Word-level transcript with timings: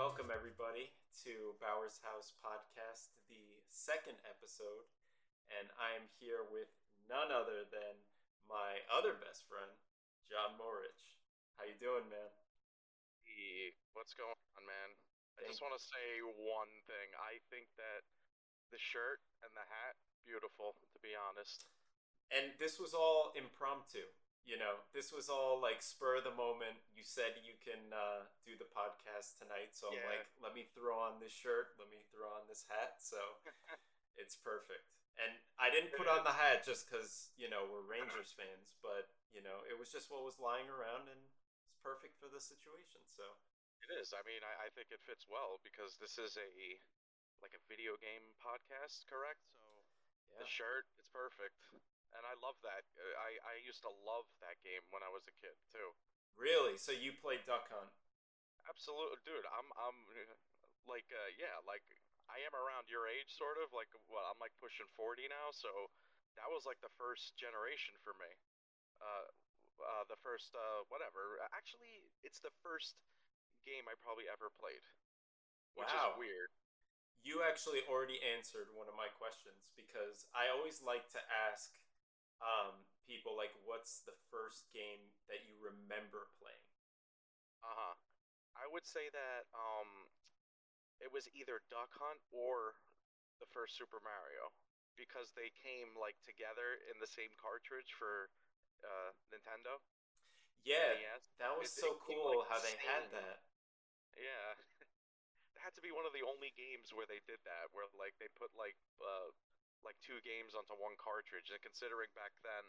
welcome 0.00 0.32
everybody 0.32 0.88
to 1.12 1.52
Bowers 1.60 2.00
House 2.00 2.32
Podcast, 2.40 3.12
the 3.28 3.60
second 3.68 4.16
episode. 4.24 4.88
And 5.52 5.68
I 5.76 5.92
am 5.92 6.08
here 6.16 6.48
with 6.48 6.72
none 7.04 7.28
other 7.28 7.68
than 7.68 8.00
my 8.48 8.80
other 8.88 9.12
best 9.20 9.44
friend, 9.44 9.68
John 10.24 10.56
Moric. 10.56 10.96
How 11.60 11.68
you 11.68 11.76
doing, 11.76 12.08
man? 12.08 12.32
Hey, 13.28 13.76
what's 13.92 14.16
going 14.16 14.32
on, 14.56 14.64
man? 14.64 14.90
I 15.36 15.44
just 15.44 15.60
want 15.60 15.76
to 15.76 15.84
say 15.84 16.24
one 16.48 16.72
thing. 16.88 17.12
I 17.20 17.36
think 17.52 17.68
that 17.76 18.00
the 18.72 18.80
shirt 18.80 19.20
and 19.44 19.52
the 19.52 19.68
hat, 19.68 20.00
beautiful, 20.24 20.80
to 20.96 20.98
be 21.04 21.12
honest. 21.12 21.68
And 22.32 22.56
this 22.56 22.80
was 22.80 22.96
all 22.96 23.36
impromptu. 23.36 24.08
You 24.48 24.58
know, 24.58 24.82
this 24.90 25.12
was 25.14 25.30
all 25.30 25.60
like 25.60 25.78
spur 25.84 26.18
of 26.18 26.26
the 26.26 26.34
moment. 26.34 26.80
You 26.90 27.04
said 27.06 27.38
you 27.44 27.54
can 27.60 27.92
uh, 27.94 28.26
do 28.42 28.58
the 28.58 28.66
podcast 28.66 29.38
tonight, 29.38 29.76
so 29.76 29.92
I'm 29.92 30.00
like, 30.10 30.26
let 30.42 30.52
me 30.56 30.66
throw 30.74 30.98
on 30.98 31.22
this 31.22 31.30
shirt, 31.30 31.76
let 31.78 31.86
me 31.92 32.02
throw 32.10 32.26
on 32.34 32.48
this 32.50 32.66
hat. 32.66 32.98
So 32.98 33.20
it's 34.20 34.34
perfect. 34.34 34.90
And 35.20 35.36
I 35.60 35.68
didn't 35.68 35.92
put 35.92 36.08
on 36.08 36.24
the 36.24 36.32
hat 36.32 36.64
just 36.64 36.88
because 36.88 37.30
you 37.36 37.52
know 37.52 37.68
we're 37.68 37.84
Rangers 37.84 38.32
fans, 38.32 38.74
but 38.80 39.12
you 39.30 39.44
know 39.44 39.60
it 39.68 39.76
was 39.76 39.92
just 39.92 40.08
what 40.08 40.24
was 40.24 40.40
lying 40.40 40.66
around, 40.66 41.06
and 41.12 41.20
it's 41.68 41.76
perfect 41.84 42.16
for 42.16 42.32
the 42.32 42.40
situation. 42.40 43.04
So 43.04 43.24
It 43.84 44.00
is. 44.00 44.16
I 44.16 44.24
mean, 44.24 44.40
I, 44.40 44.66
I 44.66 44.68
think 44.72 44.90
it 44.90 45.04
fits 45.04 45.28
well 45.28 45.60
because 45.60 46.00
this 46.00 46.16
is 46.16 46.40
a 46.40 46.50
like 47.44 47.52
a 47.52 47.62
video 47.68 47.96
game 48.00 48.24
podcast, 48.40 49.04
correct? 49.08 49.44
So 49.52 49.64
yeah, 50.32 50.44
the 50.44 50.48
shirt, 50.48 50.88
it's 50.96 51.12
perfect, 51.12 51.56
and 52.16 52.22
I 52.26 52.34
love 52.42 52.58
that. 52.66 52.84
Uh, 52.98 53.14
I 53.18 53.30
I 53.44 53.54
used 53.62 53.82
to 53.86 53.92
love 54.04 54.26
that 54.44 54.58
game 54.66 54.82
when 54.90 55.02
I 55.04 55.10
was 55.12 55.24
a 55.30 55.34
kid 55.38 55.54
too. 55.70 55.94
really. 56.38 56.76
So 56.80 56.90
you 56.94 57.12
played 57.12 57.44
Duck 57.44 57.68
Hunt. 57.70 57.92
Absolutely, 58.68 59.18
dude. 59.26 59.46
I'm 59.50 59.68
I'm 59.76 59.98
like 60.88 61.08
uh, 61.12 61.30
yeah, 61.38 61.58
like 61.66 61.84
I 62.30 62.38
am 62.46 62.54
around 62.54 62.86
your 62.92 63.10
age, 63.10 63.30
sort 63.34 63.58
of. 63.58 63.72
Like 63.74 63.90
well, 64.08 64.24
I'm 64.30 64.38
like 64.40 64.54
pushing 64.62 64.88
forty 64.94 65.26
now, 65.30 65.50
so 65.50 65.68
that 66.38 66.46
was 66.48 66.64
like 66.64 66.78
the 66.80 66.92
first 66.96 67.34
generation 67.36 67.98
for 68.06 68.14
me. 68.16 68.30
Uh, 69.02 69.26
uh, 69.80 70.04
the 70.12 70.18
first 70.20 70.52
uh, 70.54 70.84
whatever. 70.92 71.40
Actually, 71.56 72.08
it's 72.22 72.38
the 72.40 72.52
first 72.62 72.96
game 73.64 73.84
I 73.88 73.96
probably 74.00 74.24
ever 74.30 74.48
played, 74.56 74.84
which 75.76 75.90
Wow. 75.92 76.16
is 76.16 76.20
weird. 76.20 76.50
You 77.20 77.44
actually 77.44 77.84
already 77.84 78.16
answered 78.24 78.72
one 78.72 78.88
of 78.88 78.96
my 78.96 79.08
questions 79.20 79.68
because 79.76 80.24
I 80.32 80.48
always 80.48 80.80
like 80.80 81.04
to 81.12 81.20
ask 81.28 81.76
um, 82.40 82.84
people 83.04 83.36
like, 83.36 83.52
what's 83.64 84.04
the 84.04 84.16
first 84.32 84.68
game 84.72 85.12
that 85.28 85.44
you 85.48 85.56
remember 85.60 86.28
playing? 86.40 86.64
Uh 87.60 87.76
huh. 87.76 87.96
I 88.56 88.66
would 88.68 88.84
say 88.84 89.08
that 89.12 89.48
um, 89.56 90.08
it 91.00 91.08
was 91.12 91.28
either 91.32 91.64
Duck 91.72 91.92
Hunt 91.96 92.20
or 92.32 92.76
the 93.40 93.48
first 93.48 93.76
Super 93.76 94.00
Mario 94.04 94.52
because 95.00 95.32
they 95.32 95.48
came 95.56 95.96
like 95.96 96.16
together 96.20 96.76
in 96.92 97.00
the 97.00 97.08
same 97.08 97.32
cartridge 97.40 97.92
for 97.96 98.28
uh, 98.84 99.12
Nintendo. 99.32 99.80
Yeah, 100.60 100.92
NES. 101.00 101.24
that 101.40 101.52
was 101.56 101.72
It- 101.72 101.80
so 101.80 101.96
it 101.96 102.04
came, 102.04 102.20
cool 102.20 102.44
like, 102.44 102.52
how 102.52 102.60
they 102.60 102.76
had 102.84 103.08
that. 103.16 103.40
Yeah. 104.16 104.52
it 105.56 105.60
had 105.64 105.72
to 105.76 105.80
be 105.84 105.88
one 105.88 106.04
of 106.04 106.12
the 106.12 106.24
only 106.24 106.52
games 106.52 106.92
where 106.92 107.08
they 107.08 107.24
did 107.24 107.40
that, 107.48 107.72
where 107.72 107.88
like 107.96 108.12
they 108.20 108.28
put 108.36 108.52
like 108.56 108.76
uh 109.00 109.32
like 109.84 109.96
two 110.04 110.20
games 110.22 110.52
onto 110.56 110.74
one 110.76 110.96
cartridge. 111.00 111.50
And 111.52 111.60
considering 111.62 112.10
back 112.16 112.32
then, 112.44 112.64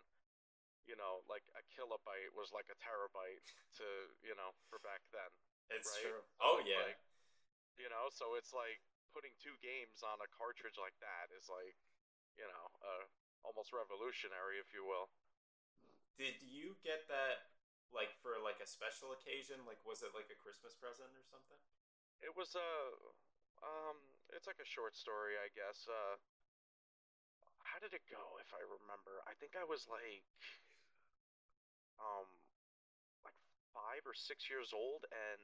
you 0.89 0.97
know, 0.97 1.21
like 1.29 1.45
a 1.55 1.63
kilobyte 1.71 2.33
was 2.33 2.51
like 2.51 2.67
a 2.71 2.77
terabyte 2.81 3.45
to 3.79 3.85
you 4.25 4.35
know 4.35 4.51
for 4.69 4.81
back 4.81 5.03
then. 5.13 5.29
It's 5.71 5.87
Right? 5.87 6.03
true. 6.03 6.23
Oh 6.41 6.59
yeah, 6.65 6.83
like, 6.83 6.99
You 7.79 7.87
know, 7.89 8.11
so 8.11 8.35
it's 8.35 8.51
like 8.53 8.81
putting 9.15 9.31
two 9.39 9.55
games 9.63 10.03
on 10.03 10.19
a 10.23 10.29
cartridge 10.35 10.77
like 10.79 10.95
that 11.03 11.31
is 11.35 11.47
like, 11.51 11.75
you 12.39 12.47
know, 12.47 12.65
uh, 12.83 13.05
almost 13.43 13.71
revolutionary, 13.73 14.59
if 14.59 14.71
you 14.75 14.83
will. 14.85 15.09
did 16.17 16.37
you 16.43 16.77
get 16.83 17.07
that 17.09 17.49
like 17.91 18.13
for 18.21 18.39
like 18.39 18.59
a 18.63 18.67
special 18.67 19.11
occasion? 19.11 19.63
Like, 19.67 19.79
was 19.83 20.03
it 20.03 20.13
like 20.15 20.29
a 20.31 20.37
Christmas 20.37 20.75
present 20.75 21.11
or 21.15 21.25
something? 21.27 21.59
It 22.21 22.31
was 22.37 22.55
a, 22.55 22.69
um, 23.65 23.97
it's 24.33 24.47
like 24.47 24.61
a 24.61 24.65
short 24.67 24.95
story, 24.95 25.35
I 25.37 25.49
guess. 25.53 25.87
Uh, 25.89 26.15
how 27.65 27.79
did 27.81 27.93
it 27.93 28.05
go? 28.09 28.37
If 28.41 28.51
I 28.53 28.61
remember, 28.63 29.21
I 29.25 29.33
think 29.37 29.57
I 29.57 29.65
was 29.65 29.85
like, 29.89 30.25
um, 32.01 32.27
like 33.25 33.37
five 33.73 34.03
or 34.05 34.15
six 34.17 34.49
years 34.49 34.73
old, 34.73 35.05
and 35.09 35.41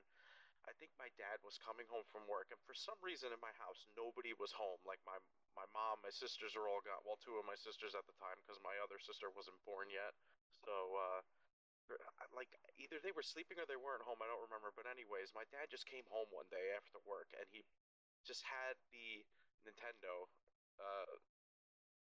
I 0.67 0.75
think 0.77 0.91
my 0.99 1.07
dad 1.15 1.39
was 1.47 1.55
coming 1.63 1.87
home 1.87 2.03
from 2.11 2.27
work, 2.27 2.51
and 2.51 2.59
for 2.67 2.75
some 2.75 2.99
reason 2.99 3.31
in 3.31 3.39
my 3.39 3.53
house 3.55 3.87
nobody 3.95 4.35
was 4.35 4.51
home. 4.51 4.81
Like 4.83 4.99
my 5.07 5.15
my 5.55 5.65
mom, 5.73 6.03
my 6.05 6.13
sisters 6.13 6.53
are 6.53 6.67
all 6.69 6.83
gone. 6.83 7.01
Well, 7.07 7.17
two 7.17 7.39
of 7.39 7.47
my 7.47 7.57
sisters 7.57 7.97
at 7.97 8.05
the 8.05 8.13
time, 8.21 8.37
because 8.43 8.61
my 8.61 8.77
other 8.83 8.99
sister 9.01 9.31
wasn't 9.33 9.57
born 9.65 9.89
yet. 9.89 10.13
So, 10.61 10.73
uh, 10.93 11.21
like 12.35 12.51
either 12.77 12.99
they 12.99 13.15
were 13.15 13.23
sleeping 13.23 13.57
or 13.57 13.65
they 13.65 13.79
weren't 13.79 14.03
home. 14.03 14.19
I 14.19 14.27
don't 14.27 14.43
remember. 14.43 14.75
But 14.75 14.85
anyways, 14.91 15.31
my 15.33 15.47
dad 15.49 15.71
just 15.71 15.87
came 15.87 16.05
home 16.11 16.27
one 16.29 16.45
day 16.51 16.75
after 16.75 16.99
work, 17.07 17.31
and 17.39 17.47
he 17.49 17.63
just 18.27 18.43
had 18.43 18.75
the 18.91 19.23
Nintendo, 19.63 20.27
uh, 20.83 21.15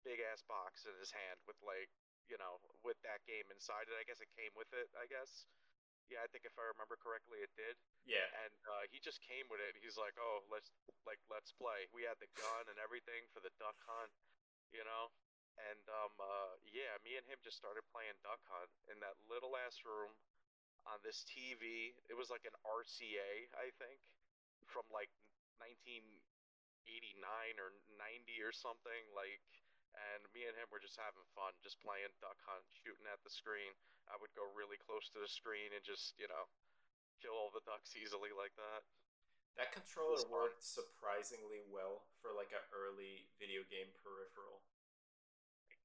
big 0.06 0.20
ass 0.32 0.44
box 0.46 0.86
in 0.88 0.94
his 1.00 1.12
hand 1.12 1.40
with 1.48 1.58
like 1.64 1.90
you 2.30 2.38
know 2.40 2.60
with 2.86 3.00
that 3.04 3.24
game 3.28 3.48
inside 3.52 3.90
it. 3.90 3.96
I 3.98 4.06
guess 4.08 4.22
it 4.24 4.32
came 4.38 4.54
with 4.56 4.70
it. 4.76 4.88
I 5.00 5.08
guess. 5.10 5.48
Yeah, 6.12 6.20
I 6.22 6.28
think 6.30 6.44
if 6.46 6.54
I 6.60 6.68
remember 6.68 7.00
correctly, 7.00 7.40
it 7.42 7.50
did 7.56 7.80
Yeah. 8.06 8.28
and 8.46 8.54
uh, 8.68 8.84
he 8.92 9.00
just 9.00 9.24
came 9.24 9.48
with 9.50 9.64
it. 9.64 9.74
He's 9.80 9.96
like, 9.98 10.14
"Oh, 10.20 10.44
let's 10.52 10.70
like 11.08 11.18
let's 11.32 11.56
play." 11.56 11.88
We 11.96 12.04
had 12.04 12.20
the 12.20 12.30
gun 12.36 12.68
and 12.70 12.78
everything 12.78 13.24
for 13.32 13.40
the 13.40 13.50
duck 13.58 13.80
hunt, 13.88 14.12
you 14.76 14.84
know. 14.84 15.10
And 15.58 15.86
um, 15.90 16.14
uh, 16.20 16.58
yeah, 16.70 16.98
me 17.06 17.16
and 17.18 17.26
him 17.30 17.38
just 17.46 17.58
started 17.58 17.86
playing 17.94 18.18
duck 18.26 18.42
hunt 18.50 18.70
in 18.92 18.98
that 19.06 19.16
little 19.30 19.54
ass 19.56 19.78
room 19.86 20.12
on 20.88 21.00
this 21.04 21.24
TV. 21.28 21.94
It 22.10 22.16
was 22.18 22.30
like 22.30 22.46
an 22.46 22.56
RCA, 22.66 23.48
I 23.56 23.70
think, 23.80 24.00
from 24.68 24.84
like 24.92 25.10
1989 25.62 27.60
or 27.60 27.72
90 27.98 28.42
or 28.44 28.52
something. 28.52 29.04
Like, 29.16 29.42
and 29.94 30.26
me 30.34 30.46
and 30.50 30.58
him 30.58 30.70
were 30.74 30.82
just 30.82 30.98
having 30.98 31.24
fun, 31.38 31.54
just 31.62 31.82
playing 31.82 32.12
duck 32.20 32.38
hunt, 32.46 32.66
shooting 32.74 33.06
at 33.10 33.22
the 33.22 33.34
screen. 33.34 33.74
I 34.10 34.18
would 34.20 34.34
go 34.34 34.46
really 34.54 34.78
close 34.82 35.08
to 35.14 35.22
the 35.22 35.30
screen 35.30 35.72
and 35.72 35.84
just, 35.86 36.18
you 36.18 36.28
know, 36.28 36.50
kill 37.22 37.38
all 37.38 37.54
the 37.54 37.64
ducks 37.64 37.96
easily 38.02 38.34
like 38.34 38.54
that. 38.58 38.82
That 39.54 39.70
controller 39.70 40.18
worked 40.34 40.66
surprisingly 40.66 41.62
well 41.70 42.10
for 42.26 42.34
like 42.34 42.50
an 42.50 42.66
early 42.74 43.30
video 43.38 43.62
game 43.70 43.90
peripheral. 44.02 44.66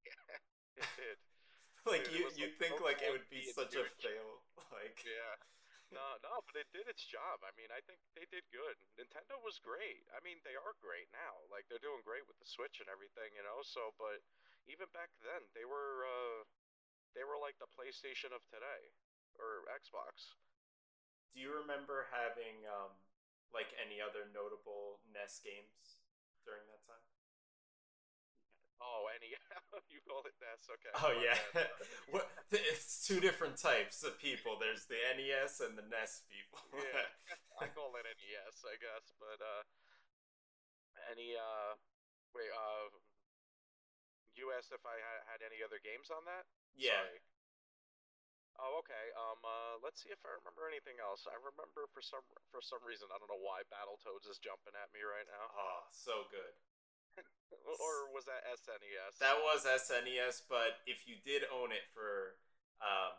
It 0.79 0.87
did. 0.95 1.19
Like 1.87 2.05
Dude, 2.05 2.37
you, 2.37 2.53
you'd 2.53 2.55
like, 2.55 2.61
think 2.61 2.75
like 2.85 3.01
it 3.01 3.11
would 3.11 3.27
be 3.33 3.49
such 3.49 3.73
a 3.73 3.87
fail. 3.99 4.45
Like 4.71 5.01
Yeah. 5.03 5.35
No, 5.89 6.21
no, 6.21 6.45
but 6.45 6.61
it 6.61 6.69
did 6.69 6.85
its 6.85 7.01
job. 7.01 7.41
I 7.41 7.53
mean, 7.57 7.73
I 7.73 7.81
think 7.89 8.05
they 8.13 8.29
did 8.29 8.45
good. 8.53 8.77
Nintendo 9.01 9.41
was 9.41 9.57
great. 9.57 10.05
I 10.13 10.21
mean, 10.21 10.37
they 10.45 10.53
are 10.53 10.77
great 10.85 11.09
now. 11.17 11.41
Like 11.49 11.65
they're 11.67 11.81
doing 11.81 12.05
great 12.05 12.29
with 12.29 12.37
the 12.37 12.49
Switch 12.49 12.85
and 12.85 12.93
everything, 12.93 13.33
you 13.33 13.41
know. 13.41 13.65
So, 13.65 13.97
but 13.97 14.21
even 14.69 14.93
back 14.93 15.09
then, 15.25 15.49
they 15.57 15.65
were 15.65 16.05
uh 16.05 16.45
they 17.17 17.25
were 17.25 17.41
like 17.41 17.57
the 17.57 17.71
PlayStation 17.73 18.37
of 18.37 18.45
today 18.53 18.93
or 19.41 19.65
Xbox. 19.73 20.37
Do 21.33 21.41
you 21.41 21.55
remember 21.55 22.09
having 22.13 22.67
um, 22.69 22.93
like 23.53 23.73
any 23.79 24.03
other 24.03 24.29
notable 24.29 25.01
NES 25.09 25.41
games 25.41 26.05
during 26.45 26.65
that 26.69 26.83
time? 26.85 27.05
Oh, 28.79 29.11
any 29.11 29.35
you 29.93 29.99
call 30.07 30.23
it 30.23 30.35
NES? 30.39 30.63
Okay. 30.71 30.93
Oh 31.03 31.13
yeah? 31.19 31.39
It's 32.51 33.05
two 33.05 33.21
different 33.21 33.59
types 33.61 34.01
of 34.07 34.17
people. 34.17 34.57
There's 34.57 34.87
the 34.89 34.97
NES 35.19 35.61
and 35.61 35.77
the 35.77 35.85
NES 35.85 36.25
people. 36.33 36.63
yeah, 36.73 37.05
I 37.63 37.69
call 37.75 37.93
it 37.99 38.07
NES, 38.09 38.57
I 38.65 38.75
guess. 38.81 39.13
But 39.21 39.39
uh, 39.43 39.63
any 41.13 41.37
uh, 41.37 41.77
wait, 42.33 42.49
uh, 42.55 42.89
you 44.33 44.55
asked 44.57 44.71
if 44.73 44.81
I 44.87 44.97
had, 44.97 45.19
had 45.37 45.41
any 45.45 45.61
other 45.61 45.83
games 45.83 46.09
on 46.15 46.25
that. 46.31 46.47
yeah. 46.79 47.03
Sorry. 47.03 47.21
Oh, 48.59 48.83
okay. 48.83 49.15
Um, 49.15 49.39
uh, 49.47 49.79
let's 49.87 50.03
see 50.03 50.11
if 50.11 50.19
I 50.27 50.35
remember 50.43 50.67
anything 50.67 50.99
else. 50.99 51.31
I 51.31 51.39
remember 51.39 51.87
for 51.95 52.03
some 52.03 52.27
for 52.51 52.59
some 52.59 52.83
reason 52.83 53.07
I 53.15 53.19
don't 53.23 53.31
know 53.31 53.39
why 53.39 53.63
Battletoads 53.71 54.27
is 54.27 54.43
jumping 54.43 54.75
at 54.75 54.91
me 54.91 54.99
right 55.07 55.27
now. 55.31 55.47
Oh, 55.55 55.87
so 55.95 56.27
good. 56.35 56.55
or 57.83 58.11
was 58.15 58.25
that 58.29 58.45
SNES? 58.49 59.19
That 59.19 59.39
was 59.43 59.65
SNES, 59.65 60.47
but 60.49 60.83
if 60.87 61.05
you 61.09 61.19
did 61.21 61.45
own 61.51 61.71
it 61.73 61.87
for, 61.93 62.39
um, 62.81 63.19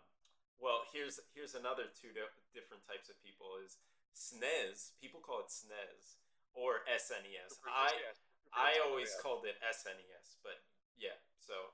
well, 0.60 0.86
here's 0.92 1.19
here's 1.36 1.56
another 1.56 1.88
two 1.92 2.12
di- 2.12 2.40
different 2.54 2.84
types 2.88 3.07
of 3.07 3.16
people 3.24 3.60
is 3.63 3.80
SNES. 4.16 4.96
People 5.00 5.24
call 5.24 5.46
it 5.46 5.51
SNES 5.51 6.19
or 6.54 6.84
SNES. 6.90 7.60
I 7.68 7.94
I 8.54 8.81
always 8.86 9.13
called 9.22 9.46
it 9.46 9.57
SNES, 9.62 10.42
but 10.42 10.60
yeah. 10.98 11.18
So, 11.40 11.74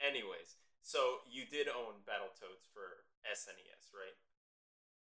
anyways, 0.00 0.56
so 0.80 1.24
you 1.28 1.44
did 1.44 1.68
own 1.68 2.00
Battletoads 2.08 2.64
for 2.72 3.04
SNES, 3.28 3.92
right? 3.92 4.16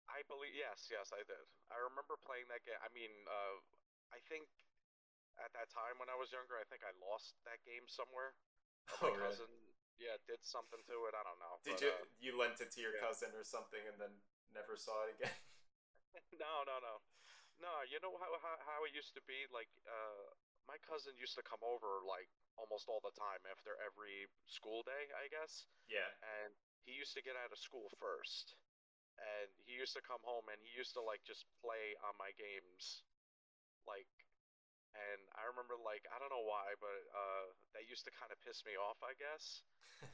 I 0.08 0.24
believe 0.24 0.56
yes, 0.56 0.88
yes, 0.88 1.12
I 1.12 1.20
did. 1.28 1.44
I 1.68 1.76
remember 1.84 2.16
playing 2.24 2.48
that 2.48 2.64
game. 2.64 2.80
I 2.80 2.88
mean, 2.96 3.12
uh, 3.28 3.60
I 4.08 4.20
think 4.24 4.48
at 5.42 5.52
that 5.54 5.70
time 5.70 5.98
when 5.98 6.10
I 6.10 6.16
was 6.18 6.30
younger, 6.32 6.58
I 6.58 6.66
think 6.68 6.82
I 6.84 6.92
lost 6.98 7.34
that 7.46 7.62
game 7.64 7.86
somewhere. 7.88 8.34
Or 8.90 8.98
my 9.00 9.10
Oh, 9.10 9.14
really? 9.14 9.36
cousin, 9.36 9.50
yeah, 9.98 10.16
did 10.26 10.40
something 10.44 10.80
to 10.88 10.96
it. 11.08 11.14
I 11.14 11.22
don't 11.22 11.38
know. 11.40 11.60
Did 11.62 11.78
but, 11.78 11.82
you 11.82 11.92
uh, 11.92 12.04
you 12.18 12.30
lent 12.38 12.60
it 12.60 12.70
to 12.72 12.80
your 12.80 12.94
yeah. 12.94 13.00
cousin 13.04 13.34
or 13.36 13.44
something 13.44 13.80
and 13.86 14.00
then 14.00 14.12
never 14.52 14.76
saw 14.76 15.04
it 15.04 15.14
again? 15.14 15.34
no, 16.42 16.64
no, 16.66 16.76
no, 16.80 17.00
no. 17.60 17.72
You 17.88 18.00
know 18.02 18.16
how 18.18 18.30
how, 18.40 18.56
how 18.64 18.78
it 18.88 18.92
used 18.94 19.14
to 19.16 19.22
be? 19.28 19.46
Like, 19.52 19.70
uh, 19.86 20.34
my 20.66 20.78
cousin 20.84 21.14
used 21.18 21.36
to 21.36 21.44
come 21.44 21.60
over 21.64 22.02
like 22.04 22.28
almost 22.58 22.88
all 22.88 23.00
the 23.04 23.14
time 23.14 23.42
after 23.48 23.76
every 23.80 24.26
school 24.46 24.82
day, 24.82 25.08
I 25.14 25.28
guess. 25.30 25.66
yeah. 25.88 26.10
And 26.22 26.52
he 26.84 26.96
used 26.96 27.14
to 27.16 27.22
get 27.22 27.36
out 27.38 27.52
of 27.52 27.58
school 27.60 27.90
first, 28.00 28.56
and 29.20 29.48
he 29.66 29.76
used 29.78 29.94
to 29.94 30.02
come 30.02 30.20
home 30.24 30.48
and 30.50 30.58
he 30.64 30.72
used 30.76 30.94
to 30.96 31.02
like 31.04 31.22
just 31.26 31.44
play 31.60 31.94
on 32.04 32.14
my 32.18 32.32
games, 32.38 33.04
like. 33.86 34.08
And 34.96 35.20
I 35.36 35.44
remember, 35.48 35.76
like, 35.78 36.04
I 36.10 36.16
don't 36.18 36.32
know 36.32 36.44
why, 36.44 36.74
but 36.80 37.00
uh, 37.12 37.46
that 37.76 37.88
used 37.88 38.08
to 38.08 38.12
kind 38.16 38.32
of 38.32 38.38
piss 38.42 38.64
me 38.64 38.74
off, 38.76 38.98
I 39.04 39.14
guess. 39.16 39.62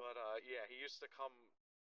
But 0.00 0.16
uh, 0.16 0.40
yeah, 0.48 0.64
he 0.64 0.80
used 0.80 0.96
to 1.04 1.08
come 1.12 1.36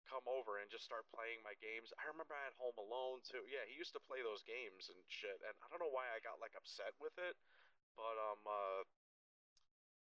come 0.10 0.26
over 0.26 0.58
and 0.58 0.66
just 0.74 0.82
start 0.90 1.06
playing 1.14 1.46
my 1.46 1.54
games. 1.62 1.94
I 2.02 2.10
remember 2.10 2.34
I 2.34 2.50
had 2.50 2.58
Home 2.58 2.74
Alone 2.82 3.22
too. 3.22 3.46
Yeah, 3.46 3.62
he 3.70 3.78
used 3.78 3.94
to 3.94 4.02
play 4.02 4.26
those 4.26 4.42
games 4.42 4.90
and 4.90 4.98
shit. 5.06 5.38
And 5.46 5.54
I 5.62 5.70
don't 5.70 5.78
know 5.78 5.94
why 5.94 6.10
I 6.10 6.18
got 6.26 6.42
like 6.42 6.58
upset 6.58 6.98
with 6.98 7.14
it, 7.22 7.38
but 7.94 8.18
um 8.18 8.42
uh 8.50 8.82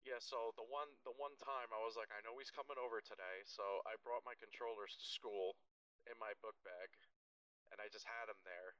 yeah, 0.09 0.19
so 0.19 0.51
the 0.59 0.67
one 0.67 0.91
the 1.07 1.15
one 1.15 1.37
time 1.39 1.71
I 1.71 1.79
was 1.85 1.95
like, 1.95 2.11
I 2.11 2.25
know 2.27 2.35
he's 2.41 2.51
coming 2.51 2.81
over 2.81 2.99
today, 3.05 3.45
so 3.45 3.63
I 3.87 3.95
brought 4.03 4.27
my 4.27 4.35
controllers 4.41 4.97
to 4.99 5.05
school 5.07 5.61
in 6.11 6.17
my 6.19 6.35
book 6.43 6.57
bag, 6.67 6.91
and 7.71 7.79
I 7.79 7.87
just 7.93 8.09
had 8.09 8.27
them 8.27 8.41
there, 8.43 8.75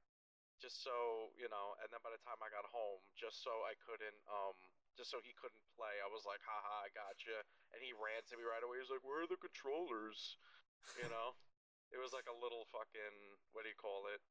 just 0.63 0.79
so 0.79 1.35
you 1.35 1.51
know. 1.51 1.75
And 1.83 1.91
then 1.91 1.99
by 1.99 2.15
the 2.15 2.23
time 2.23 2.39
I 2.39 2.47
got 2.47 2.63
home, 2.71 3.03
just 3.19 3.43
so 3.43 3.51
I 3.67 3.75
couldn't 3.83 4.15
um 4.31 4.55
just 4.95 5.11
so 5.11 5.19
he 5.19 5.35
couldn't 5.35 5.67
play, 5.75 5.99
I 5.99 6.07
was 6.07 6.23
like, 6.23 6.39
haha, 6.45 6.87
I 6.87 6.89
gotcha. 6.95 7.43
And 7.75 7.81
he 7.83 7.91
ran 7.97 8.23
to 8.29 8.37
me 8.39 8.47
right 8.47 8.63
away. 8.63 8.79
He 8.79 8.85
was 8.87 8.93
like, 8.95 9.03
Where 9.03 9.27
are 9.27 9.29
the 9.29 9.41
controllers? 9.43 10.39
You 10.95 11.11
know? 11.11 11.35
It 11.91 11.99
was 11.99 12.15
like 12.15 12.25
a 12.31 12.37
little 12.39 12.65
fucking 12.71 13.15
what 13.51 13.67
do 13.67 13.69
you 13.69 13.77
call 13.77 14.07
it? 14.07 14.23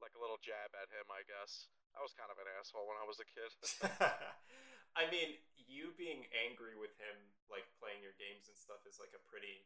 Like 0.00 0.16
a 0.16 0.22
little 0.22 0.40
jab 0.40 0.72
at 0.74 0.88
him, 0.88 1.06
I 1.12 1.22
guess. 1.28 1.68
I 1.96 2.00
was 2.04 2.12
kind 2.12 2.28
of 2.28 2.36
an 2.40 2.48
asshole 2.56 2.84
when 2.88 3.00
I 3.00 3.06
was 3.08 3.20
a 3.20 3.28
kid. 3.28 3.52
I 5.00 5.08
mean, 5.08 5.40
you 5.56 5.96
being 5.96 6.28
angry 6.32 6.76
with 6.76 6.92
him, 7.00 7.16
like 7.48 7.64
playing 7.80 8.04
your 8.04 8.16
games 8.20 8.48
and 8.48 8.56
stuff, 8.56 8.84
is 8.84 9.00
like 9.00 9.16
a 9.16 9.22
pretty 9.28 9.64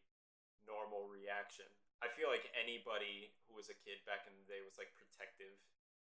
normal 0.63 1.11
reaction. 1.11 1.67
I 2.01 2.09
feel 2.17 2.33
like 2.33 2.49
anybody 2.57 3.29
who 3.47 3.53
was 3.57 3.69
a 3.69 3.77
kid 3.77 4.01
back 4.09 4.25
in 4.25 4.33
the 4.37 4.47
day 4.49 4.61
was 4.65 4.81
like 4.81 4.89
protective 4.97 5.53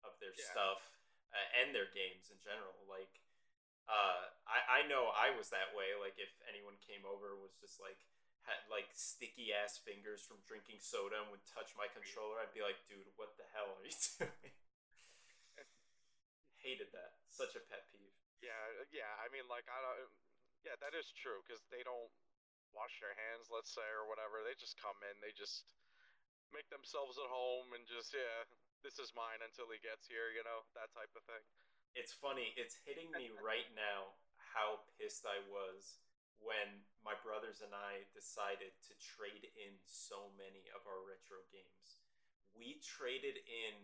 of 0.02 0.19
their 0.19 0.35
Yeah. 0.35 0.50
stuff 0.50 0.82
uh, 1.31 1.58
and 1.62 1.70
their 1.75 1.87
games 1.94 2.31
in 2.35 2.38
general. 2.43 2.75
Like, 2.91 3.23
uh, 3.87 4.35
I 4.46 4.81
I 4.82 4.91
know 4.91 5.14
I 5.14 5.31
was 5.31 5.50
that 5.55 5.70
way. 5.76 5.94
Like, 5.94 6.19
if 6.19 6.31
anyone 6.50 6.76
came 6.82 7.06
over 7.06 7.38
was 7.38 7.55
just 7.62 7.79
like 7.79 8.02
had 8.44 8.61
like 8.69 8.91
sticky 8.93 9.55
ass 9.56 9.79
fingers 9.81 10.20
from 10.26 10.43
drinking 10.44 10.76
soda 10.82 11.17
and 11.23 11.31
would 11.32 11.46
touch 11.49 11.73
my 11.79 11.87
controller, 11.88 12.43
I'd 12.43 12.52
be 12.52 12.61
like, 12.61 12.76
dude, 12.90 13.08
what 13.17 13.38
the 13.40 13.47
hell 13.55 13.73
are 13.79 13.85
you 13.87 13.94
doing? 14.19 14.52
Hated 16.64 16.90
that. 16.97 17.20
Such 17.29 17.55
a 17.58 17.62
pet 17.70 17.85
peeve. 17.93 18.14
yeah, 18.40 18.56
yeah. 18.90 19.12
I 19.20 19.29
mean, 19.31 19.44
like 19.52 19.69
I 19.69 19.79
don't. 19.85 20.11
Yeah, 20.64 20.76
that 20.81 20.97
is 20.97 21.12
true 21.12 21.44
because 21.44 21.61
they 21.69 21.85
don't 21.85 22.08
wash 22.73 22.97
their 23.05 23.12
hands, 23.14 23.52
let's 23.52 23.69
say, 23.69 23.85
or 23.93 24.08
whatever. 24.08 24.40
They 24.40 24.56
just 24.56 24.81
come 24.81 24.97
in, 25.05 25.20
they 25.20 25.32
just 25.37 25.69
make 26.54 26.70
themselves 26.70 27.18
at 27.18 27.26
home, 27.26 27.74
and 27.74 27.82
just 27.84 28.14
yeah, 28.14 28.46
this 28.86 29.02
is 29.02 29.10
mine 29.18 29.42
until 29.42 29.66
he 29.68 29.82
gets 29.82 30.06
here. 30.06 30.30
You 30.30 30.46
know, 30.46 30.62
that 30.78 30.94
type 30.94 31.10
of 31.18 31.26
thing. 31.26 31.42
It's 31.98 32.14
funny. 32.14 32.54
It's 32.54 32.78
hitting 32.86 33.10
me 33.10 33.34
right 33.42 33.68
now 33.74 34.14
how 34.54 34.86
pissed 34.94 35.26
I 35.26 35.42
was 35.50 35.98
when 36.38 36.86
my 37.02 37.18
brothers 37.26 37.58
and 37.64 37.74
I 37.74 38.06
decided 38.14 38.70
to 38.86 38.92
trade 39.02 39.50
in 39.58 39.74
so 39.82 40.30
many 40.38 40.70
of 40.70 40.86
our 40.86 41.02
retro 41.02 41.42
games. 41.50 41.98
We 42.54 42.78
traded 42.80 43.42
in 43.42 43.74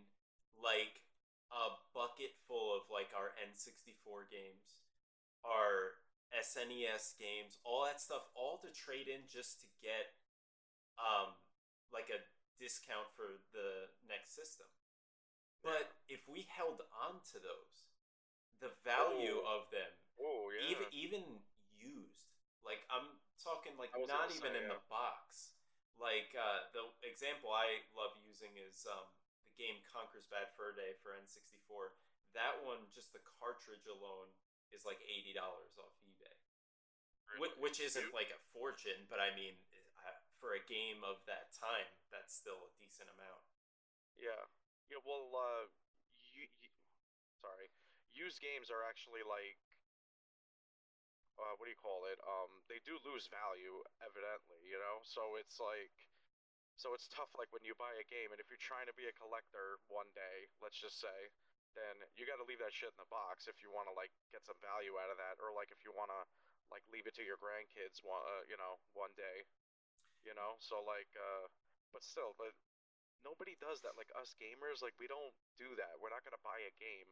like 0.54 1.02
a 1.50 1.74
bucket 1.90 2.38
full 2.46 2.70
of 2.76 2.86
like 2.86 3.10
our 3.16 3.34
N64 3.42 4.30
games, 4.30 4.78
our 5.42 5.98
SNES 6.30 7.18
games, 7.18 7.58
all 7.66 7.90
that 7.90 7.98
stuff, 7.98 8.30
all 8.38 8.62
to 8.62 8.70
trade 8.70 9.10
in 9.10 9.26
just 9.26 9.58
to 9.64 9.68
get 9.82 10.14
um 11.00 11.34
like 11.90 12.12
a 12.12 12.22
discount 12.60 13.08
for 13.16 13.40
the 13.56 13.88
next 14.04 14.36
system. 14.36 14.68
But 15.64 15.96
if 16.08 16.20
we 16.28 16.44
held 16.48 16.84
on 16.92 17.24
to 17.32 17.36
those, 17.40 17.88
the 18.60 18.72
value 18.84 19.40
Ooh. 19.40 19.48
of 19.48 19.72
them, 19.72 19.92
Oh 20.20 20.52
yeah. 20.52 20.68
even 20.68 20.86
even 20.92 21.24
used, 21.72 22.28
like 22.60 22.84
I'm 22.92 23.08
talking 23.40 23.72
like 23.80 23.92
not 24.04 24.28
even 24.36 24.52
say, 24.52 24.60
in 24.60 24.68
yeah. 24.68 24.76
the 24.76 24.80
box. 24.92 25.56
Like 25.96 26.32
uh, 26.36 26.68
the 26.72 26.84
example 27.04 27.52
I 27.52 27.84
love 27.92 28.16
using 28.24 28.52
is 28.56 28.88
um, 28.88 29.04
the 29.44 29.52
game 29.56 29.80
Conker's 29.88 30.28
Bad 30.28 30.48
Fur 30.56 30.72
Day 30.72 30.96
for 31.04 31.12
N64. 31.12 31.92
That 32.32 32.56
one, 32.64 32.88
just 32.92 33.12
the 33.12 33.20
cartridge 33.40 33.84
alone, 33.84 34.32
is 34.72 34.88
like 34.88 35.00
eighty 35.04 35.36
dollars 35.36 35.76
off 35.76 35.92
eBay, 36.04 36.36
Wh- 37.36 37.56
which 37.60 37.80
isn't 37.84 38.16
like 38.16 38.32
a 38.32 38.40
fortune, 38.56 39.08
but 39.12 39.20
I 39.20 39.32
mean, 39.36 39.60
for 40.40 40.56
a 40.56 40.62
game 40.64 41.04
of 41.04 41.20
that 41.28 41.52
time, 41.52 41.92
that's 42.08 42.32
still 42.32 42.64
a 42.64 42.72
decent 42.80 43.12
amount. 43.12 43.44
Yeah. 44.16 44.48
Yeah. 44.88 45.04
Well, 45.04 45.30
uh, 45.36 45.68
you, 46.32 46.48
you 46.48 46.68
sorry, 47.44 47.68
used 48.16 48.40
games 48.40 48.72
are 48.72 48.82
actually 48.88 49.22
like, 49.22 49.60
uh, 51.36 51.56
what 51.56 51.68
do 51.68 51.72
you 51.72 51.78
call 51.80 52.08
it? 52.08 52.16
Um, 52.24 52.64
they 52.68 52.80
do 52.84 52.96
lose 53.04 53.28
value, 53.28 53.84
evidently. 54.00 54.60
You 54.64 54.80
know, 54.80 55.04
so 55.04 55.36
it's 55.36 55.60
like, 55.60 55.92
so 56.80 56.96
it's 56.96 57.08
tough. 57.12 57.36
Like 57.36 57.52
when 57.52 57.64
you 57.64 57.76
buy 57.76 57.92
a 58.00 58.06
game, 58.08 58.32
and 58.32 58.40
if 58.40 58.48
you're 58.48 58.60
trying 58.60 58.88
to 58.88 58.96
be 58.96 59.08
a 59.08 59.14
collector 59.14 59.76
one 59.92 60.08
day, 60.16 60.48
let's 60.64 60.80
just 60.80 61.00
say, 61.00 61.28
then 61.78 62.02
you 62.18 62.26
got 62.26 62.40
to 62.42 62.48
leave 62.48 62.58
that 62.58 62.74
shit 62.74 62.90
in 62.90 62.98
the 62.98 63.06
box 63.12 63.46
if 63.46 63.62
you 63.62 63.70
want 63.70 63.86
to 63.86 63.94
like 63.94 64.10
get 64.34 64.42
some 64.42 64.58
value 64.58 64.98
out 64.98 65.12
of 65.12 65.20
that, 65.20 65.38
or 65.38 65.54
like 65.54 65.70
if 65.70 65.84
you 65.86 65.94
want 65.94 66.10
to 66.10 66.20
like 66.72 66.82
leave 66.90 67.06
it 67.06 67.14
to 67.18 67.24
your 67.26 67.38
grandkids 67.38 68.02
one, 68.02 68.22
uh, 68.26 68.42
you 68.46 68.58
know, 68.58 68.78
one 68.94 69.14
day. 69.14 69.46
You 70.24 70.36
know, 70.36 70.60
so 70.60 70.84
like, 70.84 71.08
uh, 71.16 71.48
but 71.92 72.04
still, 72.04 72.36
but 72.36 72.52
nobody 73.24 73.56
does 73.60 73.80
that. 73.84 73.96
Like 73.96 74.12
us 74.16 74.36
gamers, 74.36 74.84
like 74.84 74.94
we 75.00 75.08
don't 75.08 75.32
do 75.56 75.72
that. 75.80 75.96
We're 76.00 76.12
not 76.12 76.24
gonna 76.24 76.40
buy 76.44 76.60
a 76.64 76.72
game 76.80 77.08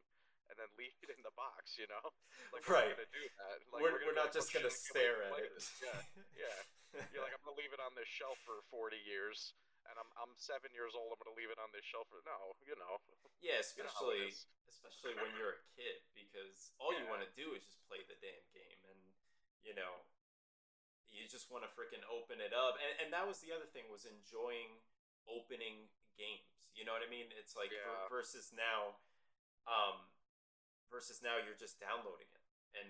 and 0.48 0.56
then 0.56 0.68
leave 0.80 0.96
it 1.04 1.12
in 1.12 1.20
the 1.20 1.32
box, 1.36 1.76
you 1.76 1.84
know? 1.92 2.00
Like 2.56 2.64
we're 2.64 2.80
Right. 2.80 2.88
not 2.92 3.00
gonna 3.04 3.12
do 3.16 3.24
that. 3.40 3.56
Like 3.68 3.80
we're, 3.84 3.92
gonna 4.00 4.06
we're 4.08 4.16
not 4.16 4.32
like, 4.32 4.36
just 4.40 4.48
"Oh, 4.52 4.60
gonna 4.60 4.72
shit, 4.72 4.96
I 4.96 4.96
can't 4.96 4.96
wait 4.96 4.96
stare 4.96 5.18
at 5.28 5.44
it. 5.44 5.52
this." 5.56 5.66
Yeah, 5.84 6.00
yeah. 6.48 6.58
You're 7.12 7.20
like, 7.24 7.36
I'm 7.36 7.44
gonna 7.44 7.60
leave 7.60 7.72
it 7.76 7.80
on 7.84 7.92
this 7.92 8.08
shelf 8.08 8.40
for 8.48 8.64
40 8.72 8.96
years, 9.04 9.52
and 9.88 9.96
I'm 10.00 10.08
I'm 10.16 10.32
seven 10.40 10.72
years 10.72 10.96
old. 10.96 11.12
I'm 11.12 11.20
gonna 11.20 11.36
leave 11.36 11.52
it 11.52 11.60
on 11.60 11.68
this 11.76 11.84
shelf 11.84 12.08
for 12.08 12.24
no, 12.24 12.56
you 12.64 12.72
know. 12.80 12.96
yeah, 13.44 13.60
You 13.60 13.84
know 13.84 13.88
especially 13.92 14.32
especially 14.68 15.12
when 15.20 15.32
you're 15.36 15.60
a 15.60 15.64
kid, 15.76 16.00
because 16.16 16.72
all 16.80 16.96
you 16.96 17.04
want 17.12 17.20
to 17.24 17.30
do 17.36 17.52
is 17.52 17.64
just 17.68 17.84
play 17.88 18.00
the 18.08 18.16
damn 18.24 18.46
game, 18.56 18.80
and 18.88 19.00
you 19.68 19.76
know, 19.76 20.00
you 21.10 21.24
just 21.28 21.48
want 21.48 21.64
to 21.64 21.70
freaking 21.72 22.04
open 22.08 22.40
it 22.40 22.52
up. 22.52 22.76
And 22.80 22.92
and 23.04 23.08
that 23.12 23.24
was 23.24 23.40
the 23.40 23.52
other 23.52 23.68
thing 23.68 23.88
was 23.88 24.04
enjoying 24.04 24.80
opening 25.28 25.88
games. 26.16 26.48
You 26.72 26.84
know 26.84 26.94
what 26.94 27.04
I 27.04 27.10
mean? 27.10 27.28
It's 27.34 27.56
like 27.56 27.72
Yeah. 27.72 28.08
versus 28.08 28.52
now, 28.52 29.00
um, 29.66 30.08
versus 30.90 31.20
now 31.20 31.36
you're 31.36 31.58
just 31.58 31.80
downloading 31.80 32.28
it, 32.32 32.44
and 32.78 32.88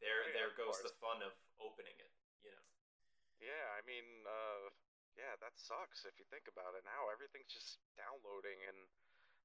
there 0.00 0.28
Yeah, 0.28 0.32
there 0.32 0.50
goes 0.50 0.82
the 0.82 0.94
fun 1.00 1.22
of 1.22 1.32
opening 1.58 1.96
it. 1.98 2.12
You 2.42 2.52
know. 2.52 2.66
Yeah, 3.40 3.66
I 3.76 3.80
mean, 3.82 4.26
uh, 4.26 4.70
yeah, 5.16 5.36
that 5.40 5.58
sucks 5.58 6.04
if 6.04 6.18
you 6.18 6.24
think 6.28 6.48
about 6.48 6.74
it. 6.74 6.84
Now 6.84 7.08
everything's 7.08 7.52
just 7.52 7.80
downloading, 7.96 8.62
and 8.68 8.88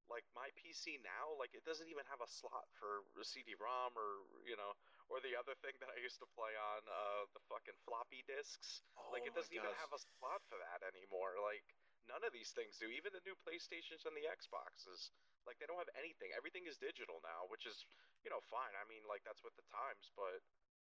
like 0.10 0.25
my 0.38 0.51
PC 0.54 1.01
now, 1.01 1.34
like 1.39 1.54
it 1.58 1.65
doesn't 1.65 1.89
even 1.89 2.06
have 2.06 2.22
a 2.22 2.30
slot 2.30 2.70
for 2.77 3.01
a 3.18 3.25
CD-ROM 3.25 3.98
or 3.98 4.25
you 4.46 4.56
know, 4.56 4.77
or 5.08 5.22
the 5.22 5.38
other 5.38 5.54
thing 5.62 5.78
that 5.82 5.92
I 5.94 6.02
used 6.02 6.18
to 6.22 6.30
play 6.34 6.54
on, 6.58 6.82
uh, 6.90 7.30
the 7.38 7.44
fucking 7.46 7.78
floppy 7.86 8.26
disks. 8.26 8.82
like 9.14 9.24
Oh 9.26 9.30
it 9.30 9.36
doesn't 9.38 9.54
even 9.54 9.74
have 9.78 9.94
a 9.94 10.02
slot 10.02 10.42
for 10.50 10.58
that 10.58 10.82
anymore. 10.82 11.38
Like 11.38 11.66
none 12.10 12.26
of 12.26 12.34
these 12.34 12.54
things 12.54 12.78
do. 12.82 12.90
Even 12.90 13.14
the 13.14 13.22
new 13.26 13.38
PlayStations 13.46 14.06
and 14.06 14.18
the 14.18 14.26
Xboxes, 14.26 15.14
like 15.46 15.62
they 15.62 15.70
don't 15.70 15.78
have 15.82 15.94
anything. 15.94 16.34
Everything 16.34 16.66
is 16.66 16.82
digital 16.82 17.22
now, 17.22 17.46
which 17.50 17.70
is 17.70 17.86
you 18.26 18.34
know 18.34 18.42
fine. 18.50 18.74
I 18.74 18.86
mean, 18.90 19.06
like 19.06 19.22
that's 19.22 19.46
with 19.46 19.54
the 19.58 19.66
times, 19.70 20.10
but 20.18 20.42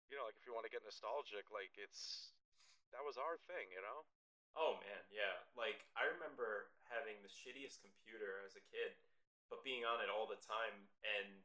you 0.07 0.15
know, 0.15 0.27
like 0.27 0.39
if 0.39 0.47
you 0.47 0.55
want 0.55 0.67
to 0.67 0.73
get 0.73 0.87
nostalgic, 0.87 1.51
like 1.51 1.75
it's 1.75 2.31
that 2.95 3.03
was 3.03 3.19
our 3.19 3.39
thing, 3.51 3.71
you 3.75 3.83
know. 3.83 4.07
Oh 4.55 4.79
man, 4.81 5.03
yeah. 5.11 5.43
Like 5.59 5.83
I 5.99 6.07
remember 6.07 6.71
having 6.87 7.19
the 7.21 7.31
shittiest 7.31 7.83
computer 7.83 8.41
as 8.47 8.55
a 8.55 8.65
kid, 8.71 8.95
but 9.51 9.67
being 9.67 9.83
on 9.83 9.99
it 10.01 10.09
all 10.09 10.31
the 10.31 10.39
time 10.39 10.87
and 11.03 11.43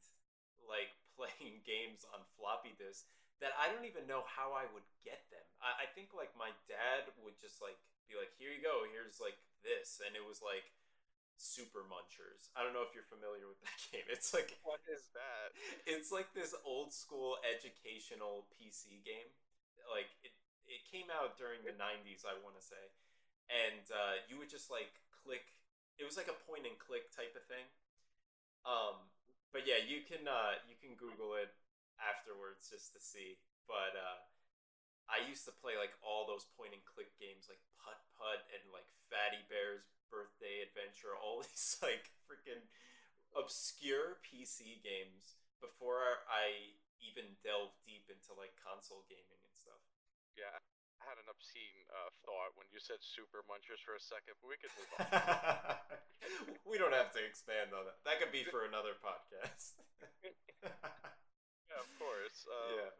like 0.70 0.94
playing 1.22 1.62
games 1.70 2.02
on 2.10 2.26
floppy 2.34 2.74
disk. 2.74 3.06
that 3.42 3.54
I 3.58 3.70
don't 3.70 3.86
even 3.86 4.10
know 4.10 4.26
how 4.26 4.54
I 4.58 4.66
would 4.74 4.86
get 5.06 5.30
them. 5.30 5.46
I, 5.62 5.86
I 5.86 5.88
think 5.94 6.14
like 6.18 6.34
my 6.38 6.50
dad 6.70 7.10
would 7.22 7.38
just 7.38 7.62
like 7.62 7.78
be 8.10 8.18
like, 8.18 8.34
"Here 8.42 8.50
you 8.54 8.62
go. 8.62 8.86
Here's 8.90 9.22
like 9.22 9.38
this," 9.62 10.02
and 10.02 10.18
it 10.18 10.26
was 10.26 10.42
like 10.42 10.74
Super 11.38 11.82
Munchers. 11.90 12.50
I 12.54 12.62
don't 12.62 12.74
know 12.74 12.86
if 12.86 12.94
you're 12.94 13.08
familiar 13.10 13.50
with 13.50 13.62
that 13.66 13.78
game. 13.94 14.06
It's 14.10 14.34
like 14.34 14.58
what 14.66 14.82
is 14.90 15.10
that? 15.18 15.54
It's 15.94 16.10
like 16.14 16.34
this 16.38 16.54
old 16.66 16.94
school 16.94 17.38
educational 17.46 18.46
PC 18.58 19.02
game. 19.06 19.30
Like 19.90 20.10
it, 20.26 20.34
it 20.70 20.86
came 20.90 21.10
out 21.10 21.38
during 21.42 21.66
the 21.66 21.74
'90s, 21.76 22.24
I 22.24 22.38
want 22.46 22.56
to 22.62 22.64
say, 22.64 22.84
and 23.50 23.86
uh, 23.90 24.22
you 24.30 24.38
would 24.38 24.50
just 24.54 24.70
like 24.70 24.94
click. 25.26 25.46
It 25.98 26.06
was 26.06 26.18
like 26.18 26.30
a 26.30 26.38
point 26.50 26.66
and 26.70 26.78
click 26.78 27.10
type 27.14 27.34
of 27.38 27.46
thing. 27.50 27.66
Um, 28.66 29.10
but 29.52 29.68
yeah, 29.68 29.80
you 29.84 30.04
can 30.08 30.28
uh, 30.28 30.60
you 30.68 30.76
can 30.80 30.96
Google 30.96 31.36
it 31.36 31.52
afterwards 32.00 32.72
just 32.72 32.96
to 32.96 33.00
see. 33.00 33.38
But 33.68 33.94
uh, 33.96 34.20
I 35.12 35.28
used 35.28 35.44
to 35.48 35.54
play 35.54 35.76
like 35.76 35.94
all 36.02 36.24
those 36.24 36.48
point 36.56 36.76
and 36.76 36.84
click 36.88 37.12
games 37.20 37.52
like 37.52 37.62
Putt 37.80 38.00
Putt 38.16 38.48
and 38.56 38.64
like 38.72 38.88
Fatty 39.12 39.44
Bear's 39.52 39.88
Birthday 40.08 40.64
Adventure, 40.64 41.16
all 41.16 41.44
these 41.46 41.80
like 41.84 42.12
freaking 42.28 42.64
obscure 43.36 44.20
PC 44.24 44.84
games 44.84 45.40
before 45.64 46.24
I 46.28 46.76
even 47.04 47.36
delved 47.44 47.80
deep 47.84 48.08
into 48.12 48.32
like 48.36 48.56
console 48.60 49.04
gaming 49.08 49.40
and 49.44 49.56
stuff. 49.56 49.82
Yeah, 50.36 50.56
had 51.06 51.18
an 51.18 51.28
obscene 51.30 51.86
uh, 51.90 52.10
thought 52.26 52.54
when 52.58 52.70
you 52.70 52.80
said 52.82 53.02
Super 53.02 53.42
Munchers 53.50 53.82
for 53.82 53.98
a 53.98 54.02
second, 54.02 54.38
but 54.40 54.48
we 54.50 54.58
could 54.58 54.74
move 54.78 54.92
on. 54.98 55.06
we 56.70 56.78
don't 56.78 56.96
have 56.96 57.12
to 57.18 57.22
expand 57.22 57.74
on 57.74 57.86
that. 57.90 57.98
That 58.06 58.22
could 58.22 58.34
be 58.34 58.46
for 58.46 58.66
another 58.66 58.98
podcast. 59.02 59.78
yeah, 60.64 61.80
of 61.82 61.90
course. 61.98 62.46
Um, 62.48 62.78
yeah. 62.78 62.94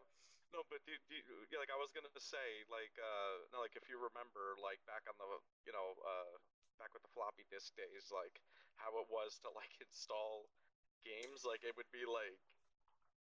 No, 0.52 0.68
but 0.68 0.84
do, 0.84 0.92
do, 1.08 1.16
yeah, 1.48 1.64
like 1.64 1.72
I 1.72 1.80
was 1.80 1.96
gonna 1.96 2.12
say, 2.20 2.68
like, 2.68 2.92
uh, 3.00 3.48
no, 3.56 3.64
like 3.64 3.80
if 3.80 3.88
you 3.88 3.96
remember, 3.96 4.60
like 4.60 4.84
back 4.84 5.08
on 5.08 5.16
the, 5.16 5.28
you 5.64 5.72
know, 5.72 5.96
uh, 6.04 6.36
back 6.76 6.92
with 6.92 7.08
the 7.08 7.14
floppy 7.16 7.48
disk 7.48 7.72
days, 7.80 8.12
like 8.12 8.44
how 8.76 8.92
it 9.00 9.08
was 9.08 9.40
to 9.48 9.50
like 9.56 9.72
install 9.80 10.52
games, 11.08 11.48
like 11.48 11.64
it 11.64 11.72
would 11.80 11.88
be 11.96 12.04
like, 12.04 12.36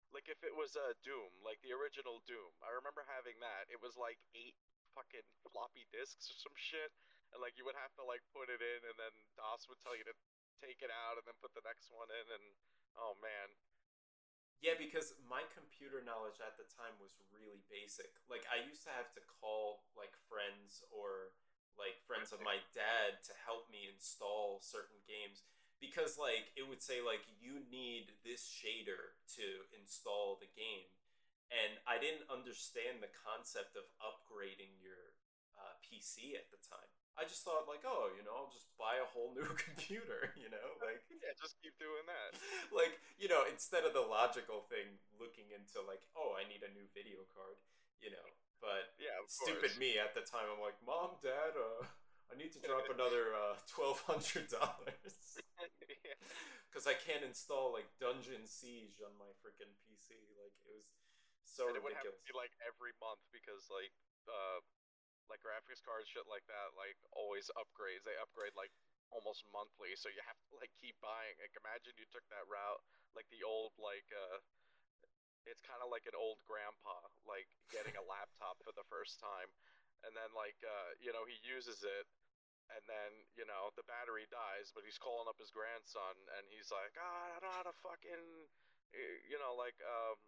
like 0.09 0.25
if 0.25 0.41
it 0.41 0.57
was 0.57 0.73
a 0.73 0.89
uh, 0.89 0.97
Doom, 1.05 1.29
like 1.45 1.61
the 1.61 1.69
original 1.69 2.25
Doom. 2.25 2.49
I 2.65 2.73
remember 2.73 3.05
having 3.05 3.37
that. 3.45 3.69
It 3.69 3.77
was 3.77 3.93
like 3.93 4.17
eight 4.33 4.57
fucking 4.99 5.23
floppy 5.47 5.87
disks 5.95 6.27
or 6.27 6.35
some 6.35 6.57
shit, 6.59 6.91
and 7.31 7.39
like 7.39 7.55
you 7.55 7.63
would 7.63 7.79
have 7.79 7.95
to 7.95 8.03
like 8.03 8.19
put 8.35 8.51
it 8.51 8.59
in, 8.59 8.83
and 8.83 8.99
then 8.99 9.15
DOS 9.39 9.71
would 9.71 9.79
tell 9.79 9.95
you 9.95 10.03
to 10.03 10.15
take 10.59 10.83
it 10.83 10.91
out 10.91 11.15
and 11.15 11.23
then 11.23 11.39
put 11.39 11.55
the 11.55 11.63
next 11.63 11.87
one 11.87 12.11
in, 12.11 12.27
and 12.35 12.45
oh 12.99 13.15
man, 13.23 13.55
yeah, 14.59 14.75
because 14.75 15.15
my 15.23 15.47
computer 15.55 16.03
knowledge 16.03 16.43
at 16.43 16.59
the 16.59 16.67
time 16.67 16.99
was 16.99 17.15
really 17.31 17.63
basic. 17.71 18.11
Like 18.27 18.43
I 18.51 18.59
used 18.67 18.83
to 18.83 18.91
have 18.91 19.07
to 19.15 19.23
call 19.39 19.87
like 19.95 20.11
friends 20.27 20.83
or 20.91 21.31
like 21.79 21.95
friends 22.03 22.35
of 22.35 22.43
my 22.43 22.59
dad 22.75 23.23
to 23.23 23.33
help 23.47 23.71
me 23.71 23.87
install 23.87 24.59
certain 24.59 24.99
games. 25.07 25.47
Because 25.79 26.19
like 26.19 26.51
it 26.59 26.67
would 26.67 26.83
say 26.83 26.99
like 26.99 27.23
you 27.39 27.63
need 27.71 28.11
this 28.27 28.43
shader 28.43 29.15
to 29.39 29.63
install 29.71 30.35
the 30.43 30.51
game 30.51 30.91
and 31.49 31.81
I 31.89 31.97
didn't 31.97 32.29
understand 32.29 33.01
the 33.01 33.09
concept 33.11 33.73
of 33.73 33.85
upgrading 33.97 34.77
your 34.81 35.17
uh, 35.57 35.75
PC 35.81 36.37
at 36.37 36.47
the 36.53 36.61
time. 36.61 36.89
I 37.19 37.27
just 37.27 37.43
thought 37.43 37.67
like, 37.67 37.83
oh, 37.83 38.07
you 38.15 38.23
know, 38.23 38.31
I'll 38.31 38.53
just 38.53 38.71
buy 38.79 38.95
a 38.95 39.09
whole 39.11 39.35
new 39.35 39.49
computer, 39.67 40.31
you 40.39 40.47
know, 40.47 40.67
like 40.85 41.03
yeah, 41.11 41.35
just 41.35 41.59
keep 41.59 41.75
doing 41.75 42.07
that. 42.07 42.39
like, 42.79 42.95
you 43.19 43.27
know, 43.27 43.43
instead 43.49 43.83
of 43.83 43.91
the 43.91 44.05
logical 44.05 44.63
thing 44.71 45.01
looking 45.19 45.51
into 45.51 45.83
like, 45.83 46.05
oh, 46.15 46.37
I 46.37 46.47
need 46.47 46.63
a 46.63 46.71
new 46.71 46.87
video 46.95 47.27
card, 47.35 47.59
you 47.99 48.13
know. 48.13 48.27
But 48.63 48.95
yeah, 48.99 49.15
stupid 49.27 49.75
course. 49.75 49.79
me 49.79 49.95
at 49.99 50.11
the 50.15 50.23
time, 50.23 50.47
I'm 50.51 50.59
like, 50.59 50.75
mom, 50.83 51.15
dad, 51.23 51.55
uh, 51.55 51.87
I 52.27 52.35
need 52.35 52.51
to 52.55 52.61
drop 52.61 52.91
another 52.91 53.31
uh, 53.31 53.55
twelve 53.71 54.03
hundred 54.03 54.51
dollars 54.51 55.15
because 56.67 56.85
I 56.85 56.93
can't 56.93 57.25
install 57.25 57.71
like 57.71 57.89
Dungeon 57.97 58.45
Siege 58.45 59.01
on 59.01 59.15
my 59.17 59.31
freaking 59.41 59.71
PC. 59.83 60.15
Like 60.37 60.53
it 60.67 60.75
was 60.75 60.91
so 61.59 61.67
and 61.67 61.75
it 61.75 61.83
ridiculous. 61.83 61.83
would 61.83 61.99
have 61.99 62.15
to 62.15 62.25
be 62.25 62.33
like 62.33 62.53
every 62.63 62.95
month 63.03 63.19
because 63.35 63.67
like 63.67 63.91
uh, 64.31 64.63
like 65.27 65.43
graphics 65.43 65.83
cards, 65.83 66.07
shit 66.07 66.25
like 66.31 66.47
that, 66.47 66.73
like 66.79 66.95
always 67.11 67.51
upgrades. 67.59 68.07
They 68.07 68.15
upgrade 68.17 68.55
like 68.55 68.71
almost 69.11 69.43
monthly, 69.51 69.93
so 69.99 70.07
you 70.07 70.23
have 70.23 70.39
to 70.49 70.57
like 70.57 70.71
keep 70.79 70.95
buying. 71.03 71.35
Like 71.37 71.53
imagine 71.59 71.99
you 71.99 72.07
took 72.07 72.23
that 72.31 72.47
route, 72.47 72.81
like 73.13 73.27
the 73.29 73.43
old 73.43 73.75
like 73.75 74.07
uh 74.15 74.39
it's 75.47 75.63
kind 75.65 75.81
of 75.81 75.89
like 75.89 76.05
an 76.05 76.13
old 76.13 76.37
grandpa 76.45 76.93
like 77.25 77.47
getting 77.73 77.95
a 77.97 78.03
laptop 78.05 78.59
for 78.61 78.69
the 78.75 78.85
first 78.85 79.17
time 79.17 79.49
and 80.05 80.13
then 80.13 80.29
like 80.37 80.57
uh 80.61 80.93
you 81.01 81.09
know 81.09 81.25
he 81.25 81.39
uses 81.41 81.81
it 81.81 82.05
and 82.69 82.83
then 82.85 83.11
you 83.33 83.47
know 83.49 83.73
the 83.73 83.85
battery 83.89 84.29
dies 84.29 84.69
but 84.75 84.85
he's 84.85 84.99
calling 85.01 85.25
up 85.25 85.39
his 85.41 85.49
grandson 85.49 86.13
and 86.37 86.43
he's 86.53 86.69
like 86.69 86.93
oh, 87.01 87.17
i 87.25 87.27
don't 87.33 87.41
know 87.49 87.55
how 87.55 87.65
to 87.65 87.73
fucking 87.81 88.45
you 89.25 89.39
know 89.41 89.55
like 89.57 89.79
um 89.81 90.19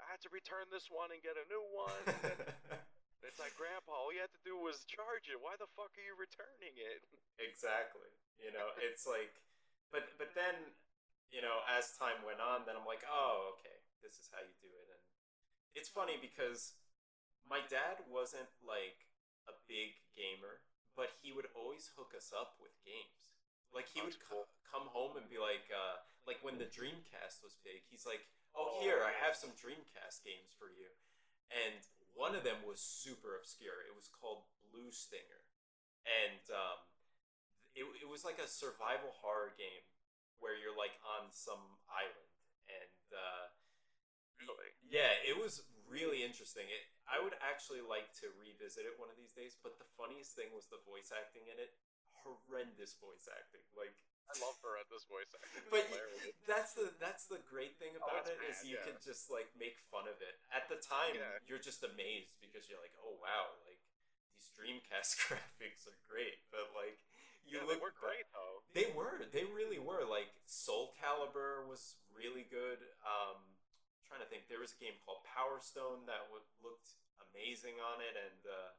i 0.00 0.04
had 0.08 0.20
to 0.22 0.30
return 0.30 0.66
this 0.70 0.88
one 0.90 1.10
and 1.10 1.20
get 1.22 1.36
a 1.36 1.46
new 1.50 1.64
one 1.74 2.04
It's 3.28 3.36
like, 3.42 3.52
Grandpa, 3.60 3.92
all 3.92 4.14
you 4.14 4.22
had 4.22 4.32
to 4.32 4.40
do 4.46 4.56
was 4.56 4.86
charge 4.88 5.28
it. 5.28 5.36
Why 5.36 5.58
the 5.58 5.68
fuck 5.76 5.92
are 5.98 6.06
you 6.06 6.16
returning 6.16 6.72
it? 6.78 7.04
Exactly. 7.36 8.08
You 8.40 8.54
know, 8.54 8.72
it's 8.86 9.04
like, 9.04 9.36
but 9.90 10.16
but 10.16 10.32
then, 10.38 10.72
you 11.34 11.42
know, 11.42 11.60
as 11.66 11.92
time 11.98 12.22
went 12.22 12.40
on, 12.40 12.64
then 12.64 12.78
I'm 12.78 12.86
like, 12.86 13.02
oh, 13.04 13.52
okay, 13.58 13.84
this 14.00 14.16
is 14.16 14.30
how 14.30 14.40
you 14.40 14.54
do 14.62 14.70
it. 14.70 14.88
And 14.94 15.02
it's 15.76 15.90
funny 15.90 16.16
because 16.16 16.78
my 17.44 17.60
dad 17.66 18.00
wasn't 18.08 18.48
like 18.64 19.10
a 19.44 19.54
big 19.68 19.98
gamer, 20.16 20.64
but 20.94 21.12
he 21.20 21.34
would 21.34 21.52
always 21.52 21.90
hook 21.98 22.14
us 22.14 22.30
up 22.30 22.56
with 22.62 22.72
games. 22.86 23.28
Like 23.74 23.92
he 23.92 24.00
would 24.00 24.16
co- 24.24 24.48
come 24.64 24.88
home 24.88 25.20
and 25.20 25.28
be 25.28 25.36
like, 25.36 25.68
uh, 25.68 26.00
like 26.24 26.40
when 26.40 26.56
the 26.56 26.70
Dreamcast 26.70 27.44
was 27.44 27.60
big, 27.60 27.84
he's 27.92 28.08
like, 28.08 28.24
oh, 28.56 28.78
here, 28.80 29.04
I 29.04 29.12
have 29.24 29.36
some 29.36 29.52
Dreamcast 29.56 30.24
games 30.24 30.52
for 30.56 30.68
you. 30.70 30.92
And 31.48 31.80
one 32.18 32.34
of 32.34 32.44
them 32.44 32.60
was 32.66 32.82
super 32.82 33.38
obscure. 33.38 33.86
It 33.86 33.94
was 33.96 34.10
called 34.10 34.44
Blue 34.68 34.92
Stinger, 34.92 35.46
and 36.04 36.44
um, 36.52 36.78
it 37.72 37.86
it 38.02 38.08
was 38.10 38.26
like 38.26 38.36
a 38.42 38.50
survival 38.50 39.14
horror 39.22 39.56
game 39.56 39.86
where 40.42 40.58
you're 40.58 40.76
like 40.76 40.98
on 41.06 41.30
some 41.30 41.80
island, 41.88 42.34
and 42.68 43.00
uh, 43.14 43.44
really, 44.44 44.70
yeah, 44.90 45.14
it 45.24 45.38
was 45.38 45.64
really 45.88 46.20
interesting. 46.26 46.68
It 46.68 46.84
I 47.08 47.22
would 47.22 47.38
actually 47.40 47.80
like 47.80 48.12
to 48.20 48.28
revisit 48.36 48.84
it 48.84 49.00
one 49.00 49.08
of 49.08 49.16
these 49.16 49.32
days. 49.32 49.56
But 49.56 49.80
the 49.80 49.88
funniest 49.96 50.36
thing 50.36 50.52
was 50.52 50.68
the 50.68 50.82
voice 50.84 51.08
acting 51.14 51.48
in 51.48 51.56
it. 51.56 51.72
Horrendous 52.26 52.98
voice 53.00 53.24
acting, 53.30 53.64
like 53.72 53.94
I 54.28 54.36
love 54.44 54.60
horrendous 54.60 55.08
voice 55.08 55.32
acting. 55.32 55.64
but 55.72 55.88
that's 56.44 56.76
the 56.76 56.92
that's 57.00 57.24
the 57.32 57.40
great 57.48 57.80
thing 57.80 57.96
oh, 57.96 58.04
about 58.04 58.28
oh, 58.28 58.32
it 58.32 58.40
is 58.44 58.60
you 58.60 58.76
yeah. 58.76 58.84
can 58.84 59.00
just 59.00 59.32
like 59.32 59.48
make 59.56 59.80
fun 59.88 60.04
of 60.04 60.20
it. 60.20 60.36
At 60.52 60.68
the 60.68 60.76
time, 60.76 61.16
yeah. 61.16 61.40
you're 61.48 61.62
just 61.62 61.80
amazed 61.80 62.36
because 62.44 62.68
you're 62.68 62.80
like, 62.80 62.92
oh 63.00 63.16
wow, 63.24 63.56
like 63.64 63.80
these 64.36 64.52
Dreamcast 64.52 65.16
graphics 65.24 65.88
are 65.88 65.96
great. 66.04 66.44
But 66.52 66.68
like 66.76 67.00
you 67.48 67.56
yeah, 67.56 67.64
look, 67.64 67.80
they 67.80 67.80
were 67.80 67.96
great 67.96 68.28
though. 68.36 68.60
They 68.76 68.92
were. 68.92 69.24
They 69.32 69.48
really 69.48 69.80
were. 69.80 70.04
Like 70.04 70.28
Soul 70.44 70.92
Calibur 71.00 71.64
was 71.64 71.96
really 72.12 72.44
good. 72.44 72.84
Um, 73.00 73.40
I'm 73.40 74.04
trying 74.04 74.24
to 74.24 74.28
think, 74.28 74.48
there 74.52 74.60
was 74.60 74.76
a 74.76 74.80
game 74.80 74.96
called 75.04 75.24
Power 75.24 75.60
Stone 75.60 76.04
that 76.08 76.28
w- 76.28 76.44
looked 76.60 76.96
amazing 77.20 77.76
on 77.80 78.00
it, 78.00 78.16
and 78.16 78.40
uh, 78.44 78.72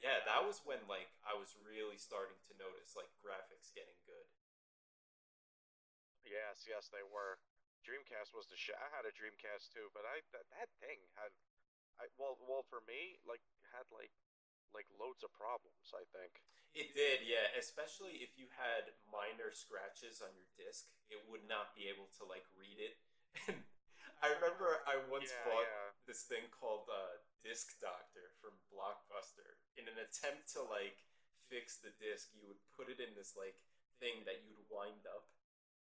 yeah, 0.00 0.24
that 0.24 0.42
was 0.42 0.64
when 0.64 0.80
like 0.90 1.12
I 1.22 1.36
was 1.38 1.54
really 1.62 2.00
starting 2.00 2.36
to 2.50 2.52
notice 2.58 2.98
like 2.98 3.12
graphics 3.22 3.70
getting. 3.76 3.94
Yes, 6.52 6.68
yes, 6.68 6.84
they 6.92 7.00
were. 7.00 7.40
Dreamcast 7.80 8.36
was 8.36 8.44
the 8.44 8.60
shit. 8.60 8.76
I 8.76 8.92
had 8.92 9.08
a 9.08 9.16
Dreamcast 9.16 9.72
too, 9.72 9.88
but 9.96 10.04
I 10.04 10.20
that, 10.36 10.44
that 10.52 10.68
thing 10.84 11.00
had, 11.16 11.32
I 11.96 12.12
well, 12.20 12.36
well 12.44 12.60
for 12.68 12.84
me, 12.84 13.16
like 13.24 13.40
had 13.72 13.88
like 13.88 14.12
like 14.76 14.84
loads 15.00 15.24
of 15.24 15.32
problems. 15.32 15.96
I 15.96 16.04
think 16.12 16.44
it 16.76 16.92
did, 16.92 17.24
yeah. 17.24 17.48
Especially 17.56 18.20
if 18.20 18.36
you 18.36 18.52
had 18.52 18.92
minor 19.08 19.48
scratches 19.56 20.20
on 20.20 20.28
your 20.36 20.44
disc, 20.60 20.92
it 21.08 21.24
would 21.24 21.48
not 21.48 21.72
be 21.72 21.88
able 21.88 22.12
to 22.20 22.28
like 22.28 22.44
read 22.52 22.76
it. 22.76 23.00
And 23.48 23.64
I 24.20 24.28
remember 24.36 24.84
I 24.84 25.00
once 25.08 25.32
yeah, 25.32 25.48
bought 25.48 25.66
yeah. 25.66 25.88
this 26.04 26.28
thing 26.28 26.46
called 26.52 26.84
uh, 26.92 27.16
Disc 27.40 27.80
Doctor 27.80 28.36
from 28.44 28.52
Blockbuster. 28.68 29.56
In 29.80 29.88
an 29.88 29.96
attempt 29.98 30.52
to 30.52 30.62
like 30.68 31.00
fix 31.48 31.80
the 31.80 31.96
disc, 31.96 32.28
you 32.36 32.44
would 32.44 32.60
put 32.76 32.92
it 32.92 33.00
in 33.00 33.16
this 33.16 33.34
like 33.40 33.56
thing 34.04 34.20
that 34.28 34.44
you'd 34.44 34.62
wind 34.68 35.08
up 35.08 35.32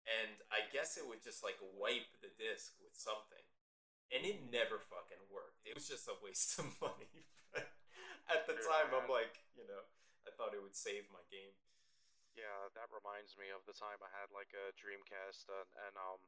and 0.09 0.41
I 0.49 0.65
guess 0.73 0.97
it 0.97 1.05
would 1.07 1.21
just 1.21 1.43
like 1.45 1.57
wipe 1.77 2.09
the 2.21 2.31
disc 2.33 2.73
with 2.81 2.95
something, 2.97 3.43
and 4.09 4.25
it 4.25 4.49
never 4.49 4.81
fucking 4.81 5.21
worked. 5.29 5.61
It 5.65 5.75
was 5.77 5.87
just 5.87 6.09
a 6.09 6.17
waste 6.23 6.57
of 6.59 6.67
money. 6.83 7.27
But 7.53 7.69
at 8.29 8.45
the 8.49 8.57
time, 8.57 8.93
I'm 8.93 9.09
like, 9.09 9.45
you 9.53 9.65
know, 9.69 9.83
I 10.25 10.33
thought 10.33 10.53
it 10.57 10.61
would 10.61 10.75
save 10.77 11.05
my 11.13 11.21
game. 11.29 11.53
Yeah, 12.37 12.69
that 12.77 12.87
reminds 12.93 13.35
me 13.35 13.49
of 13.51 13.65
the 13.65 13.75
time 13.75 13.99
I 13.99 14.09
had 14.13 14.29
like 14.31 14.53
a 14.55 14.71
Dreamcast 14.77 15.49
and, 15.49 15.69
and 15.89 15.93
um, 15.97 16.21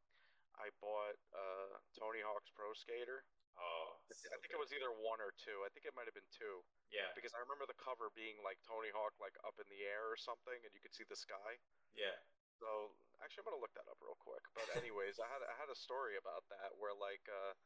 I 0.59 0.73
bought 0.81 1.15
uh 1.31 1.77
Tony 1.95 2.19
Hawk's 2.25 2.51
Pro 2.51 2.73
Skater. 2.75 3.23
Oh, 3.55 3.99
I 4.09 4.13
so 4.15 4.29
think 4.41 4.51
it 4.55 4.59
was 4.59 4.73
either 4.73 4.89
one 4.91 5.19
or 5.21 5.31
two. 5.37 5.61
I 5.63 5.69
think 5.71 5.85
it 5.85 5.93
might 5.95 6.07
have 6.09 6.15
been 6.17 6.27
two 6.33 6.63
Yeah, 6.89 7.11
because 7.15 7.35
I 7.35 7.39
remember 7.43 7.67
the 7.67 7.77
cover 7.77 8.09
being 8.15 8.39
like 8.43 8.57
Tony 8.65 8.89
Hawk 8.91 9.13
like 9.21 9.35
up 9.45 9.59
in 9.61 9.67
the 9.69 9.83
air 9.85 10.07
or 10.09 10.17
something, 10.17 10.55
and 10.65 10.71
you 10.73 10.81
could 10.81 10.95
see 10.95 11.05
the 11.07 11.19
sky. 11.19 11.59
yeah. 11.95 12.17
So 12.61 12.93
actually, 13.25 13.41
I'm 13.41 13.57
gonna 13.57 13.65
look 13.65 13.73
that 13.73 13.89
up 13.89 13.97
real 14.05 14.21
quick. 14.21 14.45
But 14.53 14.69
anyways, 14.77 15.17
I 15.17 15.25
had 15.25 15.41
I 15.41 15.57
had 15.57 15.73
a 15.73 15.77
story 15.77 16.21
about 16.21 16.45
that 16.53 16.77
where 16.77 16.93
like 16.93 17.25
uh 17.25 17.57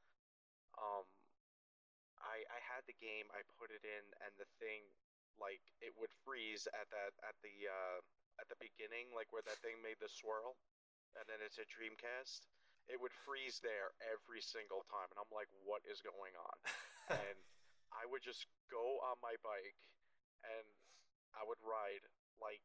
um 0.79 1.03
I 2.23 2.47
I 2.47 2.59
had 2.63 2.87
the 2.87 2.95
game, 2.95 3.27
I 3.35 3.43
put 3.59 3.75
it 3.75 3.83
in, 3.83 4.03
and 4.23 4.31
the 4.39 4.47
thing 4.55 4.87
like 5.35 5.59
it 5.83 5.91
would 5.99 6.15
freeze 6.23 6.63
at 6.71 6.87
that 6.95 7.11
at 7.27 7.35
the 7.43 7.67
uh 7.67 7.99
at 8.39 8.47
the 8.47 8.55
beginning, 8.55 9.11
like 9.11 9.27
where 9.35 9.43
that 9.43 9.59
thing 9.59 9.83
made 9.83 9.99
the 9.99 10.07
swirl, 10.07 10.55
and 11.19 11.27
then 11.27 11.43
it's 11.43 11.59
a 11.59 11.67
Dreamcast. 11.67 12.47
It 12.87 12.95
would 13.03 13.11
freeze 13.27 13.59
there 13.59 13.91
every 13.99 14.39
single 14.39 14.87
time, 14.87 15.11
and 15.11 15.19
I'm 15.19 15.33
like, 15.33 15.51
what 15.67 15.83
is 15.89 15.99
going 15.99 16.37
on? 16.39 16.57
And 17.19 17.37
I 17.99 18.07
would 18.07 18.23
just 18.23 18.47
go 18.71 19.01
on 19.11 19.19
my 19.19 19.35
bike, 19.43 19.75
and 20.47 20.67
I 21.35 21.43
would 21.43 21.59
ride 21.65 22.05
like 22.39 22.63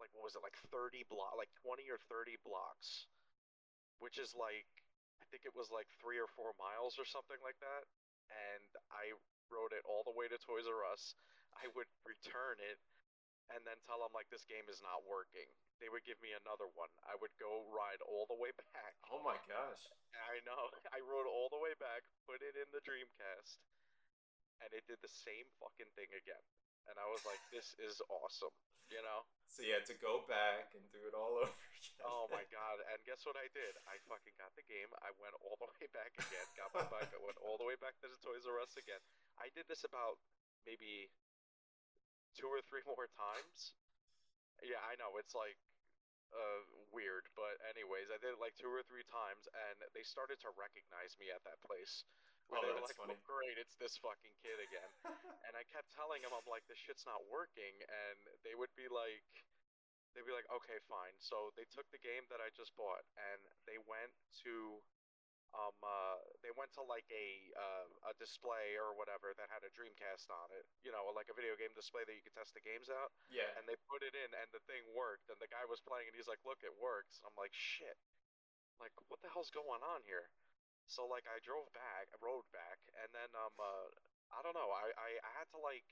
like 0.00 0.10
what 0.16 0.24
was 0.26 0.34
it 0.34 0.42
like 0.42 0.56
30 0.72 1.04
block 1.12 1.36
like 1.36 1.52
20 1.62 1.86
or 1.92 2.00
30 2.08 2.40
blocks 2.42 3.06
which 4.00 4.16
is 4.16 4.32
like 4.32 4.68
i 5.20 5.24
think 5.28 5.44
it 5.44 5.54
was 5.54 5.68
like 5.70 5.86
three 6.00 6.18
or 6.18 6.26
four 6.26 6.56
miles 6.56 6.96
or 6.96 7.04
something 7.04 7.38
like 7.44 7.60
that 7.60 7.84
and 8.32 8.72
i 8.90 9.12
rode 9.50 9.74
it 9.74 9.82
all 9.84 10.06
the 10.06 10.14
way 10.14 10.30
to 10.30 10.38
toys 10.38 10.64
r 10.70 10.86
us. 10.86 11.18
I 11.58 11.66
would 11.74 11.90
return 12.06 12.62
it 12.62 12.78
and 13.50 13.66
then 13.66 13.76
tell 13.82 13.98
them 13.98 14.14
like 14.14 14.30
this 14.30 14.46
game 14.46 14.64
is 14.70 14.78
not 14.80 15.02
working. 15.04 15.50
They 15.82 15.90
would 15.90 16.06
give 16.06 16.22
me 16.22 16.30
another 16.32 16.70
one. 16.78 16.88
I 17.02 17.18
would 17.18 17.34
go 17.42 17.66
ride 17.74 17.98
all 18.06 18.30
the 18.30 18.38
way 18.38 18.54
back. 18.72 18.94
Oh 19.10 19.20
my 19.26 19.36
gosh. 19.50 19.82
i 20.14 20.38
know. 20.46 20.70
I 20.96 21.02
rode 21.02 21.26
all 21.26 21.50
the 21.50 21.60
way 21.60 21.74
back 21.82 22.06
put 22.24 22.40
it 22.40 22.54
in 22.54 22.70
the 22.70 22.80
dreamcast 22.86 23.58
and 24.62 24.70
it 24.70 24.86
did 24.86 25.02
the 25.02 25.10
same 25.10 25.50
fucking 25.58 25.90
thing 25.98 26.08
again. 26.14 26.44
And 26.88 26.96
i 26.96 27.06
was 27.10 27.22
like 27.28 27.42
this 27.52 27.74
is 27.82 28.00
awesome 28.08 28.54
you 28.90 29.02
know 29.02 29.22
So 29.50 29.62
you 29.66 29.74
had 29.74 29.86
to 29.90 29.98
go 29.98 30.22
back 30.26 30.74
and 30.74 30.82
do 30.94 31.02
it 31.06 31.14
all 31.14 31.38
over 31.42 31.50
again. 31.50 31.98
Oh 32.06 32.28
my 32.30 32.44
god! 32.52 32.82
And 32.92 32.98
guess 33.08 33.24
what 33.26 33.34
I 33.40 33.50
did? 33.50 33.74
I 33.88 33.98
fucking 34.06 34.36
got 34.38 34.52
the 34.54 34.66
game. 34.66 34.90
I 35.02 35.10
went 35.18 35.34
all 35.42 35.56
the 35.58 35.70
way 35.78 35.86
back 35.90 36.14
again. 36.18 36.46
Got 36.54 36.70
my 36.76 36.84
bike. 36.86 37.10
I 37.10 37.20
went 37.22 37.38
all 37.42 37.56
the 37.58 37.66
way 37.66 37.78
back 37.80 37.96
to 38.04 38.08
the 38.10 38.20
Toys 38.20 38.46
R 38.46 38.60
Us 38.62 38.76
again. 38.76 39.00
I 39.40 39.48
did 39.56 39.66
this 39.66 39.82
about 39.82 40.20
maybe 40.68 41.10
two 42.36 42.46
or 42.46 42.62
three 42.62 42.84
more 42.86 43.10
times. 43.16 43.74
Yeah, 44.60 44.80
I 44.84 44.94
know 45.00 45.16
it's 45.16 45.34
like 45.34 45.56
uh 46.30 46.62
weird, 46.94 47.26
but 47.34 47.58
anyways, 47.66 48.12
I 48.12 48.18
did 48.22 48.36
it 48.36 48.42
like 48.42 48.54
two 48.54 48.70
or 48.70 48.84
three 48.86 49.06
times, 49.08 49.50
and 49.50 49.82
they 49.96 50.04
started 50.06 50.38
to 50.46 50.52
recognize 50.54 51.18
me 51.18 51.32
at 51.32 51.42
that 51.48 51.58
place. 51.64 52.06
Where 52.50 52.58
Oh, 52.58 52.66
they 52.66 52.74
were 52.74 52.82
like, 52.82 52.98
funny. 52.98 53.14
"Oh, 53.14 53.22
great, 53.30 53.56
it's 53.56 53.78
this 53.78 53.94
fucking 54.02 54.34
kid 54.42 54.58
again." 54.60 54.90
And 55.50 55.54
I 55.58 55.66
kept 55.66 55.90
telling 55.90 56.22
them, 56.22 56.30
I'm 56.30 56.46
like, 56.46 56.62
this 56.70 56.78
shit's 56.78 57.02
not 57.06 57.26
working. 57.26 57.74
And 57.82 58.18
they 58.46 58.54
would 58.54 58.70
be 58.78 58.86
like, 58.86 59.26
they'd 60.14 60.22
be 60.26 60.30
like, 60.30 60.46
okay, 60.62 60.78
fine. 60.86 61.14
So 61.18 61.50
they 61.58 61.66
took 61.74 61.90
the 61.90 61.98
game 61.98 62.22
that 62.30 62.38
I 62.38 62.54
just 62.54 62.70
bought 62.78 63.02
and 63.18 63.42
they 63.66 63.74
went 63.82 64.14
to, 64.46 64.78
um, 65.58 65.74
uh, 65.82 66.22
they 66.46 66.54
went 66.54 66.70
to 66.78 66.86
like 66.86 67.06
a, 67.10 67.50
uh, 67.58 68.10
a 68.10 68.14
display 68.14 68.78
or 68.78 68.94
whatever 68.94 69.34
that 69.34 69.50
had 69.50 69.66
a 69.66 69.70
Dreamcast 69.74 70.30
on 70.30 70.54
it, 70.54 70.62
you 70.86 70.94
know, 70.94 71.02
like 71.18 71.26
a 71.26 71.34
video 71.34 71.58
game 71.58 71.74
display 71.74 72.06
that 72.06 72.14
you 72.14 72.22
could 72.22 72.34
test 72.38 72.54
the 72.54 72.62
games 72.62 72.86
out. 72.86 73.10
yeah. 73.26 73.50
And 73.58 73.66
they 73.66 73.74
put 73.90 74.06
it 74.06 74.14
in 74.14 74.30
and 74.38 74.46
the 74.54 74.62
thing 74.70 74.86
worked. 74.94 75.26
And 75.34 75.38
the 75.42 75.50
guy 75.50 75.66
was 75.66 75.82
playing 75.82 76.06
and 76.06 76.14
he's 76.14 76.30
like, 76.30 76.42
look, 76.46 76.62
it 76.62 76.74
works. 76.78 77.18
And 77.18 77.26
I'm 77.26 77.34
like, 77.34 77.54
shit. 77.54 77.98
Like, 78.78 78.94
what 79.10 79.18
the 79.18 79.30
hell's 79.34 79.50
going 79.50 79.82
on 79.82 80.06
here? 80.06 80.30
So 80.90 81.06
like 81.06 81.22
I 81.30 81.38
drove 81.38 81.70
back, 81.70 82.10
I 82.10 82.18
rode 82.18 82.50
back, 82.50 82.82
and 82.98 83.06
then 83.14 83.30
um 83.38 83.54
uh, 83.62 83.86
I 84.34 84.42
don't 84.42 84.58
know, 84.58 84.74
I, 84.74 84.90
I 84.98 85.08
I 85.22 85.30
had 85.38 85.46
to 85.54 85.62
like 85.62 85.86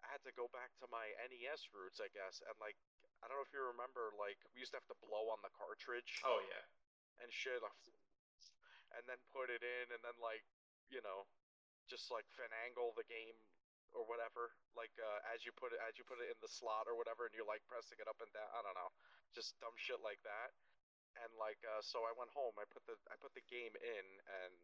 I 0.00 0.08
had 0.08 0.24
to 0.24 0.32
go 0.32 0.48
back 0.48 0.72
to 0.80 0.88
my 0.88 1.12
NES 1.28 1.68
roots, 1.76 2.00
I 2.00 2.08
guess, 2.16 2.40
and 2.48 2.56
like 2.56 2.80
I 3.20 3.28
don't 3.28 3.36
know 3.36 3.44
if 3.44 3.52
you 3.52 3.60
remember, 3.60 4.16
like 4.16 4.40
we 4.56 4.64
used 4.64 4.72
to 4.72 4.80
have 4.80 4.88
to 4.88 4.96
blow 5.04 5.28
on 5.28 5.44
the 5.44 5.52
cartridge 5.52 6.24
oh 6.24 6.40
yeah. 6.48 6.64
and 7.20 7.28
shit, 7.28 7.60
and 8.96 9.04
then 9.04 9.20
put 9.28 9.52
it 9.52 9.60
in, 9.60 9.86
and 9.92 10.00
then 10.00 10.16
like 10.24 10.44
you 10.88 11.04
know, 11.04 11.28
just 11.84 12.08
like 12.08 12.24
finagle 12.32 12.96
the 12.96 13.04
game 13.04 13.36
or 13.92 14.08
whatever, 14.08 14.56
like 14.72 14.96
uh, 14.96 15.20
as 15.36 15.44
you 15.44 15.52
put 15.52 15.76
it 15.76 15.80
as 15.84 16.00
you 16.00 16.04
put 16.08 16.16
it 16.16 16.32
in 16.32 16.40
the 16.40 16.48
slot 16.48 16.88
or 16.88 16.96
whatever, 16.96 17.28
and 17.28 17.36
you're 17.36 17.44
like 17.44 17.60
pressing 17.68 18.00
it 18.00 18.08
up 18.08 18.16
and 18.24 18.32
down. 18.32 18.48
I 18.56 18.64
don't 18.64 18.78
know, 18.78 18.88
just 19.36 19.60
dumb 19.60 19.76
shit 19.76 20.00
like 20.00 20.24
that. 20.24 20.56
And 21.18 21.30
like 21.36 21.60
uh, 21.66 21.82
so, 21.82 22.06
I 22.06 22.14
went 22.14 22.30
home. 22.30 22.54
I 22.56 22.66
put 22.70 22.86
the 22.86 22.96
I 23.10 23.18
put 23.18 23.34
the 23.34 23.44
game 23.50 23.74
in, 23.78 24.06
and 24.44 24.54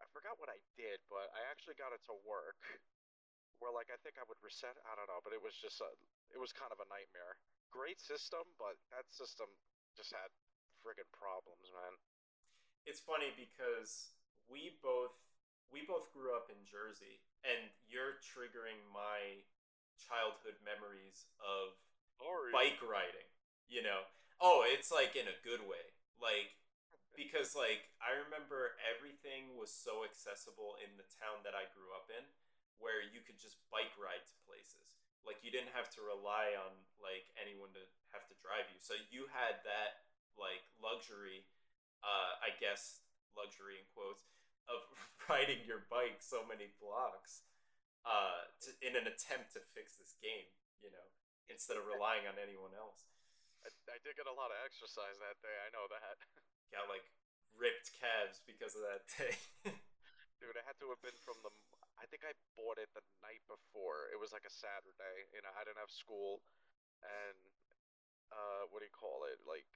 I 0.00 0.06
forgot 0.10 0.40
what 0.40 0.50
I 0.50 0.58
did, 0.74 1.02
but 1.12 1.30
I 1.36 1.44
actually 1.48 1.76
got 1.76 1.92
it 1.92 2.02
to 2.08 2.16
work. 2.24 2.58
Where 3.62 3.70
like 3.70 3.88
I 3.92 3.98
think 4.02 4.18
I 4.18 4.26
would 4.26 4.40
reset. 4.42 4.74
I 4.82 4.98
don't 4.98 5.06
know, 5.06 5.22
but 5.22 5.30
it 5.30 5.40
was 5.40 5.54
just 5.54 5.78
a, 5.78 5.90
it 6.34 6.42
was 6.42 6.50
kind 6.50 6.74
of 6.74 6.82
a 6.82 6.88
nightmare. 6.90 7.38
Great 7.70 8.02
system, 8.02 8.42
but 8.58 8.76
that 8.90 9.06
system 9.14 9.46
just 9.94 10.10
had 10.10 10.30
friggin' 10.82 11.08
problems, 11.14 11.70
man. 11.70 11.94
It's 12.84 13.00
funny 13.00 13.32
because 13.32 14.12
we 14.50 14.76
both 14.82 15.16
we 15.72 15.86
both 15.86 16.12
grew 16.12 16.34
up 16.36 16.52
in 16.52 16.60
Jersey, 16.66 17.22
and 17.46 17.70
you're 17.88 18.20
triggering 18.20 18.78
my 18.92 19.42
childhood 19.96 20.58
memories 20.60 21.30
of 21.40 21.78
Sorry. 22.20 22.52
bike 22.52 22.80
riding. 22.84 23.26
You 23.70 23.80
know, 23.80 24.04
oh, 24.44 24.60
it's 24.68 24.92
like 24.92 25.16
in 25.16 25.24
a 25.24 25.40
good 25.40 25.64
way, 25.64 25.96
like 26.20 26.52
because 27.16 27.56
like 27.56 27.88
I 28.04 28.12
remember 28.12 28.76
everything 28.84 29.56
was 29.56 29.72
so 29.72 30.04
accessible 30.04 30.76
in 30.84 31.00
the 31.00 31.08
town 31.16 31.40
that 31.48 31.56
I 31.56 31.72
grew 31.72 31.96
up 31.96 32.12
in, 32.12 32.28
where 32.76 33.00
you 33.00 33.24
could 33.24 33.40
just 33.40 33.56
bike 33.72 33.96
ride 33.96 34.20
to 34.20 34.36
places. 34.44 35.00
Like 35.24 35.40
you 35.40 35.48
didn't 35.48 35.72
have 35.72 35.88
to 35.96 36.04
rely 36.04 36.52
on 36.52 36.76
like 37.00 37.32
anyone 37.40 37.72
to 37.72 37.82
have 38.12 38.28
to 38.28 38.36
drive 38.44 38.68
you. 38.68 38.76
So 38.84 38.92
you 39.08 39.32
had 39.32 39.64
that 39.64 40.04
like 40.36 40.60
luxury, 40.76 41.48
uh, 42.04 42.44
I 42.44 42.52
guess 42.60 43.00
luxury 43.32 43.80
in 43.80 43.88
quotes, 43.96 44.28
of 44.68 44.84
riding 45.32 45.64
your 45.64 45.88
bike 45.88 46.20
so 46.20 46.44
many 46.44 46.68
blocks, 46.76 47.48
uh, 48.04 48.52
to, 48.68 48.68
in 48.84 48.92
an 49.00 49.08
attempt 49.08 49.56
to 49.56 49.64
fix 49.72 49.96
this 49.96 50.20
game. 50.20 50.52
You 50.84 50.92
know, 50.92 51.08
instead 51.48 51.80
of 51.80 51.88
relying 51.94 52.28
on 52.28 52.36
anyone 52.36 52.76
else. 52.76 53.08
I, 53.64 53.68
I 53.88 53.98
did 54.04 54.16
get 54.20 54.28
a 54.28 54.36
lot 54.36 54.52
of 54.52 54.58
exercise 54.62 55.16
that 55.24 55.40
day. 55.40 55.56
I 55.64 55.72
know 55.72 55.88
that. 55.88 56.16
Got 56.72 56.90
like 56.90 57.04
ripped 57.56 57.94
calves 57.96 58.42
because 58.44 58.74
of 58.76 58.82
that 58.84 59.04
day. 59.16 59.34
Dude, 60.42 60.58
it 60.58 60.66
had 60.66 60.76
to 60.82 60.90
have 60.92 61.00
been 61.00 61.16
from 61.24 61.40
the. 61.40 61.52
I 61.96 62.04
think 62.10 62.26
I 62.26 62.34
bought 62.58 62.76
it 62.76 62.90
the 62.92 63.04
night 63.24 63.40
before. 63.46 64.10
It 64.10 64.18
was 64.18 64.34
like 64.34 64.44
a 64.44 64.52
Saturday. 64.52 65.30
You 65.32 65.40
know, 65.40 65.54
I 65.54 65.62
didn't 65.64 65.80
have 65.80 65.92
school, 65.92 66.42
and 67.00 67.40
uh, 68.34 68.68
what 68.68 68.82
do 68.82 68.90
you 68.90 68.96
call 68.96 69.24
it? 69.30 69.38
Like, 69.46 69.68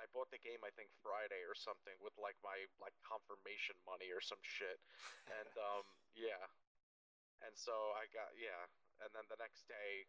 I 0.00 0.08
bought 0.16 0.32
the 0.32 0.40
game 0.40 0.64
I 0.64 0.72
think 0.72 0.88
Friday 1.04 1.44
or 1.44 1.52
something 1.52 1.94
with 2.00 2.16
like 2.16 2.40
my 2.40 2.64
like 2.80 2.96
confirmation 3.04 3.76
money 3.84 4.08
or 4.08 4.24
some 4.24 4.40
shit, 4.40 4.80
and 5.28 5.52
um, 5.68 5.84
yeah, 6.16 6.40
and 7.44 7.52
so 7.54 7.92
I 7.94 8.08
got 8.10 8.32
yeah, 8.40 8.66
and 9.04 9.12
then 9.12 9.28
the 9.28 9.38
next 9.38 9.68
day, 9.68 10.08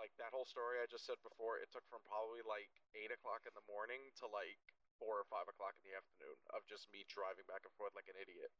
like 0.00 0.12
that 0.20 0.32
whole 0.32 0.46
story 0.48 0.78
I 0.80 0.86
just 0.88 1.04
said 1.08 1.18
before, 1.24 1.58
it 1.60 1.68
took 1.72 1.84
from 1.88 2.04
probably 2.08 2.44
like 2.44 2.70
eight 2.96 3.12
o'clock 3.12 3.44
in 3.48 3.52
the 3.56 3.64
morning 3.68 4.00
to 4.22 4.28
like 4.28 4.60
four 5.00 5.20
or 5.20 5.26
five 5.28 5.48
o'clock 5.48 5.76
in 5.80 5.92
the 5.92 5.96
afternoon 5.96 6.36
of 6.56 6.64
just 6.64 6.88
me 6.92 7.04
driving 7.08 7.44
back 7.48 7.64
and 7.68 7.74
forth 7.76 7.92
like 7.96 8.08
an 8.08 8.16
idiot. 8.16 8.52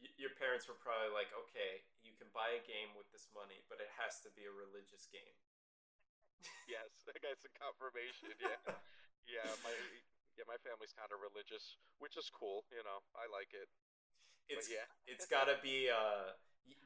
Y- 0.00 0.14
Your 0.16 0.32
parents 0.38 0.64
were 0.70 0.78
probably 0.78 1.10
like, 1.12 1.28
okay, 1.34 1.84
you 2.04 2.14
can 2.16 2.30
buy 2.32 2.54
a 2.56 2.62
game 2.64 2.94
with 2.96 3.08
this 3.12 3.28
money, 3.34 3.60
but 3.68 3.82
it 3.82 3.90
has 4.00 4.22
to 4.24 4.30
be 4.32 4.46
a 4.48 4.54
religious 4.54 5.08
game. 5.10 5.36
Yes, 6.68 6.92
I 7.08 7.16
got 7.18 7.34
some 7.40 7.50
confirmation. 7.56 8.30
Yeah, 8.38 8.60
yeah. 9.26 9.48
My 9.64 9.72
yeah, 10.36 10.46
my 10.46 10.60
family's 10.62 10.94
kind 10.94 11.10
of 11.10 11.18
religious, 11.18 11.80
which 11.98 12.14
is 12.14 12.30
cool. 12.30 12.62
You 12.70 12.84
know, 12.86 13.02
I 13.18 13.26
like 13.32 13.50
it. 13.56 13.66
It's 14.46 14.68
but 14.68 14.72
yeah, 14.72 14.86
it's 15.08 15.26
gotta 15.26 15.56
be. 15.64 15.90
Uh, 15.90 16.36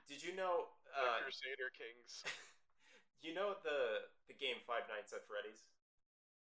did 0.09 0.23
you 0.23 0.33
know? 0.35 0.71
Uh, 0.95 1.21
Crusader 1.27 1.71
Kings. 1.75 2.25
you 3.23 3.33
know 3.33 3.55
the 3.63 4.11
the 4.27 4.37
game 4.37 4.61
Five 4.67 4.91
Nights 4.91 5.15
at 5.15 5.25
Freddy's. 5.25 5.65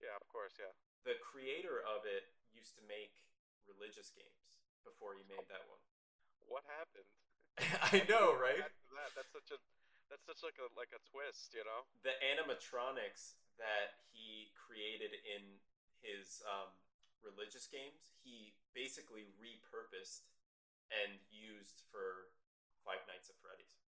Yeah, 0.00 0.16
of 0.16 0.24
course. 0.32 0.56
Yeah. 0.56 0.72
The 1.04 1.20
creator 1.20 1.84
of 1.84 2.08
it 2.08 2.32
used 2.56 2.76
to 2.80 2.84
make 2.88 3.12
religious 3.68 4.08
games 4.12 4.64
before 4.82 5.12
he 5.16 5.24
made 5.28 5.44
that 5.52 5.68
one. 5.68 5.80
What 6.48 6.64
happened? 6.66 7.08
I 7.92 8.04
know, 8.08 8.32
right? 8.32 8.64
That, 8.96 9.12
that's 9.12 9.32
such 9.32 9.52
a 9.52 9.58
that's 10.08 10.24
such 10.26 10.40
like 10.42 10.58
a 10.58 10.66
like 10.74 10.90
a 10.96 11.00
twist, 11.06 11.54
you 11.54 11.62
know. 11.62 11.86
the 12.02 12.16
animatronics 12.24 13.38
that 13.60 14.00
he 14.10 14.50
created 14.56 15.12
in 15.22 15.60
his 16.00 16.40
um, 16.48 16.72
religious 17.20 17.68
games, 17.68 18.08
he 18.24 18.56
basically 18.72 19.28
repurposed 19.36 20.24
and 20.88 21.20
used 21.28 21.84
for 21.92 22.32
Five 22.82 23.04
Nights 23.06 23.28
at 23.28 23.36
Freddy's. 23.44 23.79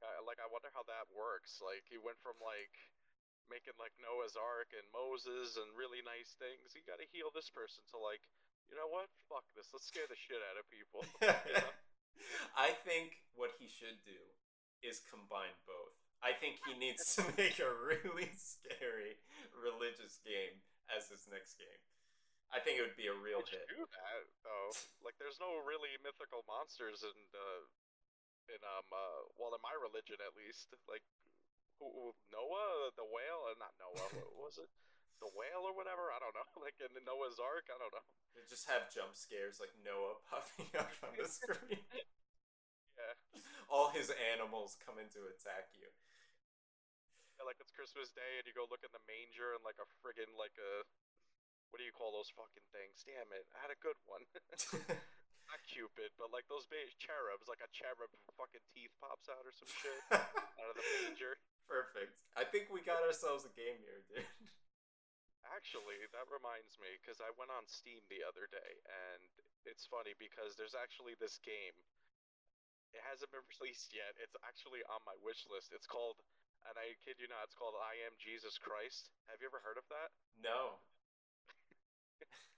Like 0.00 0.12
I 0.12 0.20
like 0.24 0.40
I 0.40 0.48
wonder 0.48 0.68
how 0.72 0.84
that 0.86 1.08
works. 1.12 1.60
Like 1.64 1.84
he 1.88 1.96
went 1.96 2.20
from 2.20 2.36
like 2.42 2.74
making 3.48 3.78
like 3.78 3.94
Noah's 4.02 4.36
Ark 4.36 4.74
and 4.74 4.84
Moses 4.90 5.56
and 5.56 5.68
really 5.72 6.02
nice 6.02 6.34
things. 6.36 6.74
You 6.74 6.82
got 6.84 6.98
to 7.00 7.08
heal 7.08 7.30
this 7.32 7.48
person 7.48 7.86
to 7.94 7.98
like 7.98 8.24
you 8.66 8.74
know 8.74 8.90
what? 8.90 9.06
Fuck 9.30 9.46
this. 9.54 9.70
Let's 9.70 9.86
scare 9.86 10.10
the 10.10 10.18
shit 10.18 10.42
out 10.42 10.58
of 10.58 10.66
people. 10.66 11.06
know? 11.22 11.70
I 12.58 12.74
think 12.82 13.22
what 13.38 13.54
he 13.62 13.70
should 13.70 14.02
do 14.02 14.20
is 14.82 15.06
combine 15.06 15.54
both. 15.68 15.94
I 16.24 16.34
think 16.34 16.58
he 16.66 16.74
needs 16.74 17.14
to 17.16 17.22
make 17.38 17.62
a 17.62 17.70
really 17.70 18.32
scary 18.34 19.22
religious 19.54 20.18
game 20.26 20.58
as 20.90 21.06
his 21.12 21.28
next 21.30 21.54
game. 21.60 21.82
I 22.50 22.62
think 22.62 22.78
it 22.78 22.86
would 22.86 22.98
be 22.98 23.10
a 23.10 23.14
real 23.14 23.42
hit. 23.42 23.66
do 23.70 23.82
that 23.82 24.22
though? 24.46 24.70
Like, 25.02 25.18
there's 25.18 25.42
no 25.42 25.58
really 25.66 25.94
mythical 26.02 26.46
monsters 26.46 27.02
in 27.02 27.16
uh, 27.34 27.66
in 28.50 28.60
um 28.64 28.86
uh, 28.90 29.20
well, 29.38 29.54
in 29.54 29.62
my 29.62 29.74
religion 29.76 30.18
at 30.22 30.34
least. 30.38 30.72
Like, 30.90 31.02
who, 31.78 31.86
who 31.92 32.04
Noah, 32.32 32.92
the 32.96 33.04
whale, 33.06 33.46
uh, 33.50 33.56
not 33.60 33.76
Noah. 33.76 34.08
what 34.32 34.48
was 34.50 34.56
it? 34.58 34.70
The 35.20 35.32
whale 35.32 35.64
or 35.64 35.72
whatever? 35.72 36.12
I 36.12 36.20
don't 36.20 36.34
know. 36.36 36.44
Like 36.64 36.76
in 36.82 36.90
the 36.96 37.04
Noah's 37.04 37.38
Ark, 37.40 37.68
I 37.70 37.76
don't 37.78 37.92
know. 37.94 38.04
They 38.34 38.44
just 38.48 38.66
have 38.68 38.88
jump 38.92 39.14
scares 39.16 39.60
like 39.62 39.72
Noah 39.80 40.18
popping 40.28 40.68
up 40.76 40.92
on 41.04 41.14
the 41.16 41.28
screen. 41.28 41.84
Yeah, 42.96 43.12
All 43.68 43.92
his 43.92 44.08
animals 44.32 44.72
coming 44.80 45.04
to 45.12 45.28
attack 45.28 45.68
you. 45.76 45.84
yeah, 47.36 47.44
like 47.44 47.60
it's 47.60 47.68
Christmas 47.68 48.08
Day 48.08 48.40
and 48.40 48.48
you 48.48 48.56
go 48.56 48.64
look 48.72 48.80
in 48.80 48.88
the 48.96 49.04
manger 49.04 49.52
and 49.52 49.60
like 49.68 49.76
a 49.76 49.84
friggin' 50.00 50.32
like 50.32 50.56
a 50.56 50.80
what 51.68 51.76
do 51.76 51.84
you 51.84 51.92
call 51.92 52.08
those 52.16 52.32
fucking 52.32 52.64
things? 52.72 53.04
Damn 53.04 53.28
it, 53.36 53.44
I 53.52 53.60
had 53.60 53.68
a 53.68 53.76
good 53.76 54.00
one. 54.08 54.24
Not 55.46 55.62
Cupid, 55.66 56.10
but 56.18 56.34
like 56.34 56.50
those 56.50 56.66
big 56.66 56.90
cherubs, 56.98 57.46
like 57.46 57.62
a 57.62 57.70
cherub 57.70 58.10
fucking 58.34 58.66
teeth 58.74 58.90
pops 58.98 59.30
out 59.30 59.46
or 59.46 59.54
some 59.54 59.70
shit 59.70 60.00
out 60.10 60.70
of 60.70 60.74
the 60.74 60.86
manger. 61.02 61.38
Perfect. 61.70 62.22
I 62.34 62.46
think 62.46 62.70
we 62.70 62.82
got 62.82 63.02
ourselves 63.02 63.46
a 63.46 63.52
game 63.54 63.78
here, 63.82 64.02
dude. 64.10 64.26
Actually, 65.54 66.02
that 66.10 66.26
reminds 66.26 66.74
me 66.82 66.98
because 66.98 67.22
I 67.22 67.30
went 67.38 67.54
on 67.54 67.66
Steam 67.70 68.02
the 68.10 68.26
other 68.26 68.50
day, 68.50 68.82
and 68.86 69.22
it's 69.62 69.86
funny 69.86 70.14
because 70.18 70.58
there's 70.58 70.74
actually 70.74 71.14
this 71.18 71.38
game. 71.42 71.74
It 72.90 73.02
hasn't 73.06 73.30
been 73.30 73.46
released 73.58 73.94
yet. 73.94 74.18
It's 74.18 74.34
actually 74.42 74.82
on 74.90 75.02
my 75.06 75.14
wish 75.22 75.46
list. 75.46 75.70
It's 75.70 75.86
called, 75.86 76.18
and 76.66 76.74
I 76.74 76.98
kid 77.02 77.22
you 77.22 77.30
not, 77.30 77.46
it's 77.46 77.54
called 77.54 77.78
I 77.78 77.98
Am 78.06 78.18
Jesus 78.18 78.58
Christ. 78.58 79.14
Have 79.30 79.38
you 79.38 79.46
ever 79.46 79.62
heard 79.62 79.78
of 79.78 79.86
that? 79.90 80.10
No. 80.38 80.82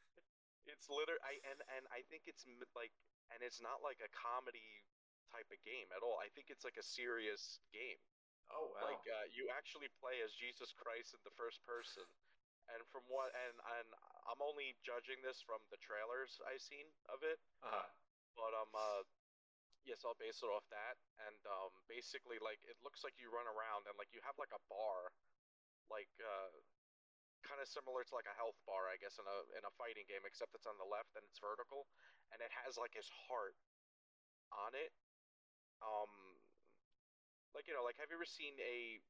It's 0.69 0.89
literally, 0.89 1.21
I 1.25 1.41
and 1.49 1.59
and 1.77 1.85
I 1.91 2.05
think 2.07 2.29
it's 2.29 2.45
like, 2.77 2.93
and 3.33 3.41
it's 3.43 3.61
not 3.61 3.81
like 3.85 4.01
a 4.05 4.11
comedy 4.15 4.85
type 5.29 5.49
of 5.53 5.61
game 5.65 5.89
at 5.93 6.01
all. 6.01 6.17
I 6.21 6.33
think 6.33 6.49
it's 6.49 6.65
like 6.65 6.81
a 6.81 6.85
serious 6.85 7.61
game. 7.73 8.01
Oh 8.49 8.73
wow. 8.73 8.93
Like 8.93 9.05
uh, 9.05 9.27
you 9.29 9.53
actually 9.53 9.93
play 10.01 10.25
as 10.25 10.33
Jesus 10.33 10.73
Christ 10.73 11.13
in 11.13 11.21
the 11.25 11.35
first 11.37 11.61
person. 11.69 12.05
And 12.69 12.85
from 12.93 13.01
what 13.09 13.33
and 13.33 13.57
and 13.81 13.89
I'm 14.29 14.45
only 14.45 14.77
judging 14.85 15.25
this 15.25 15.41
from 15.41 15.65
the 15.73 15.81
trailers 15.81 16.37
I've 16.45 16.61
seen 16.61 16.85
of 17.09 17.25
it, 17.25 17.41
uh-huh. 17.65 17.89
but 18.37 18.53
um 18.53 18.69
uh 18.77 19.05
yes, 19.89 20.05
I'll 20.05 20.21
base 20.21 20.45
it 20.45 20.53
off 20.53 20.69
that. 20.69 21.01
And 21.25 21.41
um 21.49 21.73
basically 21.89 22.37
like 22.45 22.61
it 22.69 22.77
looks 22.85 23.01
like 23.01 23.17
you 23.17 23.33
run 23.33 23.49
around 23.49 23.89
and 23.89 23.97
like 23.97 24.13
you 24.13 24.21
have 24.21 24.37
like 24.37 24.53
a 24.53 24.61
bar 24.69 25.17
like 25.89 26.13
uh 26.21 26.53
kind 27.43 27.61
of 27.61 27.69
similar 27.69 28.05
to 28.05 28.15
like 28.15 28.27
a 28.27 28.37
health 28.37 28.59
bar, 28.67 28.89
I 28.89 28.97
guess, 28.97 29.19
in 29.19 29.27
a 29.27 29.39
in 29.59 29.65
a 29.65 29.73
fighting 29.79 30.07
game, 30.07 30.25
except 30.27 30.55
it's 30.55 30.67
on 30.67 30.79
the 30.79 30.89
left 30.89 31.17
and 31.17 31.25
it's 31.25 31.39
vertical, 31.39 31.89
and 32.33 32.43
it 32.43 32.53
has 32.53 32.77
like 32.77 32.95
his 32.95 33.09
heart 33.09 33.57
on 34.53 34.75
it. 34.75 34.93
Um, 35.83 36.43
like 37.55 37.69
you 37.69 37.75
know, 37.75 37.85
like 37.85 37.97
have 37.99 38.11
you 38.11 38.17
ever 38.17 38.27
seen 38.29 38.59
a 38.61 39.01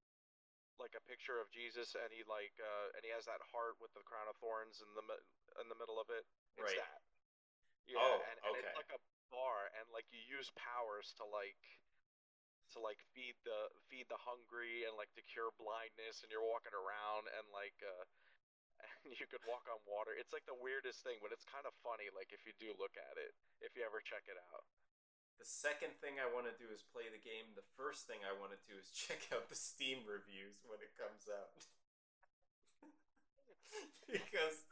like 0.79 0.95
a 0.95 1.03
picture 1.03 1.41
of 1.43 1.51
Jesus 1.51 1.95
and 1.99 2.13
he 2.15 2.23
like 2.23 2.55
uh 2.63 2.95
and 2.95 3.03
he 3.03 3.11
has 3.11 3.27
that 3.27 3.43
heart 3.51 3.81
with 3.83 3.91
the 3.95 4.05
crown 4.07 4.31
of 4.31 4.37
thorns 4.39 4.79
in 4.79 4.95
the 4.95 5.03
in 5.61 5.69
the 5.69 5.79
middle 5.79 5.99
of 5.99 6.11
it? 6.11 6.25
It's 6.57 6.71
Right. 6.71 6.79
that. 6.79 7.03
Yeah, 7.89 7.99
Oh, 7.99 8.21
and, 8.29 8.37
and 8.45 8.53
okay. 8.53 8.61
it's 8.69 8.77
like 8.77 8.93
a 8.93 9.01
bar, 9.33 9.73
and 9.81 9.89
like 9.91 10.13
you 10.13 10.21
use 10.21 10.53
powers 10.53 11.15
to 11.17 11.25
like 11.25 11.57
to 12.75 12.79
like 12.83 13.01
feed 13.15 13.37
the 13.45 13.73
feed 13.89 14.09
the 14.13 14.21
hungry 14.21 14.85
and 14.85 14.97
like 14.99 15.13
to 15.17 15.25
cure 15.25 15.53
blindness, 15.57 16.21
and 16.25 16.29
you're 16.29 16.45
walking 16.45 16.75
around 16.75 17.29
and 17.29 17.47
like 17.55 17.77
uh 17.81 18.05
and 19.05 19.15
you 19.21 19.27
could 19.27 19.43
walk 19.47 19.67
on 19.67 19.79
water. 19.89 20.15
It's 20.15 20.33
like 20.35 20.47
the 20.47 20.59
weirdest 20.59 21.03
thing, 21.03 21.19
but 21.23 21.35
it's 21.35 21.47
kind 21.49 21.67
of 21.67 21.75
funny. 21.83 22.11
Like 22.13 22.31
if 22.31 22.43
you 22.47 22.55
do 22.59 22.75
look 22.79 22.95
at 22.99 23.19
it, 23.19 23.35
if 23.63 23.75
you 23.75 23.83
ever 23.83 24.03
check 24.03 24.27
it 24.31 24.39
out. 24.53 24.67
The 25.39 25.47
second 25.47 25.95
thing 26.03 26.19
I 26.19 26.27
want 26.27 26.51
to 26.51 26.57
do 26.59 26.67
is 26.75 26.83
play 26.83 27.07
the 27.07 27.23
game. 27.23 27.55
The 27.55 27.67
first 27.79 28.11
thing 28.11 28.27
I 28.27 28.35
want 28.35 28.51
to 28.51 28.61
do 28.67 28.75
is 28.75 28.91
check 29.07 29.23
out 29.31 29.47
the 29.47 29.59
Steam 29.59 30.03
reviews 30.07 30.63
when 30.67 30.83
it 30.83 30.95
comes 30.99 31.31
out. 31.31 31.55
because 34.11 34.67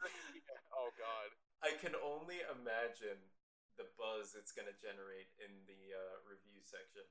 oh 0.75 0.91
God. 0.99 1.29
I 1.65 1.73
can 1.81 1.97
only 1.97 2.45
imagine 2.53 3.17
the 3.81 3.89
buzz 3.97 4.37
it's 4.37 4.53
going 4.53 4.69
to 4.69 4.77
generate 4.77 5.29
in 5.41 5.49
the 5.65 5.93
uh, 5.93 6.21
review 6.25 6.61
section. 6.61 7.05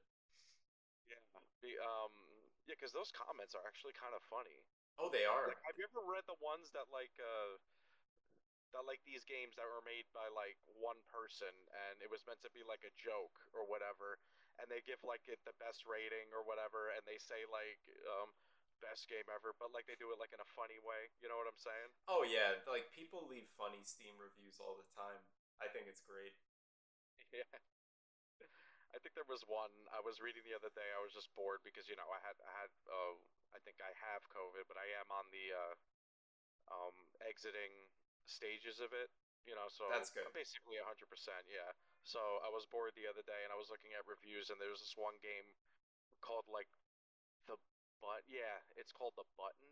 Yeah. 1.09 1.23
The 1.63 1.79
um. 1.81 2.15
Yeah, 2.67 2.75
because 2.75 2.91
those 2.91 3.15
comments 3.15 3.55
are 3.55 3.63
actually 3.63 3.95
kind 3.95 4.11
of 4.11 4.23
funny. 4.27 4.67
Oh, 4.99 5.07
they 5.07 5.23
are. 5.23 5.47
Like, 5.47 5.63
have 5.71 5.79
you 5.79 5.87
ever 5.87 6.03
read 6.03 6.27
the 6.27 6.35
ones 6.43 6.75
that 6.75 6.91
like 6.91 7.15
uh 7.23 7.63
that 8.75 8.83
like 8.83 8.99
these 9.07 9.23
games 9.23 9.55
that 9.55 9.65
were 9.65 9.85
made 9.87 10.05
by 10.11 10.27
like 10.35 10.59
one 10.75 10.99
person 11.07 11.53
and 11.87 12.03
it 12.03 12.11
was 12.11 12.27
meant 12.27 12.43
to 12.43 12.51
be 12.51 12.67
like 12.67 12.83
a 12.83 12.93
joke 12.99 13.39
or 13.55 13.63
whatever 13.65 14.19
and 14.59 14.67
they 14.67 14.83
give 14.83 14.99
like 15.07 15.23
it 15.31 15.39
the 15.47 15.55
best 15.63 15.87
rating 15.87 16.27
or 16.35 16.43
whatever 16.43 16.91
and 16.93 17.07
they 17.07 17.17
say 17.17 17.47
like 17.49 17.79
um 18.05 18.35
best 18.83 19.09
game 19.09 19.25
ever 19.33 19.57
but 19.57 19.73
like 19.73 19.89
they 19.89 19.97
do 19.97 20.13
it 20.13 20.21
like 20.21 20.35
in 20.35 20.43
a 20.43 20.51
funny 20.53 20.77
way 20.85 21.09
you 21.23 21.31
know 21.31 21.39
what 21.39 21.49
i'm 21.49 21.57
saying 21.57 21.91
Oh 22.07 22.23
yeah, 22.23 22.55
like 22.71 22.87
people 22.95 23.27
leave 23.27 23.51
funny 23.59 23.83
Steam 23.83 24.15
reviews 24.15 24.63
all 24.63 24.79
the 24.79 24.87
time. 24.95 25.19
I 25.59 25.67
think 25.67 25.91
it's 25.91 26.03
great. 26.07 26.39
yeah 27.35 27.51
i 28.97 28.99
think 28.99 29.13
there 29.13 29.29
was 29.29 29.45
one 29.45 29.71
i 29.93 30.01
was 30.01 30.25
reading 30.25 30.41
the 30.49 30.57
other 30.57 30.73
day 30.73 30.89
i 30.97 31.01
was 31.05 31.13
just 31.13 31.29
bored 31.37 31.61
because 31.63 31.85
you 31.87 31.95
know 32.01 32.09
i 32.09 32.21
had 32.25 32.37
i 32.49 32.53
had 32.65 32.73
uh 32.89 33.15
i 33.53 33.61
think 33.61 33.77
i 33.85 33.93
have 34.01 34.25
covid 34.33 34.65
but 34.67 34.81
i 34.81 34.89
am 34.97 35.07
on 35.13 35.29
the 35.31 35.53
uh 35.53 35.75
um 36.73 36.97
exiting 37.29 37.71
stages 38.27 38.81
of 38.81 38.91
it 38.97 39.13
you 39.47 39.55
know 39.55 39.69
so 39.71 39.87
That's 39.87 40.11
good. 40.11 40.27
I'm 40.27 40.35
basically 40.35 40.81
100% 40.83 40.89
yeah 41.47 41.71
so 42.03 42.19
i 42.43 42.51
was 42.51 42.65
bored 42.67 42.97
the 42.99 43.07
other 43.07 43.23
day 43.23 43.45
and 43.47 43.53
i 43.55 43.59
was 43.59 43.71
looking 43.71 43.93
at 43.95 44.03
reviews 44.09 44.49
and 44.51 44.59
there 44.59 44.73
was 44.73 44.81
this 44.83 44.97
one 44.99 45.15
game 45.23 45.47
called 46.25 46.49
like 46.51 46.67
the 47.47 47.55
but 48.03 48.25
yeah 48.27 48.59
it's 48.75 48.91
called 48.91 49.15
the 49.15 49.29
button 49.39 49.71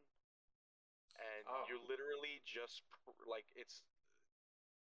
and 1.18 1.42
Oh. 1.46 1.62
you 1.70 1.78
literally 1.86 2.42
just 2.46 2.82
pr- 2.90 3.26
like 3.26 3.46
it's 3.54 3.82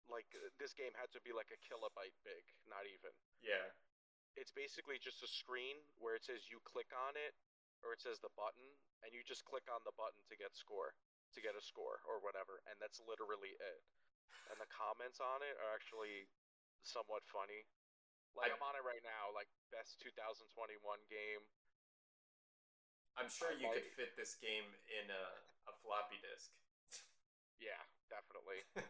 like 0.09 0.29
this 0.61 0.73
game 0.73 0.93
had 0.97 1.11
to 1.13 1.21
be 1.25 1.33
like 1.35 1.51
a 1.53 1.59
kilobyte 1.61 2.15
big 2.25 2.45
not 2.69 2.85
even 2.87 3.13
Yeah. 3.43 3.73
It's 4.37 4.53
basically 4.53 5.01
just 5.01 5.25
a 5.25 5.31
screen 5.31 5.81
where 5.97 6.15
it 6.15 6.25
says 6.25 6.53
you 6.53 6.61
click 6.63 6.93
on 6.93 7.17
it 7.17 7.33
or 7.81 7.97
it 7.97 8.01
says 8.01 8.21
the 8.21 8.33
button 8.37 8.65
and 9.05 9.13
you 9.17 9.25
just 9.25 9.45
click 9.49 9.65
on 9.73 9.81
the 9.89 9.97
button 9.97 10.21
to 10.29 10.37
get 10.37 10.53
score 10.53 10.93
to 11.33 11.41
get 11.41 11.57
a 11.57 11.65
score 11.65 12.05
or 12.05 12.21
whatever 12.21 12.61
and 12.69 12.77
that's 12.81 13.01
literally 13.05 13.57
it 13.57 13.81
and 14.53 14.57
the 14.61 14.69
comments 14.71 15.19
on 15.19 15.41
it 15.43 15.57
are 15.61 15.73
actually 15.73 16.29
somewhat 16.85 17.25
funny 17.27 17.65
like 18.37 18.53
I- 18.53 18.57
am 18.57 18.63
on 18.65 18.77
it 18.77 18.85
right 18.85 19.03
now 19.03 19.33
like 19.33 19.49
best 19.73 19.99
2021 20.05 20.81
game 21.09 21.43
I'm 23.17 23.33
sure 23.33 23.49
you 23.57 23.65
could 23.73 23.89
fit 23.97 24.13
this 24.13 24.37
game 24.37 24.69
in 24.93 25.09
a, 25.09 25.25
a 25.73 25.75
floppy 25.81 26.21
disk. 26.21 26.53
yeah 27.57 27.81
definitely 28.13 28.61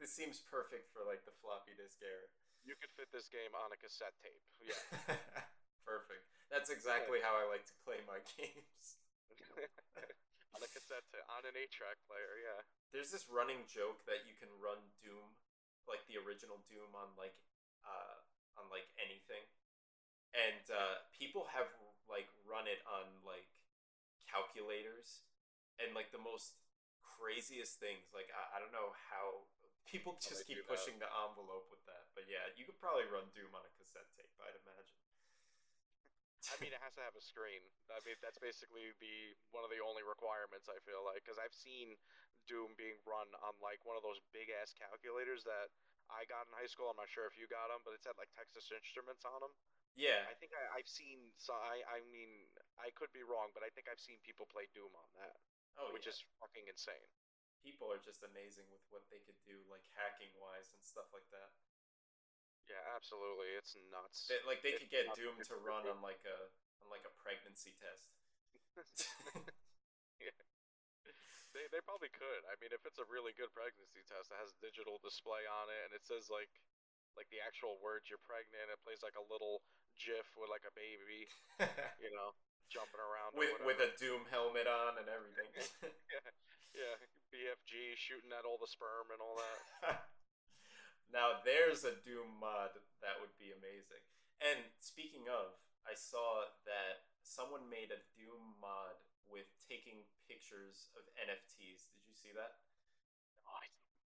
this 0.00 0.14
seems 0.14 0.40
perfect 0.40 0.88
for 0.94 1.04
like 1.04 1.26
the 1.28 1.34
floppy 1.42 1.76
disk 1.76 2.00
era. 2.00 2.26
You 2.66 2.74
could 2.78 2.90
fit 2.98 3.08
this 3.14 3.28
game 3.30 3.52
on 3.54 3.70
a 3.74 3.78
cassette 3.78 4.14
tape 4.22 4.44
yeah 4.62 5.16
Perfect. 5.88 6.28
That's 6.52 6.68
exactly 6.68 7.24
how 7.24 7.32
I 7.32 7.48
like 7.48 7.64
to 7.64 7.72
play 7.80 7.96
my 8.04 8.20
games. 8.36 9.00
on 10.52 10.60
a 10.60 10.68
cassette 10.68 11.00
tape 11.08 11.24
on 11.32 11.48
an 11.48 11.56
8 11.56 11.64
track 11.72 11.96
player 12.04 12.36
yeah 12.44 12.60
There's 12.92 13.08
this 13.08 13.24
running 13.32 13.64
joke 13.64 14.04
that 14.04 14.28
you 14.28 14.36
can 14.36 14.52
run 14.60 14.76
Doom, 15.00 15.32
like 15.88 16.04
the 16.04 16.20
original 16.20 16.60
Doom, 16.68 16.92
on 16.92 17.08
like 17.16 17.32
uh, 17.88 18.20
on 18.60 18.68
like 18.68 18.84
anything, 19.00 19.44
and 20.36 20.64
uh, 20.68 21.00
people 21.16 21.48
have 21.56 21.72
like 22.04 22.28
run 22.44 22.68
it 22.68 22.84
on 22.84 23.08
like 23.24 23.48
calculators 24.28 25.24
and 25.80 25.96
like 25.96 26.12
the 26.12 26.20
most 26.20 26.60
craziest 27.00 27.80
things. 27.80 28.12
Like 28.12 28.28
I, 28.32 28.56
I 28.56 28.60
don't 28.60 28.72
know 28.76 28.92
how 29.08 29.48
people 29.88 30.20
just 30.20 30.44
keep 30.44 30.60
do 30.60 30.62
that. 30.62 30.68
pushing 30.68 31.00
the 31.00 31.08
envelope 31.24 31.66
with 31.72 31.80
that, 31.88 32.12
but 32.12 32.28
yeah, 32.28 32.44
you 32.54 32.68
could 32.68 32.76
probably 32.76 33.08
run 33.08 33.24
Doom 33.32 33.50
on 33.56 33.64
a 33.64 33.72
cassette 33.80 34.08
tape. 34.14 34.30
I'd 34.44 34.54
imagine. 34.60 35.00
I 36.48 36.56
mean, 36.62 36.72
it 36.72 36.80
has 36.80 36.94
to 36.96 37.02
have 37.04 37.16
a 37.18 37.24
screen. 37.24 37.60
I 37.92 37.98
mean, 38.06 38.16
that's 38.24 38.38
basically 38.38 38.94
the 39.02 39.36
one 39.50 39.66
of 39.66 39.72
the 39.74 39.82
only 39.82 40.06
requirements 40.06 40.70
I 40.70 40.78
feel 40.86 41.02
like 41.02 41.24
because 41.24 41.36
I've 41.36 41.52
seen 41.56 41.98
Doom 42.46 42.72
being 42.78 42.96
run 43.04 43.28
on 43.44 43.52
like 43.60 43.82
one 43.84 43.98
of 43.98 44.04
those 44.06 44.20
big 44.32 44.48
ass 44.62 44.72
calculators 44.72 45.44
that 45.44 45.68
I 46.08 46.24
got 46.24 46.48
in 46.48 46.52
high 46.56 46.70
school. 46.70 46.88
I'm 46.88 46.96
not 46.96 47.10
sure 47.10 47.28
if 47.28 47.36
you 47.36 47.44
got 47.50 47.68
them, 47.68 47.84
but 47.84 47.92
it's 47.92 48.08
had 48.08 48.16
like 48.16 48.32
Texas 48.32 48.70
Instruments 48.72 49.28
on 49.28 49.44
them. 49.44 49.52
yeah, 49.98 50.24
I 50.30 50.32
think 50.38 50.56
I, 50.56 50.80
I've 50.80 50.88
seen. 50.88 51.20
So 51.36 51.52
I, 51.52 51.84
I 51.84 52.00
mean, 52.08 52.48
I 52.80 52.88
could 52.96 53.12
be 53.12 53.26
wrong, 53.26 53.52
but 53.52 53.60
I 53.66 53.68
think 53.74 53.90
I've 53.90 54.00
seen 54.00 54.16
people 54.24 54.48
play 54.48 54.70
Doom 54.72 54.94
on 54.94 55.08
that, 55.20 55.36
oh 55.76 55.92
which 55.92 56.08
yeah. 56.08 56.16
is 56.16 56.24
fucking 56.40 56.64
insane. 56.70 57.08
People 57.62 57.90
are 57.90 58.00
just 58.00 58.22
amazing 58.24 58.66
with 58.70 58.82
what 58.90 59.06
they 59.10 59.20
could 59.24 59.38
do, 59.46 59.58
like 59.68 59.84
hacking 59.94 60.32
wise 60.38 60.70
and 60.74 60.82
stuff 60.82 61.10
like 61.10 61.26
that. 61.34 61.50
Yeah, 62.68 62.84
absolutely. 62.92 63.48
It's 63.56 63.74
nuts. 63.88 64.28
They, 64.28 64.38
like 64.44 64.60
they 64.60 64.76
It's 64.76 64.84
could 64.84 64.92
get. 64.92 65.08
Doom 65.16 65.40
to 65.40 65.56
run 65.64 65.88
on 65.88 66.04
like 66.04 66.20
a 66.28 66.38
on 66.84 66.92
like 66.92 67.04
a 67.08 67.12
pregnancy 67.16 67.72
test. 67.80 68.12
They 71.56 71.64
they 71.72 71.82
probably 71.82 72.12
could. 72.12 72.44
I 72.46 72.54
mean, 72.60 72.70
if 72.70 72.84
it's 72.84 73.00
a 73.00 73.08
really 73.08 73.32
good 73.34 73.50
pregnancy 73.56 74.04
test 74.06 74.30
that 74.30 74.38
has 74.38 74.52
digital 74.60 75.00
display 75.00 75.42
on 75.48 75.66
it 75.72 75.80
and 75.88 75.92
it 75.96 76.04
says 76.04 76.28
like 76.28 76.52
like 77.16 77.26
the 77.34 77.42
actual 77.42 77.80
words 77.82 78.06
you're 78.06 78.22
pregnant, 78.22 78.70
it 78.70 78.78
plays 78.86 79.02
like 79.02 79.18
a 79.18 79.26
little 79.26 79.64
GIF 79.98 80.28
with 80.38 80.52
like 80.52 80.62
a 80.68 80.74
baby, 80.76 81.26
you 82.04 82.12
know, 82.14 82.36
jumping 82.70 83.02
around 83.02 83.34
with 83.34 83.50
with 83.64 83.80
a 83.80 83.90
Doom 83.98 84.28
helmet 84.30 84.68
on 84.68 85.00
and 85.02 85.08
everything. 85.10 85.50
yeah, 86.14 86.30
yeah, 86.76 86.94
BFG 87.32 87.96
shooting 87.96 88.32
at 88.32 88.44
all 88.44 88.58
the 88.60 88.70
sperm 88.70 89.12
and 89.12 89.20
all 89.20 89.36
that. 89.38 90.08
now 91.16 91.40
there's 91.44 91.84
a 91.84 91.96
Doom 92.04 92.40
mod 92.40 92.76
that 93.04 93.20
would 93.20 93.32
be 93.36 93.52
amazing. 93.52 94.02
And 94.40 94.60
speaking 94.78 95.26
of, 95.28 95.56
I 95.84 95.96
saw 95.96 96.46
that 96.68 97.08
someone 97.24 97.66
made 97.68 97.90
a 97.90 98.00
Doom 98.16 98.56
mod 98.60 98.96
with 99.28 99.48
taking 99.68 100.04
pictures 100.24 100.88
of 100.96 101.04
NFTs. 101.20 101.92
Did 101.92 102.04
you 102.08 102.16
see 102.16 102.32
that? 102.32 102.60
No, 103.44 103.52
I 103.52 103.66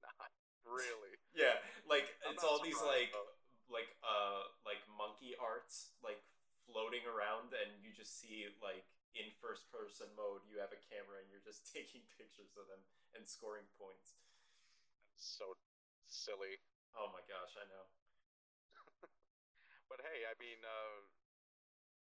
not 0.04 0.32
really. 0.68 1.16
Yeah, 1.36 1.60
like 1.84 2.08
I'm 2.24 2.32
it's 2.32 2.48
all 2.48 2.64
these 2.64 2.80
like 2.80 3.12
though. 3.12 3.28
like 3.68 3.92
uh 4.00 4.48
like 4.64 4.80
monkey 4.88 5.36
arts 5.36 5.92
like 6.00 6.24
floating 6.64 7.04
around 7.04 7.52
and 7.52 7.76
you 7.84 7.92
just 7.92 8.24
see 8.24 8.48
like 8.64 8.88
in 9.16 9.32
first 9.40 9.68
person 9.72 10.12
mode 10.20 10.44
you 10.48 10.60
have 10.60 10.76
a 10.76 10.82
camera 10.92 11.24
and 11.24 11.28
you're 11.32 11.44
just 11.44 11.68
taking 11.76 12.04
pictures 12.16 12.54
of 12.60 12.68
them 12.68 12.84
and 13.16 13.24
scoring 13.24 13.68
points. 13.80 14.16
So 15.16 15.56
silly. 16.08 16.60
Oh 16.96 17.12
my 17.12 17.24
gosh, 17.28 17.56
I 17.60 17.66
know. 17.68 17.86
But 19.92 20.02
hey, 20.02 20.26
I 20.26 20.34
mean, 20.42 20.60
uh, 20.66 20.98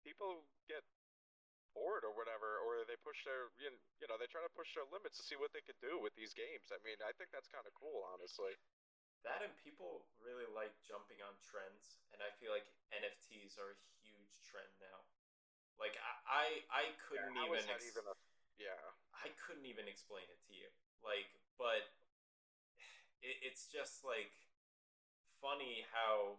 people 0.05 0.45
get 0.69 0.85
bored 1.73 2.05
or 2.05 2.13
whatever, 2.13 2.61
or 2.63 2.85
they 2.85 3.01
push 3.01 3.17
their, 3.25 3.49
you 3.57 3.73
you 3.97 4.07
know, 4.07 4.21
they 4.21 4.29
try 4.29 4.45
to 4.45 4.53
push 4.53 4.77
their 4.77 4.85
limits 4.93 5.17
to 5.19 5.25
see 5.25 5.39
what 5.41 5.51
they 5.57 5.65
could 5.65 5.79
do 5.81 5.97
with 5.97 6.13
these 6.15 6.37
games. 6.37 6.69
I 6.69 6.79
mean, 6.85 7.01
I 7.01 7.17
think 7.17 7.33
that's 7.33 7.49
kind 7.49 7.65
of 7.65 7.73
cool, 7.73 8.05
honestly. 8.13 8.55
That 9.25 9.41
and 9.41 9.55
people 9.63 10.05
really 10.19 10.47
like 10.51 10.75
jumping 10.83 11.23
on 11.23 11.33
trends, 11.41 12.03
and 12.11 12.21
I 12.21 12.31
feel 12.43 12.51
like 12.51 12.67
NFTs 12.91 13.55
are 13.57 13.73
a 13.73 13.79
huge 14.03 14.43
trend 14.43 14.71
now. 14.83 15.07
Like 15.81 15.97
I, 16.01 16.13
I, 16.27 16.47
I 16.71 16.85
couldn't 17.09 17.37
How 17.37 17.49
even, 17.49 17.65
ex- 17.69 17.89
even 17.89 18.05
a? 18.09 18.15
Yeah. 18.61 18.79
I 19.17 19.31
couldn't 19.39 19.67
even 19.67 19.87
explain 19.87 20.27
it 20.29 20.41
to 20.49 20.53
you. 20.55 20.69
Like, 21.03 21.31
but 21.59 21.91
it, 23.27 23.37
it's 23.43 23.69
just 23.69 24.03
like 24.03 24.33
funny 25.43 25.85
how 25.91 26.39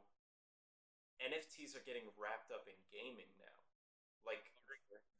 NFTs 1.23 1.75
are 1.75 1.83
getting 1.85 2.07
wrapped 2.19 2.51
up 2.51 2.67
in 2.67 2.75
gaming 2.91 3.29
now. 3.39 3.59
Like, 4.23 4.43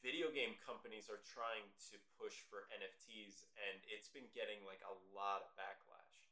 video 0.03 0.27
game 0.31 0.59
companies 0.59 1.07
are 1.07 1.23
trying 1.23 1.63
to 1.91 1.95
push 2.19 2.43
for 2.51 2.67
NFTs, 2.75 3.47
and 3.55 3.79
it's 3.87 4.11
been 4.11 4.27
getting 4.35 4.59
like 4.67 4.83
a 4.83 4.95
lot 5.15 5.43
of 5.43 5.51
backlash. 5.55 6.27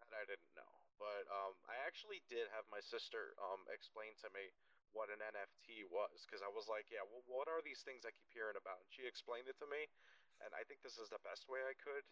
That 0.00 0.16
I 0.16 0.24
didn't 0.28 0.52
know, 0.56 0.72
but 0.96 1.24
um, 1.28 1.56
I 1.68 1.76
actually 1.84 2.24
did 2.28 2.48
have 2.52 2.68
my 2.68 2.80
sister 2.80 3.36
um 3.40 3.64
explain 3.68 4.12
to 4.24 4.28
me 4.32 4.52
what 4.92 5.12
an 5.12 5.20
NFT 5.20 5.84
was, 5.88 6.24
because 6.24 6.44
I 6.44 6.52
was 6.52 6.68
like, 6.68 6.88
yeah, 6.92 7.04
well, 7.04 7.24
what 7.28 7.48
are 7.48 7.60
these 7.64 7.82
things 7.84 8.04
I 8.04 8.12
keep 8.12 8.30
hearing 8.32 8.56
about? 8.56 8.80
And 8.84 8.90
she 8.92 9.04
explained 9.08 9.48
it 9.48 9.58
to 9.60 9.68
me, 9.68 9.88
and 10.44 10.52
I 10.56 10.64
think 10.68 10.80
this 10.84 11.00
is 11.00 11.08
the 11.08 11.20
best 11.24 11.48
way 11.48 11.60
I 11.64 11.76
could. 11.76 12.04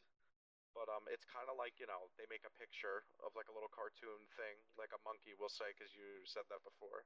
But 0.70 0.86
um, 0.86 1.02
it's 1.10 1.26
kind 1.26 1.50
of 1.50 1.58
like 1.58 1.82
you 1.82 1.90
know 1.90 2.08
they 2.14 2.30
make 2.30 2.46
a 2.46 2.54
picture 2.54 3.02
of 3.26 3.34
like 3.34 3.50
a 3.50 3.54
little 3.54 3.70
cartoon 3.70 4.22
thing, 4.38 4.54
like 4.78 4.94
a 4.94 5.02
monkey, 5.02 5.34
we'll 5.34 5.50
say, 5.50 5.74
because 5.74 5.90
you 5.98 6.22
said 6.22 6.46
that 6.46 6.62
before, 6.62 7.02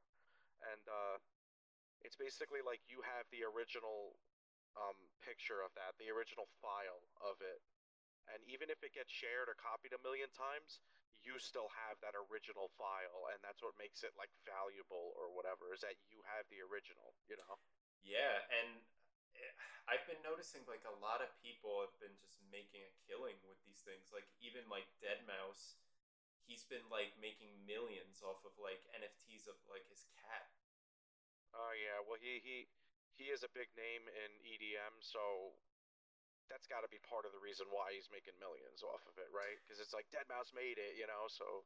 and 0.69 0.85
uh, 0.85 1.17
it's 2.05 2.17
basically 2.17 2.61
like 2.61 2.85
you 2.93 3.01
have 3.05 3.25
the 3.33 3.41
original 3.41 4.21
um 4.77 4.99
picture 5.25 5.65
of 5.65 5.73
that, 5.81 5.97
the 5.97 6.13
original 6.13 6.45
file 6.61 7.09
of 7.25 7.41
it, 7.41 7.65
and 8.29 8.45
even 8.45 8.69
if 8.69 8.85
it 8.85 8.93
gets 8.93 9.09
shared 9.09 9.49
or 9.49 9.57
copied 9.57 9.97
a 9.97 10.01
million 10.05 10.29
times, 10.37 10.85
you 11.25 11.41
still 11.41 11.73
have 11.89 11.97
that 12.05 12.13
original 12.15 12.69
file, 12.77 13.33
and 13.33 13.41
that's 13.41 13.65
what 13.65 13.77
makes 13.81 14.05
it 14.05 14.13
like 14.15 14.31
valuable 14.45 15.17
or 15.17 15.33
whatever. 15.33 15.73
Is 15.73 15.81
that 15.81 15.97
you 16.09 16.21
have 16.29 16.45
the 16.53 16.61
original, 16.61 17.17
you 17.27 17.37
know? 17.41 17.57
Yeah, 18.05 18.45
and 18.53 18.85
eh, 19.37 19.55
I've 19.89 20.05
been 20.05 20.21
noticing 20.21 20.63
like 20.69 20.85
a 20.85 20.97
lot 21.01 21.25
of 21.25 21.33
people 21.41 21.81
have 21.81 21.97
been 21.99 22.15
just 22.21 22.45
making 22.53 22.85
a 22.85 22.93
killing 23.09 23.41
with 23.49 23.59
these 23.65 23.81
things. 23.81 24.13
Like 24.13 24.29
even 24.45 24.69
like 24.69 24.87
Deadmau5, 25.01 25.81
he's 26.45 26.69
been 26.69 26.85
like 26.93 27.17
making 27.17 27.53
millions 27.65 28.21
off 28.21 28.45
of 28.45 28.53
like 28.61 28.85
NFTs 28.93 29.49
of 29.49 29.57
like 29.69 29.89
his 29.89 30.05
cat. 30.21 30.53
Oh 31.57 31.73
yeah, 31.73 32.05
well 32.05 32.21
he 32.21 32.45
he 32.45 32.69
he 33.17 33.33
is 33.33 33.47
a 33.47 33.51
big 33.57 33.73
name 33.79 34.05
in 34.11 34.31
EDM, 34.45 35.01
so 35.01 35.57
that's 36.51 36.69
got 36.69 36.85
to 36.85 36.91
be 36.93 37.01
part 37.03 37.25
of 37.25 37.33
the 37.33 37.41
reason 37.43 37.67
why 37.73 37.93
he's 37.97 38.09
making 38.13 38.37
millions 38.39 38.85
off 38.85 39.05
of 39.09 39.17
it, 39.17 39.29
right? 39.33 39.57
Because 39.65 39.81
it's 39.81 39.93
like 39.97 40.09
Deadmau5 40.13 40.53
made 40.57 40.77
it, 40.79 40.97
you 40.99 41.09
know. 41.09 41.27
So 41.29 41.65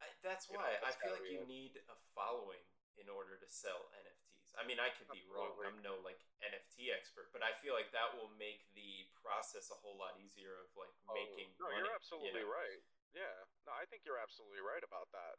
I, 0.00 0.06
that's 0.22 0.46
You 0.48 0.56
know, 0.58 0.64
why 0.64 0.78
I 0.84 0.92
feel 0.94 1.14
like 1.16 1.26
you 1.28 1.42
it. 1.42 1.48
need 1.50 1.72
a 1.90 1.96
following 2.14 2.62
in 2.98 3.06
order 3.10 3.38
to 3.38 3.48
sell 3.48 3.88
NFTs. 3.94 4.54
I 4.58 4.66
mean, 4.66 4.82
I 4.82 4.90
could 4.90 5.06
be 5.14 5.22
wrong. 5.30 5.54
I'm 5.62 5.78
no 5.82 5.98
like 6.02 6.18
NFT 6.42 6.90
expert, 6.90 7.30
but 7.30 7.46
I 7.46 7.54
feel 7.62 7.74
like 7.78 7.90
that 7.94 8.14
will 8.18 8.30
make 8.38 8.66
the 8.74 9.06
process 9.18 9.70
a 9.70 9.78
whole 9.78 9.94
lot 9.98 10.18
easier 10.18 10.58
of 10.62 10.70
like 10.74 10.90
Oh, 11.06 11.14
making 11.14 11.54
no, 11.62 11.70
money. 11.70 11.78
you're 11.78 11.94
absolutely 11.94 12.42
you 12.42 12.48
know? 12.48 12.58
right. 12.58 12.82
Yeah, 13.14 13.46
no, 13.64 13.72
I 13.72 13.86
think 13.88 14.04
you're 14.04 14.20
absolutely 14.20 14.60
right 14.60 14.82
about 14.82 15.08
that. 15.14 15.38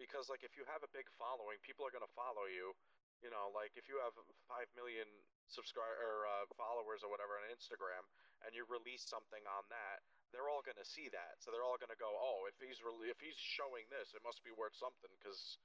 Because 0.00 0.26
like 0.32 0.42
if 0.42 0.56
you 0.58 0.64
have 0.66 0.82
a 0.82 0.90
big 0.90 1.06
following, 1.14 1.60
people 1.62 1.84
are 1.86 1.92
gonna 1.94 2.10
follow 2.16 2.48
you. 2.50 2.74
You 3.22 3.30
know, 3.30 3.52
like 3.54 3.76
if 3.78 3.88
you 3.88 4.00
have 4.04 4.16
five 4.48 4.68
million 4.76 5.06
subscribe 5.48 5.96
or 6.00 6.26
uh, 6.26 6.44
followers 6.56 7.04
or 7.04 7.12
whatever 7.12 7.36
on 7.38 7.46
Instagram, 7.52 8.04
and 8.44 8.52
you 8.52 8.64
release 8.68 9.04
something 9.04 9.42
on 9.48 9.64
that, 9.72 10.04
they're 10.32 10.50
all 10.50 10.64
gonna 10.64 10.84
see 10.84 11.08
that. 11.12 11.38
So 11.40 11.54
they're 11.54 11.64
all 11.64 11.78
gonna 11.78 11.98
go, 11.98 12.10
oh, 12.10 12.46
if 12.50 12.58
he's 12.58 12.82
really 12.82 13.08
if 13.12 13.20
he's 13.22 13.38
showing 13.38 13.86
this, 13.92 14.12
it 14.16 14.22
must 14.24 14.42
be 14.42 14.54
worth 14.54 14.74
something 14.76 15.10
because. 15.20 15.60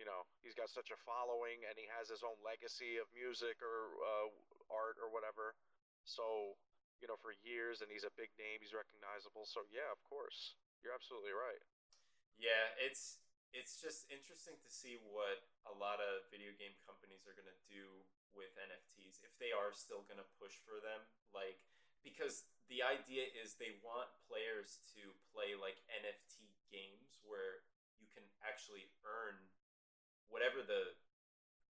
You 0.00 0.08
know, 0.08 0.24
he's 0.40 0.56
got 0.56 0.72
such 0.72 0.88
a 0.88 0.96
following, 1.04 1.68
and 1.68 1.76
he 1.76 1.84
has 1.92 2.08
his 2.08 2.24
own 2.24 2.40
legacy 2.40 2.96
of 2.96 3.04
music 3.12 3.60
or 3.60 3.92
uh, 4.00 4.32
art 4.72 4.96
or 4.96 5.12
whatever. 5.12 5.52
So, 6.08 6.56
you 6.96 7.06
know, 7.06 7.20
for 7.20 7.36
years, 7.44 7.84
and 7.84 7.92
he's 7.92 8.08
a 8.08 8.14
big 8.16 8.32
name. 8.40 8.64
He's 8.64 8.72
recognizable. 8.72 9.44
So 9.44 9.68
yeah, 9.68 9.92
of 9.92 10.00
course, 10.08 10.56
you're 10.80 10.96
absolutely 10.96 11.36
right. 11.36 11.60
Yeah, 12.40 12.72
it's 12.80 13.20
it's 13.52 13.76
just 13.78 14.08
interesting 14.08 14.56
to 14.64 14.70
see 14.72 14.96
what 14.96 15.44
a 15.68 15.74
lot 15.76 16.00
of 16.00 16.24
video 16.32 16.56
game 16.56 16.72
companies 16.88 17.28
are 17.28 17.36
gonna 17.36 17.54
do 17.68 18.02
with 18.32 18.52
NFTs 18.56 19.22
if 19.24 19.32
they 19.38 19.52
are 19.52 19.72
still 19.72 20.04
gonna 20.08 20.26
push 20.40 20.56
for 20.64 20.80
them. 20.80 21.04
Like 21.32 21.62
because 22.02 22.46
the 22.66 22.82
idea 22.82 23.30
is 23.30 23.54
they 23.56 23.78
want 23.84 24.10
players 24.26 24.82
to 24.96 25.14
play 25.30 25.54
like 25.54 25.78
NFT 25.90 26.42
games 26.72 27.20
where 27.22 27.62
you 28.00 28.10
can 28.10 28.26
actually 28.42 28.90
earn 29.06 29.38
whatever 30.26 30.64
the 30.64 30.96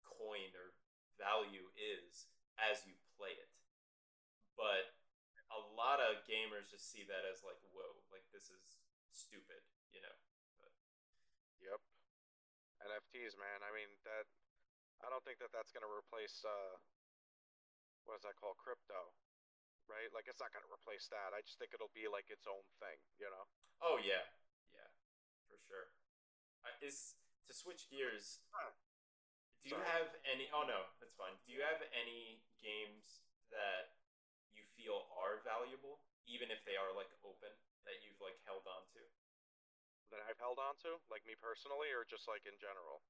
coin 0.04 0.52
or 0.54 0.76
value 1.18 1.66
is 1.74 2.30
as 2.60 2.84
you 2.86 2.94
play 3.18 3.34
it. 3.34 3.50
But 4.54 4.92
a 5.52 5.60
lot 5.76 6.00
of 6.00 6.24
gamers 6.28 6.68
just 6.68 6.92
see 6.92 7.04
that 7.08 7.24
as 7.28 7.44
like, 7.44 7.58
whoa, 7.72 7.98
like 8.12 8.24
this 8.32 8.52
is 8.52 8.80
stupid, 9.10 9.60
you 9.92 10.00
know. 10.00 10.16
Yep. 11.60 11.80
NFTs, 12.84 13.36
man. 13.40 13.64
I 13.64 13.70
mean 13.72 13.90
that. 14.04 14.26
I 15.02 15.10
don't 15.10 15.22
think 15.26 15.42
that 15.42 15.50
that's 15.50 15.74
gonna 15.74 15.90
replace 15.90 16.46
uh, 16.46 16.78
what 18.06 18.18
is 18.18 18.24
that 18.26 18.38
called, 18.38 18.58
crypto, 18.58 19.10
right? 19.90 20.10
Like 20.14 20.30
it's 20.30 20.38
not 20.38 20.54
gonna 20.54 20.70
replace 20.70 21.10
that. 21.10 21.34
I 21.34 21.42
just 21.42 21.58
think 21.58 21.74
it'll 21.74 21.92
be 21.94 22.06
like 22.06 22.30
its 22.30 22.46
own 22.46 22.62
thing, 22.78 22.98
you 23.18 23.26
know? 23.26 23.46
Oh 23.82 23.98
yeah, 23.98 24.30
yeah, 24.70 24.90
for 25.50 25.58
sure. 25.66 25.90
Uh, 26.62 26.70
is 26.78 27.18
to 27.50 27.52
switch 27.54 27.90
gears. 27.90 28.38
Do 29.62 29.70
you 29.70 29.78
Sorry. 29.78 29.94
have 29.94 30.10
any? 30.26 30.50
Oh 30.50 30.66
no, 30.66 30.90
that's 30.98 31.14
fine. 31.14 31.34
Do 31.46 31.54
you 31.54 31.62
have 31.62 31.78
any 31.94 32.42
games 32.58 33.22
that 33.54 33.94
you 34.54 34.66
feel 34.74 35.06
are 35.14 35.38
valuable, 35.46 36.02
even 36.26 36.50
if 36.50 36.62
they 36.66 36.74
are 36.74 36.90
like 36.94 37.10
open, 37.22 37.50
that 37.86 38.02
you've 38.02 38.18
like 38.18 38.38
held 38.42 38.66
on 38.66 38.82
to? 38.98 39.02
That 40.10 40.22
I've 40.26 40.38
held 40.42 40.58
on 40.58 40.74
to, 40.82 40.98
like 41.14 41.22
me 41.26 41.38
personally, 41.38 41.94
or 41.94 42.02
just 42.02 42.26
like 42.26 42.42
in 42.42 42.58
general. 42.58 43.06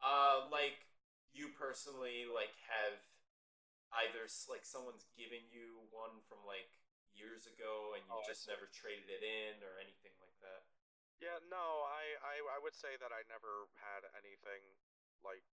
Uh, 0.00 0.48
like 0.50 0.88
you 1.32 1.48
personally, 1.52 2.24
like 2.26 2.52
have 2.68 2.98
either 4.06 4.26
like 4.48 4.64
someone's 4.64 5.04
given 5.18 5.42
you 5.50 5.82
one 5.90 6.22
from 6.28 6.38
like 6.46 6.70
years 7.12 7.46
ago 7.46 7.92
and 7.98 8.06
you 8.06 8.12
Oh, 8.16 8.22
just 8.24 8.46
never 8.46 8.66
traded 8.70 9.10
it 9.10 9.22
in 9.22 9.60
or 9.62 9.78
anything 9.82 10.14
like 10.22 10.36
that. 10.40 10.62
Yeah, 11.20 11.36
no, 11.52 11.84
I, 11.84 12.16
I 12.24 12.34
I 12.56 12.58
would 12.64 12.72
say 12.72 12.96
that 12.96 13.12
I 13.12 13.20
never 13.28 13.68
had 13.76 14.08
anything 14.16 14.64
like 15.20 15.44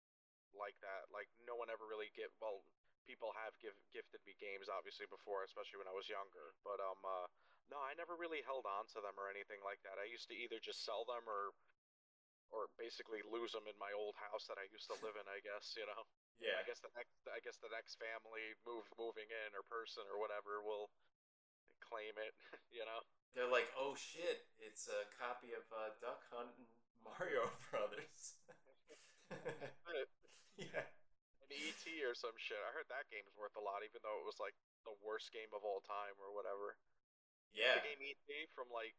like 0.56 0.80
that. 0.80 1.12
Like 1.12 1.28
no 1.44 1.60
one 1.60 1.68
ever 1.68 1.84
really 1.84 2.10
get 2.16 2.32
well. 2.40 2.64
people 3.08 3.32
have 3.40 3.56
give, 3.64 3.76
gifted 3.96 4.20
me 4.28 4.36
games 4.36 4.68
obviously 4.68 5.08
before, 5.08 5.44
especially 5.48 5.80
when 5.80 5.88
I 5.92 5.96
was 5.96 6.08
younger. 6.12 6.56
But 6.64 6.80
um, 6.84 7.00
uh, 7.04 7.28
no, 7.72 7.80
I 7.84 7.96
never 8.00 8.16
really 8.16 8.44
held 8.44 8.64
on 8.68 8.88
to 8.96 9.00
them 9.04 9.16
or 9.20 9.28
anything 9.32 9.60
like 9.64 9.80
that. 9.84 10.00
I 10.00 10.08
used 10.08 10.28
to 10.32 10.36
either 10.36 10.60
just 10.64 10.84
sell 10.88 11.04
them 11.08 11.24
or 11.28 11.52
or 12.52 12.72
basically 12.80 13.20
lose 13.28 13.52
them 13.52 13.68
in 13.68 13.76
my 13.78 13.92
old 13.92 14.16
house 14.18 14.48
that 14.48 14.60
I 14.60 14.68
used 14.72 14.88
to 14.92 14.98
live 15.04 15.20
in. 15.20 15.28
I 15.28 15.44
guess 15.44 15.76
you 15.76 15.86
know. 15.88 16.08
Yeah. 16.40 16.60
I 16.60 16.64
guess 16.64 16.80
the 16.80 16.94
next 16.96 17.18
I 17.28 17.40
guess 17.44 17.60
the 17.60 17.72
next 17.74 18.00
family 18.00 18.56
move 18.64 18.88
moving 18.96 19.28
in 19.28 19.50
or 19.58 19.66
person 19.68 20.06
or 20.08 20.22
whatever 20.22 20.64
will 20.64 20.90
claim 21.84 22.16
it. 22.20 22.34
you 22.78 22.86
know. 22.88 23.04
They're 23.36 23.52
like, 23.52 23.70
oh 23.78 23.94
shit, 23.94 24.50
it's 24.58 24.90
a 24.90 25.06
copy 25.14 25.54
of 25.54 25.62
uh, 25.70 25.94
Duck 26.02 26.26
Hunt 26.34 26.50
and 26.58 26.66
Mario 27.06 27.52
Brothers. 27.70 28.40
yeah. 30.58 30.90
An 31.44 31.50
ET 31.54 31.84
or 32.04 32.18
some 32.18 32.34
shit. 32.36 32.60
I 32.60 32.74
heard 32.74 32.90
that 32.90 33.08
game's 33.14 33.38
worth 33.38 33.54
a 33.56 33.64
lot, 33.64 33.86
even 33.86 34.02
though 34.02 34.20
it 34.20 34.28
was 34.28 34.42
like 34.42 34.58
the 34.90 34.98
worst 35.06 35.30
game 35.32 35.54
of 35.54 35.62
all 35.62 35.86
time 35.86 36.18
or 36.18 36.34
whatever. 36.34 36.76
Yeah. 37.54 37.78
The 37.80 37.94
game 37.94 38.02
ET 38.04 38.50
from 38.58 38.68
like 38.74 38.98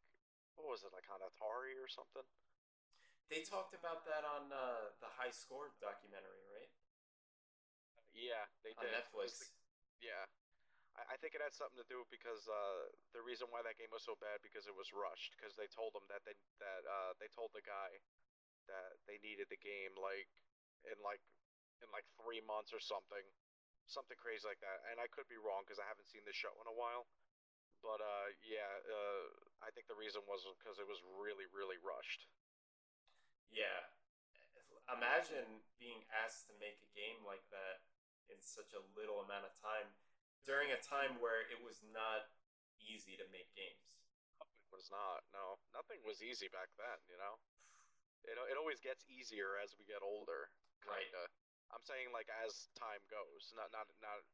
what 0.59 0.67
was 0.67 0.83
it 0.83 0.91
like 0.91 1.07
on 1.07 1.23
Atari 1.23 1.79
or 1.79 1.87
something? 1.87 2.27
They 3.29 3.45
talked 3.45 3.77
about 3.77 4.09
that 4.09 4.25
on 4.25 4.49
uh, 4.49 4.97
the 5.05 5.11
High 5.21 5.33
Score 5.33 5.77
documentary, 5.85 6.41
right? 6.49 6.73
Yeah, 8.17 8.49
they 8.65 8.73
on 8.73 8.89
did. 8.89 8.97
Netflix. 8.97 9.53
Yeah, 10.01 10.25
I, 10.97 11.15
I 11.15 11.17
think 11.21 11.37
it 11.37 11.45
had 11.45 11.53
something 11.53 11.77
to 11.77 11.87
do 11.93 12.09
because 12.09 12.49
uh, 12.49 12.89
the 13.13 13.21
reason 13.21 13.53
why 13.53 13.61
that 13.63 13.77
game 13.77 13.93
was 13.93 14.03
so 14.03 14.17
bad 14.17 14.41
because 14.41 14.65
it 14.65 14.73
was 14.73 14.97
rushed 14.97 15.37
because 15.37 15.53
they 15.61 15.69
told 15.69 15.93
them 15.93 16.09
that 16.09 16.25
they 16.25 16.35
that 16.59 16.83
uh, 16.89 17.13
they 17.21 17.29
told 17.29 17.53
the 17.53 17.63
guy 17.63 18.01
that 18.67 18.97
they 19.05 19.21
needed 19.21 19.53
the 19.53 19.61
game 19.61 19.93
like 20.01 20.33
in 20.89 20.97
like 21.05 21.21
in 21.85 21.89
like 21.95 22.09
three 22.19 22.43
months 22.43 22.75
or 22.75 22.83
something, 22.83 23.23
something 23.87 24.19
crazy 24.19 24.49
like 24.49 24.59
that. 24.65 24.83
And 24.91 24.99
I 24.99 25.07
could 25.13 25.29
be 25.31 25.39
wrong 25.39 25.63
because 25.63 25.79
I 25.79 25.87
haven't 25.87 26.11
seen 26.11 26.25
the 26.27 26.35
show 26.35 26.53
in 26.59 26.67
a 26.67 26.75
while. 26.75 27.07
But 27.85 28.03
uh, 28.03 28.35
yeah, 28.43 28.67
uh, 28.67 29.25
I 29.63 29.71
think 29.71 29.87
the 29.87 29.95
reason 29.95 30.27
was 30.27 30.43
because 30.59 30.83
it 30.83 30.89
was 30.89 30.99
really, 31.21 31.47
really 31.55 31.79
rushed. 31.79 32.27
Yeah. 33.53 33.89
Imagine 34.89 35.61
being 35.77 36.01
asked 36.09 36.49
to 36.49 36.55
make 36.57 36.81
a 36.81 36.91
game 36.97 37.21
like 37.29 37.45
that 37.53 37.85
in 38.33 38.41
such 38.41 38.73
a 38.73 38.83
little 38.97 39.21
amount 39.21 39.45
of 39.45 39.53
time 39.61 39.93
during 40.49 40.73
a 40.73 40.81
time 40.81 41.21
where 41.21 41.45
it 41.53 41.61
was 41.61 41.85
not 41.93 42.33
easy 42.81 43.21
to 43.21 43.27
make 43.29 43.53
games. 43.53 44.09
It 44.41 44.73
was 44.73 44.89
not. 44.89 45.29
No, 45.33 45.61
nothing 45.77 46.01
was 46.05 46.25
easy 46.25 46.49
back 46.49 46.73
then. 46.81 46.97
You 47.09 47.21
know, 47.21 47.37
it 48.25 48.37
it 48.49 48.57
always 48.57 48.81
gets 48.81 49.05
easier 49.09 49.61
as 49.61 49.77
we 49.77 49.85
get 49.85 50.01
older. 50.01 50.49
Kinda. 50.81 50.97
Right. 50.97 51.33
I'm 51.69 51.85
saying 51.85 52.09
like 52.17 52.33
as 52.45 52.73
time 52.77 53.05
goes, 53.13 53.53
not 53.53 53.69
not 53.77 53.89
not 54.01 54.25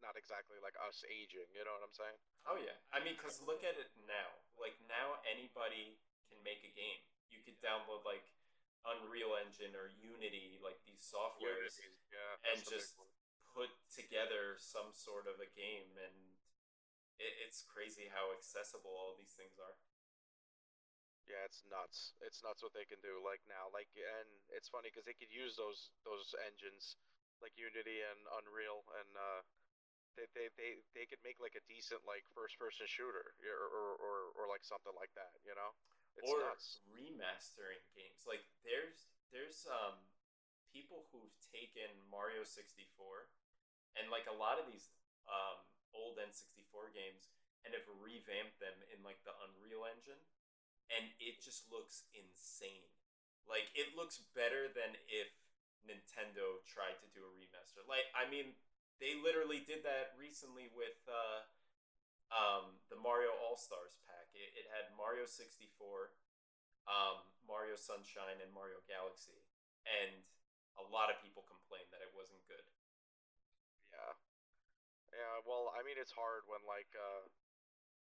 not 0.00 0.14
exactly 0.16 0.56
like 0.62 0.76
us 0.88 1.04
aging. 1.08 1.48
You 1.52 1.68
know 1.68 1.74
what 1.76 1.84
I'm 1.84 1.96
saying? 1.96 2.18
Oh 2.48 2.56
yeah. 2.56 2.76
I 2.94 3.04
mean, 3.04 3.18
cause 3.20 3.44
look 3.44 3.60
at 3.60 3.76
it 3.76 3.92
now. 4.08 4.28
Like 4.56 4.76
now, 4.88 5.20
anybody 5.28 6.00
can 6.32 6.40
make 6.44 6.64
a 6.64 6.72
game. 6.72 7.02
You 7.28 7.44
could 7.44 7.60
download 7.60 8.08
like 8.08 8.24
Unreal 8.86 9.34
Engine 9.40 9.74
or 9.74 9.90
Unity, 9.90 10.60
like 10.62 10.78
these 10.86 11.02
softwares, 11.02 11.74
Unity, 11.78 11.98
yeah, 12.14 12.52
and 12.52 12.58
that's 12.58 12.68
the 12.68 12.74
big 12.74 12.82
just 12.82 12.90
put 13.50 13.70
together 13.90 14.56
some 14.60 14.94
sort 14.94 15.26
of 15.26 15.40
a 15.42 15.48
game. 15.56 15.90
And 15.98 16.16
it, 17.18 17.32
it's 17.42 17.66
crazy 17.66 18.06
how 18.10 18.30
accessible 18.36 18.94
all 18.94 19.18
these 19.18 19.34
things 19.34 19.58
are. 19.58 19.76
Yeah, 21.28 21.44
it's 21.44 21.60
nuts. 21.68 22.16
It's 22.24 22.40
nuts 22.40 22.64
what 22.64 22.72
they 22.72 22.88
can 22.88 23.04
do 23.04 23.20
like 23.20 23.44
now. 23.44 23.68
Like, 23.68 23.92
and 23.92 24.28
it's 24.48 24.72
funny 24.72 24.88
because 24.88 25.04
they 25.04 25.18
could 25.18 25.28
use 25.28 25.60
those 25.60 25.92
those 26.00 26.32
engines 26.48 26.96
like 27.44 27.52
Unity 27.54 28.00
and 28.00 28.20
Unreal, 28.40 28.82
and 28.96 29.10
uh, 29.12 29.40
they, 30.16 30.26
they 30.32 30.46
they 30.56 30.70
they 30.96 31.04
could 31.04 31.20
make 31.20 31.36
like 31.36 31.54
a 31.54 31.64
decent 31.68 32.00
like 32.08 32.24
first 32.32 32.56
person 32.56 32.88
shooter 32.88 33.36
or 33.44 33.64
or, 33.68 33.88
or 34.00 34.14
or 34.34 34.44
like 34.48 34.64
something 34.64 34.94
like 34.96 35.12
that. 35.20 35.36
You 35.44 35.52
know, 35.52 35.76
it's 36.18 36.28
or 36.28 36.42
nuts. 36.42 36.82
remastering 36.90 37.82
games. 37.94 38.26
Like 38.26 38.42
there's 38.66 39.08
there's 39.30 39.64
um 39.70 39.96
people 40.74 41.08
who've 41.14 41.32
taken 41.48 41.88
Mario 42.12 42.44
64 42.44 42.84
and 43.96 44.12
like 44.12 44.28
a 44.28 44.36
lot 44.36 44.60
of 44.60 44.68
these 44.68 44.90
um 45.30 45.62
old 45.96 46.20
N64 46.20 46.92
games 46.92 47.32
and 47.64 47.72
have 47.74 47.86
revamped 47.88 48.60
them 48.60 48.76
in 48.92 49.00
like 49.02 49.18
the 49.24 49.34
Unreal 49.48 49.88
Engine 49.88 50.20
and 50.92 51.08
it 51.20 51.40
just 51.44 51.68
looks 51.68 52.08
insane. 52.16 52.88
Like 53.48 53.72
it 53.72 53.96
looks 53.96 54.20
better 54.36 54.68
than 54.68 54.96
if 55.08 55.32
Nintendo 55.88 56.60
tried 56.68 57.00
to 57.00 57.08
do 57.16 57.24
a 57.24 57.32
remaster. 57.32 57.80
Like 57.88 58.08
I 58.12 58.28
mean 58.28 58.52
they 59.00 59.14
literally 59.14 59.62
did 59.62 59.86
that 59.86 60.12
recently 60.18 60.68
with 60.74 60.98
uh 61.08 61.46
um, 62.30 62.76
the 62.92 62.98
Mario 62.98 63.32
All 63.40 63.56
Stars 63.56 63.96
pack. 64.04 64.28
It, 64.36 64.64
it 64.64 64.66
had 64.70 64.92
Mario 64.94 65.24
64, 65.24 66.12
um, 66.88 67.24
Mario 67.48 67.74
Sunshine, 67.76 68.38
and 68.40 68.50
Mario 68.52 68.80
Galaxy. 68.84 69.40
And 69.88 70.24
a 70.76 70.84
lot 70.92 71.08
of 71.08 71.16
people 71.24 71.44
complained 71.48 71.88
that 71.90 72.04
it 72.04 72.12
wasn't 72.12 72.44
good. 72.44 72.64
Yeah, 73.90 74.12
yeah. 75.16 75.36
Well, 75.48 75.72
I 75.72 75.80
mean, 75.80 75.96
it's 75.96 76.12
hard 76.12 76.44
when 76.44 76.60
like 76.68 76.92
uh, 76.92 77.24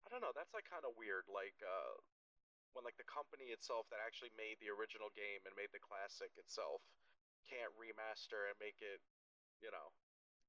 I 0.07 0.15
don't 0.15 0.23
know. 0.23 0.33
That's 0.33 0.55
like 0.55 0.71
kind 0.71 0.87
of 0.87 0.95
weird. 0.95 1.27
Like 1.27 1.59
uh, 1.61 1.99
when 2.79 2.87
like 2.87 2.99
the 2.99 3.07
company 3.11 3.51
itself 3.51 3.91
that 3.91 3.99
actually 3.99 4.31
made 4.39 4.63
the 4.63 4.71
original 4.71 5.11
game 5.15 5.43
and 5.47 5.53
made 5.59 5.75
the 5.75 5.83
classic 5.83 6.31
itself 6.39 6.87
can't 7.45 7.73
remaster 7.77 8.49
and 8.49 8.57
make 8.57 8.81
it, 8.81 9.01
you 9.61 9.69
know, 9.69 9.93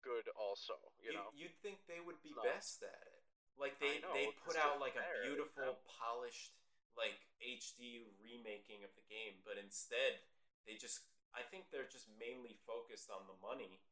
good. 0.02 0.28
Also, 0.40 0.76
you, 1.00 1.12
know. 1.12 1.32
You'd 1.36 1.56
think 1.60 1.84
they 1.88 2.00
would 2.00 2.20
be 2.24 2.32
No. 2.32 2.44
best 2.44 2.84
at 2.84 3.04
it. 3.08 3.15
Like 3.56 3.80
they, 3.80 4.04
know, 4.04 4.12
they 4.14 4.28
put 4.44 4.60
out 4.60 4.80
like 4.84 4.96
a 5.00 5.04
beautiful, 5.24 5.80
polished, 5.88 6.52
like 7.00 7.16
HD 7.40 8.04
remaking 8.20 8.84
of 8.84 8.92
the 8.96 9.06
game, 9.08 9.40
but 9.48 9.56
instead 9.60 10.20
they 10.68 10.76
just 10.76 11.08
I 11.36 11.44
think 11.44 11.68
they're 11.72 11.88
just 11.92 12.08
mainly 12.16 12.56
focused 12.64 13.12
on 13.12 13.28
the 13.28 13.36
money 13.44 13.84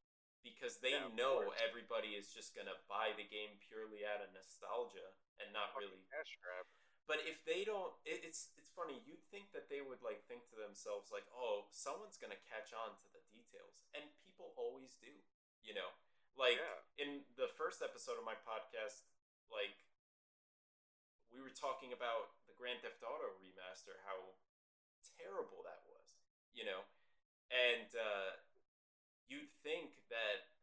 because 0.43 0.79
they 0.79 0.95
Yeah, 0.95 1.11
know 1.15 1.51
everybody 1.59 2.15
is 2.15 2.31
just 2.31 2.55
gonna 2.55 2.75
buy 2.87 3.11
the 3.15 3.23
game 3.27 3.55
purely 3.67 4.03
out 4.03 4.19
of 4.23 4.31
nostalgia 4.35 5.11
and 5.39 5.51
not 5.55 5.71
really 5.79 6.03
cash 6.11 6.35
grab. 6.43 6.67
But 7.07 7.19
if 7.27 7.43
they 7.43 7.67
don't, 7.67 7.91
it, 8.07 8.23
it's 8.23 8.51
it's 8.55 8.71
funny. 8.71 9.03
You'd 9.03 9.23
think 9.27 9.51
that 9.51 9.67
they 9.67 9.83
would 9.83 9.99
like 9.99 10.23
think 10.27 10.47
to 10.51 10.55
themselves 10.55 11.11
like, 11.11 11.27
"Oh, 11.35 11.67
someone's 11.71 12.15
gonna 12.15 12.39
catch 12.47 12.71
on 12.71 12.95
to 13.03 13.07
the 13.11 13.19
details," 13.27 13.83
and 13.91 14.07
people 14.23 14.55
always 14.55 14.95
do. 14.95 15.11
You 15.63 15.75
know, 15.75 15.91
like 16.35 16.59
Yeah. 16.59 16.79
in 16.99 17.23
the 17.35 17.47
first 17.59 17.81
episode 17.83 18.15
of 18.19 18.23
my 18.23 18.35
podcast, 18.47 19.03
like 19.51 19.75
we 21.31 21.41
were 21.41 21.53
talking 21.53 21.91
about 21.95 22.37
the 22.45 22.53
Grand 22.53 22.83
Theft 22.85 23.01
Auto 23.01 23.33
remaster, 23.41 23.97
how 24.05 24.37
terrible 25.17 25.65
that 25.65 25.81
was. 25.89 26.07
You 26.53 26.69
know, 26.69 26.85
and 27.49 27.89
uh, 27.97 28.37
you'd 29.27 29.51
think 29.65 30.05
that 30.13 30.53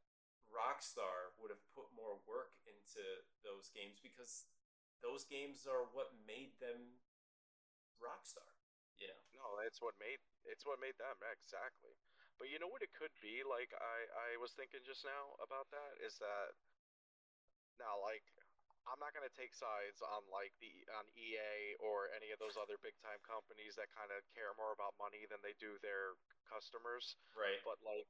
Rockstar 0.50 1.34
would 1.38 1.50
have 1.50 1.62
put 1.74 1.90
more 1.94 2.18
work 2.26 2.54
into 2.66 3.02
those 3.42 3.70
games 3.74 3.98
because 4.02 4.46
those 5.02 5.24
games 5.26 5.66
are 5.66 5.86
what 5.94 6.14
made 6.26 6.54
them 6.62 7.00
Rockstar. 8.00 8.46
You 8.98 9.08
know, 9.08 9.20
No, 9.32 9.46
it's 9.64 9.80
what 9.80 9.96
made 9.96 10.20
it's 10.44 10.66
what 10.68 10.76
made 10.80 10.96
them 11.00 11.16
exactly. 11.32 11.96
But 12.36 12.48
you 12.52 12.60
know 12.60 12.68
what 12.68 12.84
it 12.84 12.92
could 12.92 13.12
be? 13.20 13.40
Like 13.44 13.72
I 13.76 14.34
I 14.34 14.40
was 14.40 14.52
thinking 14.52 14.84
just 14.84 15.04
now 15.04 15.36
about 15.40 15.68
that 15.72 15.96
is 16.04 16.20
that 16.20 16.52
now 17.78 17.98
like 18.02 18.24
I'm 18.88 18.98
not 19.00 19.12
gonna 19.12 19.32
take 19.36 19.52
sides 19.52 20.00
on 20.00 20.24
like 20.32 20.52
the 20.60 20.72
on 20.96 21.04
EA 21.16 21.76
or 21.80 22.08
any 22.16 22.32
of 22.32 22.38
those 22.40 22.56
other 22.56 22.80
big 22.80 22.96
time 23.04 23.20
companies 23.24 23.76
that 23.76 23.92
kind 23.92 24.08
of 24.12 24.24
care 24.32 24.52
more 24.56 24.72
about 24.72 24.96
money 25.00 25.24
than 25.28 25.40
they 25.44 25.54
do 25.60 25.76
their 25.84 26.16
customers. 26.48 27.16
right? 27.36 27.60
But 27.64 27.78
like, 27.84 28.08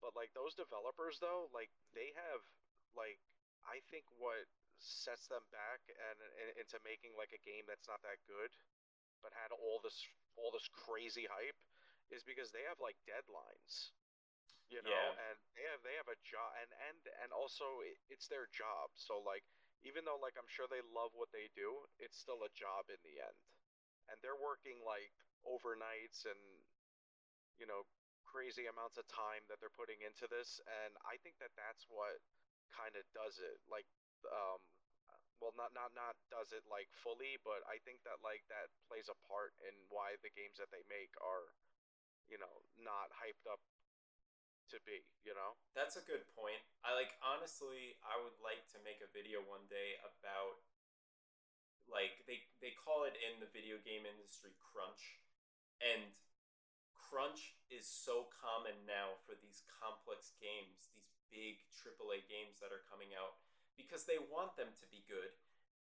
but 0.00 0.14
like 0.14 0.30
those 0.32 0.54
developers 0.54 1.18
though, 1.18 1.50
like 1.52 1.70
they 1.92 2.14
have 2.16 2.40
like 2.94 3.18
I 3.66 3.82
think 3.90 4.06
what 4.20 4.46
sets 4.78 5.26
them 5.26 5.42
back 5.50 5.80
and, 5.88 6.18
and 6.20 6.48
into 6.60 6.76
making 6.84 7.16
like 7.16 7.32
a 7.34 7.42
game 7.42 7.64
that's 7.66 7.88
not 7.88 8.00
that 8.06 8.20
good, 8.28 8.52
but 9.24 9.32
had 9.34 9.50
all 9.52 9.80
this 9.82 9.96
all 10.38 10.52
this 10.52 10.68
crazy 10.70 11.26
hype, 11.28 11.56
is 12.12 12.22
because 12.22 12.52
they 12.52 12.62
have 12.68 12.78
like 12.78 12.96
deadlines, 13.08 13.90
you 14.70 14.80
know, 14.84 14.92
Yeah. 14.92 15.16
and 15.32 15.36
they 15.56 15.64
have 15.66 15.80
they 15.82 15.96
have 15.98 16.08
a 16.12 16.18
job 16.24 16.50
and 16.62 16.70
and 16.88 17.00
and 17.26 17.30
also 17.34 17.82
it, 17.84 17.98
it's 18.08 18.28
their 18.28 18.46
job. 18.54 18.92
So 18.94 19.18
like 19.24 19.44
even 19.86 20.04
though 20.04 20.18
like 20.20 20.34
I'm 20.36 20.50
sure 20.50 20.66
they 20.68 20.82
love 20.90 21.14
what 21.14 21.30
they 21.30 21.48
do, 21.54 21.86
it's 22.02 22.18
still 22.18 22.42
a 22.42 22.52
job 22.52 22.90
in 22.90 22.98
the 23.06 23.22
end, 23.22 23.38
and 24.10 24.18
they're 24.20 24.38
working 24.38 24.82
like 24.82 25.14
overnights 25.46 26.26
and 26.26 26.42
you 27.58 27.66
know 27.66 27.86
crazy 28.26 28.66
amounts 28.68 28.98
of 28.98 29.06
time 29.08 29.46
that 29.48 29.62
they're 29.62 29.72
putting 29.78 30.02
into 30.02 30.26
this 30.28 30.60
and 30.84 30.92
i 31.08 31.16
think 31.22 31.38
that 31.38 31.54
that's 31.56 31.86
what 31.88 32.18
kind 32.74 32.92
of 32.98 33.06
does 33.14 33.38
it 33.40 33.56
like 33.70 33.86
um 34.28 34.60
well 35.40 35.54
not 35.56 35.72
not 35.72 35.94
not 35.94 36.18
does 36.28 36.50
it 36.52 36.64
like 36.68 36.90
fully 36.92 37.38
but 37.46 37.62
i 37.70 37.78
think 37.86 38.02
that 38.02 38.18
like 38.20 38.42
that 38.50 38.68
plays 38.90 39.08
a 39.08 39.16
part 39.24 39.54
in 39.64 39.72
why 39.88 40.18
the 40.20 40.32
games 40.34 40.58
that 40.58 40.68
they 40.74 40.82
make 40.90 41.12
are 41.22 41.48
you 42.28 42.36
know 42.36 42.50
not 42.82 43.08
hyped 43.14 43.46
up 43.48 43.62
to 44.72 44.78
be, 44.82 45.04
you 45.22 45.34
know? 45.36 45.54
That's 45.74 45.98
a 45.98 46.04
good 46.04 46.26
point. 46.34 46.58
I 46.82 46.94
like 46.94 47.14
honestly, 47.22 47.98
I 48.02 48.18
would 48.18 48.36
like 48.42 48.66
to 48.74 48.78
make 48.82 49.02
a 49.02 49.10
video 49.14 49.42
one 49.46 49.64
day 49.70 49.98
about 50.02 50.62
like 51.86 52.26
they 52.26 52.42
they 52.58 52.74
call 52.74 53.06
it 53.06 53.14
in 53.22 53.38
the 53.38 53.50
video 53.50 53.78
game 53.82 54.06
industry 54.06 54.54
crunch. 54.58 55.22
And 55.78 56.08
crunch 56.96 57.54
is 57.70 57.86
so 57.86 58.26
common 58.34 58.74
now 58.88 59.18
for 59.22 59.38
these 59.38 59.62
complex 59.70 60.34
games, 60.42 60.90
these 60.94 61.10
big 61.30 61.62
AAA 61.70 62.24
games 62.26 62.58
that 62.58 62.74
are 62.74 62.82
coming 62.90 63.14
out 63.14 63.38
because 63.78 64.08
they 64.08 64.18
want 64.18 64.56
them 64.56 64.72
to 64.82 64.86
be 64.88 65.04
good. 65.06 65.30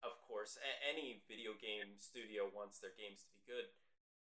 Of 0.02 0.18
course, 0.26 0.58
A- 0.58 0.82
any 0.90 1.22
video 1.30 1.54
game 1.60 1.94
studio 2.02 2.50
wants 2.50 2.82
their 2.82 2.96
games 2.98 3.22
to 3.22 3.32
be 3.38 3.46
good, 3.46 3.70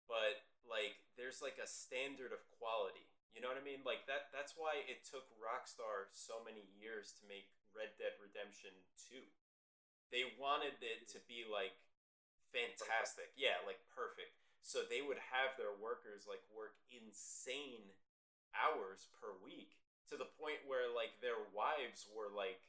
but 0.08 0.40
like 0.64 1.04
there's 1.20 1.44
like 1.44 1.60
a 1.60 1.68
standard 1.68 2.32
of 2.32 2.40
quality 2.56 3.12
you 3.36 3.44
know 3.44 3.52
what 3.52 3.60
I 3.60 3.68
mean? 3.68 3.84
Like 3.84 4.08
that 4.08 4.32
that's 4.32 4.56
why 4.56 4.80
it 4.88 5.04
took 5.04 5.28
Rockstar 5.36 6.08
so 6.16 6.40
many 6.40 6.64
years 6.72 7.12
to 7.20 7.28
make 7.28 7.52
Red 7.76 7.92
Dead 8.00 8.16
Redemption 8.16 8.72
2. 9.12 9.20
They 10.08 10.24
wanted 10.40 10.80
it 10.80 11.04
to 11.12 11.20
be 11.28 11.44
like 11.44 11.76
fantastic. 12.48 13.36
Yeah, 13.36 13.60
like 13.68 13.84
perfect. 13.92 14.40
So 14.64 14.88
they 14.88 15.04
would 15.04 15.20
have 15.20 15.52
their 15.60 15.76
workers 15.76 16.24
like 16.24 16.40
work 16.48 16.80
insane 16.88 17.92
hours 18.56 19.12
per 19.20 19.36
week 19.44 19.76
to 20.08 20.16
the 20.16 20.32
point 20.40 20.64
where 20.64 20.88
like 20.88 21.20
their 21.20 21.44
wives 21.52 22.08
were 22.08 22.32
like 22.32 22.64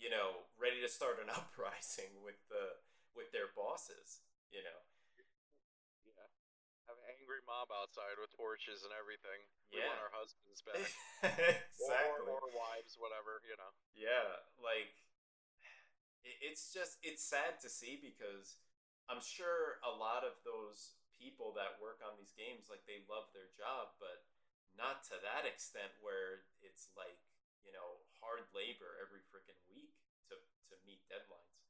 you 0.00 0.12
know, 0.12 0.44
ready 0.60 0.80
to 0.80 0.88
start 0.88 1.20
an 1.20 1.28
uprising 1.36 2.16
with 2.24 2.40
the 2.48 2.80
with 3.12 3.28
their 3.36 3.52
bosses, 3.52 4.24
you 4.48 4.64
know 4.64 4.80
angry 7.26 7.42
mob 7.42 7.66
outside 7.74 8.14
with 8.22 8.30
torches 8.38 8.86
and 8.86 8.94
everything. 8.94 9.42
We 9.74 9.82
Yeah. 9.82 9.90
want 9.90 9.98
our 9.98 10.14
husbands 10.14 10.62
back. 10.62 10.78
exactly. 11.26 12.22
Or, 12.22 12.38
or 12.38 12.46
wives, 12.54 12.94
whatever, 13.02 13.42
you 13.42 13.58
know. 13.58 13.74
Yeah, 13.98 14.46
like 14.62 14.94
it's 16.22 16.70
just 16.70 17.02
it's 17.02 17.22
sad 17.26 17.58
to 17.62 17.68
see 17.68 17.98
because 17.98 18.62
I'm 19.10 19.18
sure 19.18 19.82
a 19.82 19.90
lot 19.90 20.22
of 20.22 20.38
those 20.46 20.94
people 21.10 21.50
that 21.58 21.82
work 21.82 21.98
on 22.06 22.14
these 22.14 22.30
games 22.30 22.70
like 22.70 22.86
they 22.86 23.02
love 23.10 23.26
their 23.34 23.50
job, 23.58 23.98
but 23.98 24.22
not 24.78 25.02
to 25.10 25.18
that 25.18 25.42
extent 25.50 25.90
where 25.98 26.46
it's 26.62 26.94
like, 26.94 27.18
you 27.66 27.74
know, 27.74 28.06
hard 28.22 28.46
labor 28.54 29.02
every 29.02 29.26
freaking 29.34 29.58
week 29.66 29.98
to 30.30 30.38
to 30.70 30.78
meet 30.86 31.02
deadlines. 31.10 31.65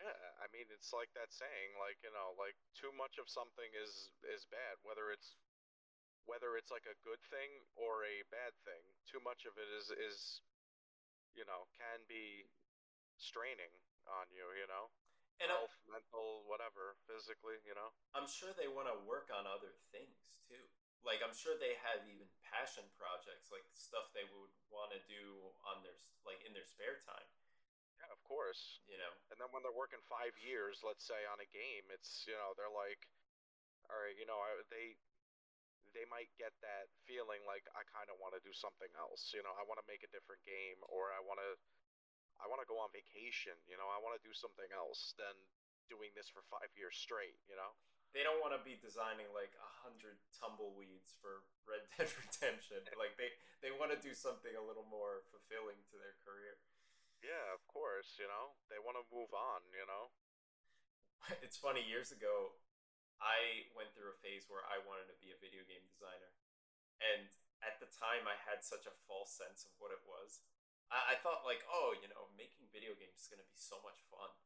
Yeah, 0.00 0.16
I 0.40 0.48
mean 0.48 0.64
it's 0.72 0.96
like 0.96 1.12
that 1.12 1.28
saying, 1.28 1.76
like, 1.76 2.00
you 2.00 2.12
know, 2.16 2.32
like 2.40 2.56
too 2.72 2.88
much 2.96 3.20
of 3.20 3.28
something 3.28 3.68
is 3.76 4.08
is 4.24 4.48
bad, 4.48 4.80
whether 4.80 5.12
it's 5.12 5.36
whether 6.24 6.56
it's 6.56 6.72
like 6.72 6.88
a 6.88 6.96
good 7.04 7.20
thing 7.28 7.68
or 7.76 8.08
a 8.08 8.24
bad 8.32 8.56
thing. 8.64 8.80
Too 9.04 9.20
much 9.20 9.44
of 9.44 9.60
it 9.60 9.68
is 9.68 9.92
is 9.92 10.40
you 11.34 11.46
know, 11.46 11.70
can 11.78 12.02
be 12.10 12.48
straining 13.20 13.70
on 14.08 14.26
you, 14.34 14.42
you 14.58 14.66
know? 14.66 14.90
And 15.40 15.48
I'm, 15.48 15.64
Health, 15.64 15.78
mental, 15.88 16.44
whatever, 16.44 16.98
physically, 17.08 17.56
you 17.64 17.72
know? 17.72 17.94
I'm 18.12 18.28
sure 18.28 18.52
they 18.52 18.68
want 18.68 18.90
to 18.92 18.96
work 19.08 19.32
on 19.32 19.48
other 19.48 19.72
things 19.88 20.36
too. 20.44 20.60
Like 21.00 21.24
I'm 21.24 21.32
sure 21.32 21.56
they 21.56 21.80
have 21.80 22.04
even 22.04 22.28
passion 22.44 22.84
projects, 23.00 23.48
like 23.48 23.64
stuff 23.72 24.12
they 24.12 24.28
would 24.36 24.52
want 24.68 24.92
to 24.92 25.00
do 25.08 25.48
on 25.64 25.80
their 25.80 25.96
like 26.28 26.44
in 26.44 26.52
their 26.52 26.68
spare 26.68 27.00
time. 27.00 27.24
Yeah, 28.00 28.08
of 28.10 28.20
course. 28.24 28.80
You 28.88 28.96
know, 28.96 29.12
And 29.30 29.36
then 29.36 29.52
when 29.52 29.60
they're 29.62 29.76
working 29.76 30.00
five 30.08 30.32
years, 30.40 30.80
let's 30.80 31.04
say 31.04 31.20
on 31.28 31.38
a 31.44 31.48
game, 31.52 31.84
it's 31.92 32.24
you 32.24 32.34
know 32.34 32.56
they're 32.56 32.72
like, 32.72 33.04
all 33.92 34.00
right, 34.00 34.16
you 34.16 34.24
know, 34.24 34.40
I, 34.40 34.56
they 34.72 34.96
they 35.92 36.06
might 36.06 36.30
get 36.38 36.54
that 36.62 36.86
feeling 37.04 37.42
like 37.44 37.66
I 37.74 37.82
kind 37.90 38.06
of 38.08 38.16
want 38.22 38.32
to 38.38 38.42
do 38.46 38.54
something 38.54 38.88
else. 38.96 39.34
You 39.34 39.42
know, 39.44 39.52
I 39.58 39.66
want 39.66 39.82
to 39.82 39.86
make 39.90 40.06
a 40.06 40.10
different 40.14 40.40
game, 40.46 40.78
or 40.88 41.12
I 41.12 41.20
want 41.20 41.42
to 41.42 41.50
I 42.40 42.48
want 42.48 42.62
to 42.64 42.68
go 42.70 42.80
on 42.80 42.88
vacation. 42.94 43.54
You 43.68 43.76
know, 43.76 43.90
I 43.92 44.00
want 44.00 44.16
to 44.16 44.22
do 44.24 44.32
something 44.32 44.70
else 44.72 45.12
than 45.20 45.34
doing 45.92 46.14
this 46.16 46.30
for 46.30 46.40
five 46.48 46.70
years 46.78 46.96
straight. 46.96 47.36
You 47.50 47.58
know. 47.58 47.74
they 48.14 48.22
don't 48.26 48.38
want 48.42 48.54
to 48.54 48.62
be 48.66 48.78
designing 48.78 49.28
like 49.34 49.52
a 49.58 49.70
hundred 49.86 50.18
tumbleweeds 50.34 51.14
for 51.20 51.42
Red 51.68 51.84
Dead 51.94 52.08
Redemption. 52.22 52.80
like 52.98 53.14
they 53.20 53.34
they 53.60 53.74
want 53.74 53.90
to 53.92 53.98
do 54.00 54.14
something 54.14 54.54
a 54.54 54.62
little 54.62 54.86
more 54.88 55.26
fulfilling 55.34 55.78
to 55.90 55.94
their 55.98 56.14
career. 56.24 56.58
Yeah, 57.20 57.52
of 57.52 57.60
course. 57.68 58.16
You 58.16 58.28
know, 58.28 58.56
they 58.72 58.80
want 58.80 58.96
to 59.00 59.04
move 59.12 59.32
on. 59.36 59.60
You 59.72 59.86
know. 59.88 60.04
It's 61.44 61.60
funny. 61.60 61.84
Years 61.84 62.10
ago, 62.16 62.56
I 63.20 63.68
went 63.76 63.92
through 63.92 64.08
a 64.16 64.18
phase 64.24 64.48
where 64.48 64.64
I 64.64 64.80
wanted 64.88 65.04
to 65.12 65.16
be 65.20 65.30
a 65.30 65.38
video 65.38 65.60
game 65.68 65.84
designer, 65.92 66.32
and 67.04 67.28
at 67.60 67.76
the 67.76 67.92
time, 67.92 68.24
I 68.24 68.40
had 68.48 68.64
such 68.64 68.88
a 68.88 68.94
false 69.04 69.36
sense 69.36 69.68
of 69.68 69.72
what 69.76 69.92
it 69.92 70.00
was. 70.08 70.40
I, 70.88 71.12
I 71.12 71.14
thought 71.20 71.44
like, 71.44 71.60
oh, 71.68 71.92
you 72.00 72.08
know, 72.08 72.32
making 72.40 72.72
video 72.72 72.96
games 72.96 73.20
is 73.20 73.28
gonna 73.28 73.44
be 73.46 73.56
so 73.60 73.76
much 73.84 74.00
fun. 74.08 74.32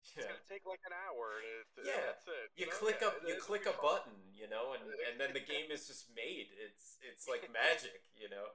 It's 0.00 0.16
Yeah. 0.16 0.32
gonna 0.32 0.46
take 0.48 0.64
like 0.64 0.80
an 0.88 0.94
hour. 0.96 1.42
To, 1.44 1.82
to- 1.82 1.84
Yeah, 1.84 2.00
that's 2.14 2.24
it. 2.30 2.48
You 2.56 2.70
know? 2.70 2.78
click 2.78 3.02
up, 3.04 3.20
it- 3.20 3.26
you 3.28 3.34
click 3.36 3.66
a 3.68 3.74
fun. 3.76 3.84
button, 4.06 4.16
you 4.32 4.46
know, 4.48 4.72
and 4.78 4.86
and 5.10 5.18
then 5.20 5.34
the 5.36 5.42
game 5.44 5.68
is 5.74 5.84
just 5.90 6.08
made. 6.14 6.48
It's 6.56 6.96
it's 7.04 7.26
like 7.28 7.50
magic, 7.52 8.06
you 8.16 8.30
know. 8.32 8.54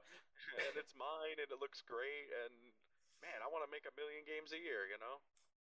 and 0.58 0.74
it's 0.80 0.96
mine, 0.98 1.38
and 1.38 1.46
it 1.52 1.60
looks 1.62 1.84
great, 1.86 2.32
and 2.34 2.72
man, 3.26 3.42
I 3.42 3.50
want 3.50 3.66
to 3.66 3.70
make 3.74 3.82
a 3.90 3.94
million 3.98 4.22
games 4.22 4.54
a 4.54 4.60
year. 4.62 4.86
You 4.86 5.02
know. 5.02 5.18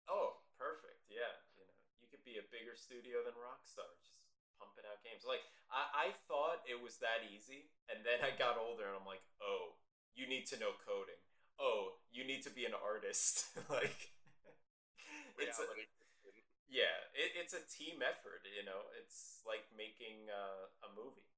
Oh, 0.09 0.41
perfect. 0.57 1.05
Yeah, 1.07 1.29
you 1.53 1.63
know, 1.63 1.77
you 2.01 2.09
could 2.09 2.25
be 2.25 2.41
a 2.41 2.45
bigger 2.49 2.73
studio 2.73 3.21
than 3.21 3.37
Rockstar, 3.37 3.87
just 4.01 4.25
pumping 4.57 4.83
out 4.89 5.05
games. 5.05 5.23
Like 5.23 5.45
I, 5.69 6.09
I 6.09 6.17
thought 6.25 6.65
it 6.65 6.81
was 6.81 6.97
that 7.05 7.21
easy, 7.29 7.69
and 7.87 8.01
then 8.01 8.25
I 8.25 8.33
got 8.33 8.57
older, 8.57 8.89
and 8.89 8.97
I'm 8.97 9.07
like, 9.07 9.23
oh, 9.37 9.77
you 10.17 10.25
need 10.25 10.49
to 10.51 10.57
know 10.57 10.73
coding. 10.81 11.21
Oh, 11.61 12.01
you 12.09 12.25
need 12.25 12.41
to 12.49 12.51
be 12.51 12.65
an 12.65 12.73
artist. 12.73 13.53
like, 13.69 14.09
it's 15.41 15.61
a, 15.61 15.69
yeah, 16.65 17.13
it, 17.13 17.37
it's 17.37 17.53
a 17.53 17.61
team 17.69 18.01
effort. 18.01 18.41
You 18.49 18.65
know, 18.65 18.89
it's 18.97 19.45
like 19.45 19.69
making 19.77 20.27
uh, 20.33 20.73
a 20.83 20.89
movie. 20.97 21.29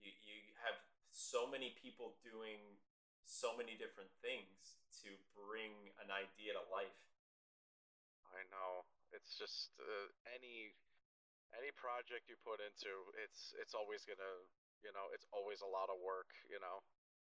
You 0.00 0.14
you 0.22 0.54
have 0.62 0.78
so 1.10 1.44
many 1.44 1.74
people 1.76 2.16
doing 2.24 2.78
so 3.26 3.54
many 3.54 3.78
different 3.78 4.10
things 4.24 4.81
to 5.00 5.10
bring 5.34 5.72
an 6.02 6.12
idea 6.12 6.52
to 6.52 6.62
life. 6.68 7.00
I 8.32 8.44
know. 8.52 8.84
It's 9.12 9.36
just 9.36 9.72
uh, 9.80 10.08
any 10.32 10.72
any 11.52 11.68
project 11.76 12.28
you 12.32 12.36
put 12.40 12.60
into, 12.64 13.12
it's 13.20 13.52
it's 13.60 13.76
always 13.76 14.04
gonna, 14.08 14.34
you 14.80 14.92
know, 14.96 15.12
it's 15.12 15.28
always 15.32 15.60
a 15.60 15.68
lot 15.68 15.92
of 15.92 16.00
work. 16.00 16.32
You 16.48 16.60
know, 16.60 16.80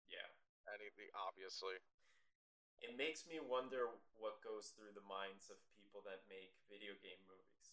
Yeah. 0.07 0.27
anything 0.71 1.11
obviously. 1.15 1.75
It 2.83 2.97
makes 2.99 3.25
me 3.27 3.39
wonder 3.39 3.87
what 4.19 4.43
goes 4.43 4.75
through 4.75 4.91
the 4.93 5.05
minds 5.07 5.49
of 5.49 5.55
people 5.79 6.03
that 6.03 6.27
make 6.27 6.51
video 6.67 6.93
game 6.99 7.19
movies. 7.27 7.71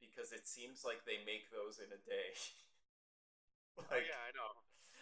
Because 0.00 0.32
it 0.32 0.48
seems 0.48 0.84
like 0.84 1.04
they 1.04 1.20
make 1.28 1.52
those 1.52 1.78
in 1.78 1.92
a 1.92 2.00
day. 2.08 2.32
oh 3.78 4.00
yeah, 4.00 4.20
I 4.28 4.32
know. 4.32 4.52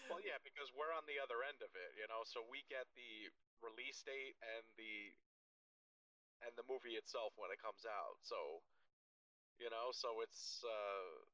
Well, 0.08 0.24
yeah, 0.24 0.40
because 0.40 0.72
we're 0.72 0.92
on 0.96 1.04
the 1.04 1.20
other 1.20 1.44
end 1.44 1.60
of 1.60 1.72
it, 1.76 1.90
you 1.96 2.08
know. 2.08 2.24
So 2.24 2.44
we 2.48 2.64
get 2.72 2.88
the 2.96 3.28
release 3.60 4.00
date 4.04 4.36
and 4.40 4.64
the 4.80 5.12
and 6.44 6.52
the 6.54 6.66
movie 6.70 6.94
itself 6.94 7.34
when 7.34 7.50
it 7.50 7.58
comes 7.58 7.82
out. 7.82 8.22
So, 8.22 8.62
you 9.58 9.68
know, 9.68 9.90
so 9.90 10.22
it's 10.22 10.64
uh, 10.64 11.24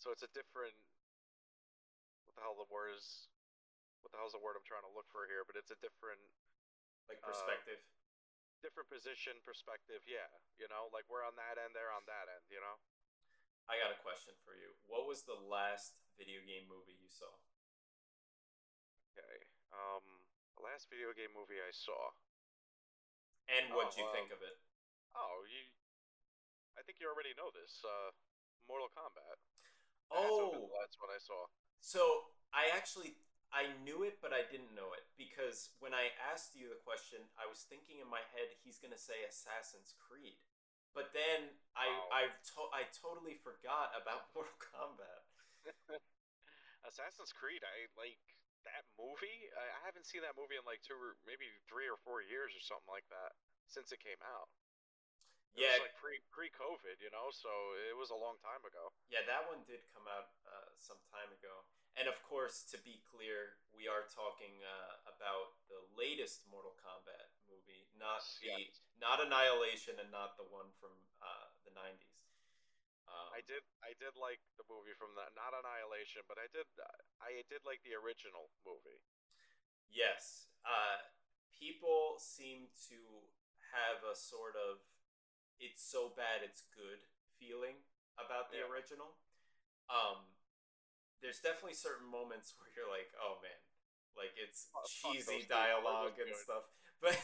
so 0.00 0.10
it's 0.10 0.24
a 0.26 0.32
different. 0.32 0.74
What 2.26 2.34
the 2.34 2.42
hell 2.42 2.56
the 2.58 2.70
word 2.70 2.96
is? 2.96 3.30
What 4.02 4.10
the 4.10 4.18
hell's 4.18 4.32
the 4.32 4.42
word 4.42 4.56
I'm 4.56 4.64
trying 4.64 4.86
to 4.86 4.92
look 4.96 5.06
for 5.12 5.28
here? 5.28 5.44
But 5.44 5.60
it's 5.60 5.70
a 5.70 5.78
different 5.78 6.22
like 7.06 7.20
uh, 7.22 7.30
perspective. 7.30 7.78
different 8.64 8.88
position 8.88 9.38
perspective. 9.46 10.02
Yeah, 10.08 10.30
you 10.58 10.66
know, 10.72 10.88
like 10.90 11.06
we're 11.06 11.22
on 11.22 11.36
that 11.36 11.60
end, 11.60 11.76
they're 11.76 11.92
on 11.92 12.04
that 12.10 12.26
end. 12.26 12.44
You 12.50 12.58
know. 12.58 12.76
I 13.70 13.78
got 13.78 13.94
a 13.94 14.00
question 14.02 14.34
for 14.42 14.58
you. 14.58 14.74
What 14.90 15.06
was 15.06 15.22
the 15.22 15.38
last 15.38 15.94
video 16.18 16.42
game 16.42 16.66
movie 16.66 16.98
you 16.98 17.06
saw? 17.06 17.30
Okay. 19.12 19.36
Um, 19.74 20.04
the 20.58 20.62
last 20.66 20.86
video 20.90 21.10
game 21.14 21.32
movie 21.34 21.58
I 21.62 21.72
saw. 21.74 22.14
And 23.50 23.74
what'd 23.74 23.94
Oh, 23.96 24.00
you 24.00 24.06
think 24.14 24.30
um, 24.30 24.38
of 24.38 24.40
it? 24.46 24.56
Oh, 25.18 25.42
you. 25.50 25.62
I 26.78 26.86
think 26.86 27.02
you 27.02 27.10
already 27.10 27.34
know 27.34 27.50
this. 27.50 27.82
Uh, 27.82 28.14
Mortal 28.70 28.90
Kombat. 28.94 29.38
Oh, 30.14 30.70
that's 30.78 30.98
what 31.02 31.10
I 31.10 31.18
saw. 31.22 31.46
so 31.82 32.34
I 32.54 32.70
actually 32.74 33.14
I 33.50 33.74
knew 33.82 34.02
it, 34.06 34.18
but 34.22 34.30
I 34.34 34.46
didn't 34.46 34.74
know 34.74 34.94
it 34.94 35.06
because 35.18 35.74
when 35.82 35.90
I 35.94 36.14
asked 36.18 36.54
you 36.54 36.70
the 36.70 36.78
question, 36.82 37.18
I 37.38 37.46
was 37.50 37.66
thinking 37.66 37.98
in 37.98 38.06
my 38.10 38.22
head 38.34 38.54
he's 38.62 38.78
gonna 38.78 38.98
say 38.98 39.22
Assassin's 39.26 39.94
Creed, 39.98 40.38
but 40.94 41.10
then 41.14 41.58
I 41.74 41.86
Oh. 41.90 42.10
I 42.14 42.22
to- 42.30 42.70
I 42.74 42.86
totally 42.94 43.34
forgot 43.38 43.90
about 43.98 44.30
Mortal 44.34 44.54
Kombat. 44.58 45.22
Assassin's 46.86 47.30
Creed. 47.34 47.62
I 47.66 47.86
like 47.98 48.22
that 48.68 48.84
movie. 48.98 49.48
I, 49.56 49.64
I 49.76 49.80
haven't 49.86 50.06
seen 50.06 50.22
that 50.24 50.36
movie 50.38 50.56
in 50.58 50.64
like 50.66 50.82
two, 50.84 50.96
or 50.96 51.16
maybe 51.26 51.48
three 51.68 51.88
or 51.88 51.98
four 52.00 52.20
years 52.24 52.52
or 52.56 52.62
something 52.62 52.90
like 52.90 53.08
that 53.12 53.36
since 53.68 53.92
it 53.92 54.00
came 54.02 54.20
out. 54.24 54.48
It 55.54 55.62
Yeah, 55.62 55.76
was 55.78 55.78
like 55.78 55.94
pre 55.94 56.18
pre 56.30 56.48
COVID, 56.50 56.98
you 57.02 57.10
know. 57.10 57.30
So 57.30 57.50
it 57.90 57.96
was 57.96 58.10
a 58.10 58.16
long 58.18 58.38
time 58.42 58.64
ago. 58.66 58.92
yeah, 59.10 59.26
that 59.26 59.48
one 59.50 59.66
did 59.66 59.82
come 59.90 60.06
out 60.06 60.30
uh, 60.46 60.70
some 60.78 61.00
time 61.10 61.28
ago, 61.34 61.66
and 61.98 62.06
of 62.06 62.16
course, 62.22 62.62
to 62.70 62.78
be 62.86 63.02
clear, 63.10 63.58
we 63.74 63.90
are 63.90 64.06
talking 64.06 64.62
uh, 64.62 65.02
about 65.10 65.58
the 65.66 65.82
latest 65.98 66.46
Mortal 66.46 66.78
Kombat 66.78 67.34
movie, 67.50 67.90
not 67.98 68.22
the 68.46 68.70
Yes. 68.70 68.80
not 69.02 69.18
Annihilation 69.18 69.98
and 69.98 70.10
not 70.14 70.38
the 70.38 70.46
one 70.46 70.70
from 70.78 70.94
uh, 71.18 71.50
the 71.66 71.74
'90s. 71.74 72.19
Um, 73.20 73.28
I 73.36 73.44
did 73.44 73.60
I 73.84 73.92
did 74.00 74.16
like 74.16 74.40
the 74.56 74.64
movie 74.64 74.96
from 74.96 75.12
that 75.20 75.36
not 75.36 75.52
Annihilation, 75.52 76.24
but 76.24 76.40
I 76.40 76.48
did 76.48 76.64
I 77.20 77.44
did 77.52 77.60
like 77.68 77.84
the 77.84 77.92
original 77.92 78.48
movie. 78.64 79.04
Yes. 79.92 80.48
Uh, 80.64 81.04
people 81.52 82.16
seem 82.16 82.72
to 82.88 82.96
have 83.76 84.00
a 84.08 84.16
sort 84.16 84.56
of 84.56 84.80
it's 85.60 85.84
so 85.84 86.16
bad 86.16 86.40
it's 86.40 86.64
good 86.72 87.04
feeling 87.36 87.76
about 88.16 88.48
the 88.48 88.64
Yeah. 88.64 88.72
original. 88.72 89.20
Um, 89.92 90.24
there's 91.20 91.40
definitely 91.44 91.76
certain 91.76 92.08
moments 92.08 92.54
where 92.56 92.72
you're 92.72 92.88
like, 92.88 93.12
oh 93.20 93.36
man, 93.44 93.60
like 94.16 94.32
it's 94.40 94.72
cheesy 94.88 95.18
those 95.20 95.26
people, 95.26 95.36
it 95.36 95.36
was 95.36 95.48
dialogue 95.48 96.16
and 96.16 96.32
good. 96.32 96.40
stuff. 96.40 96.64
But 97.00 97.16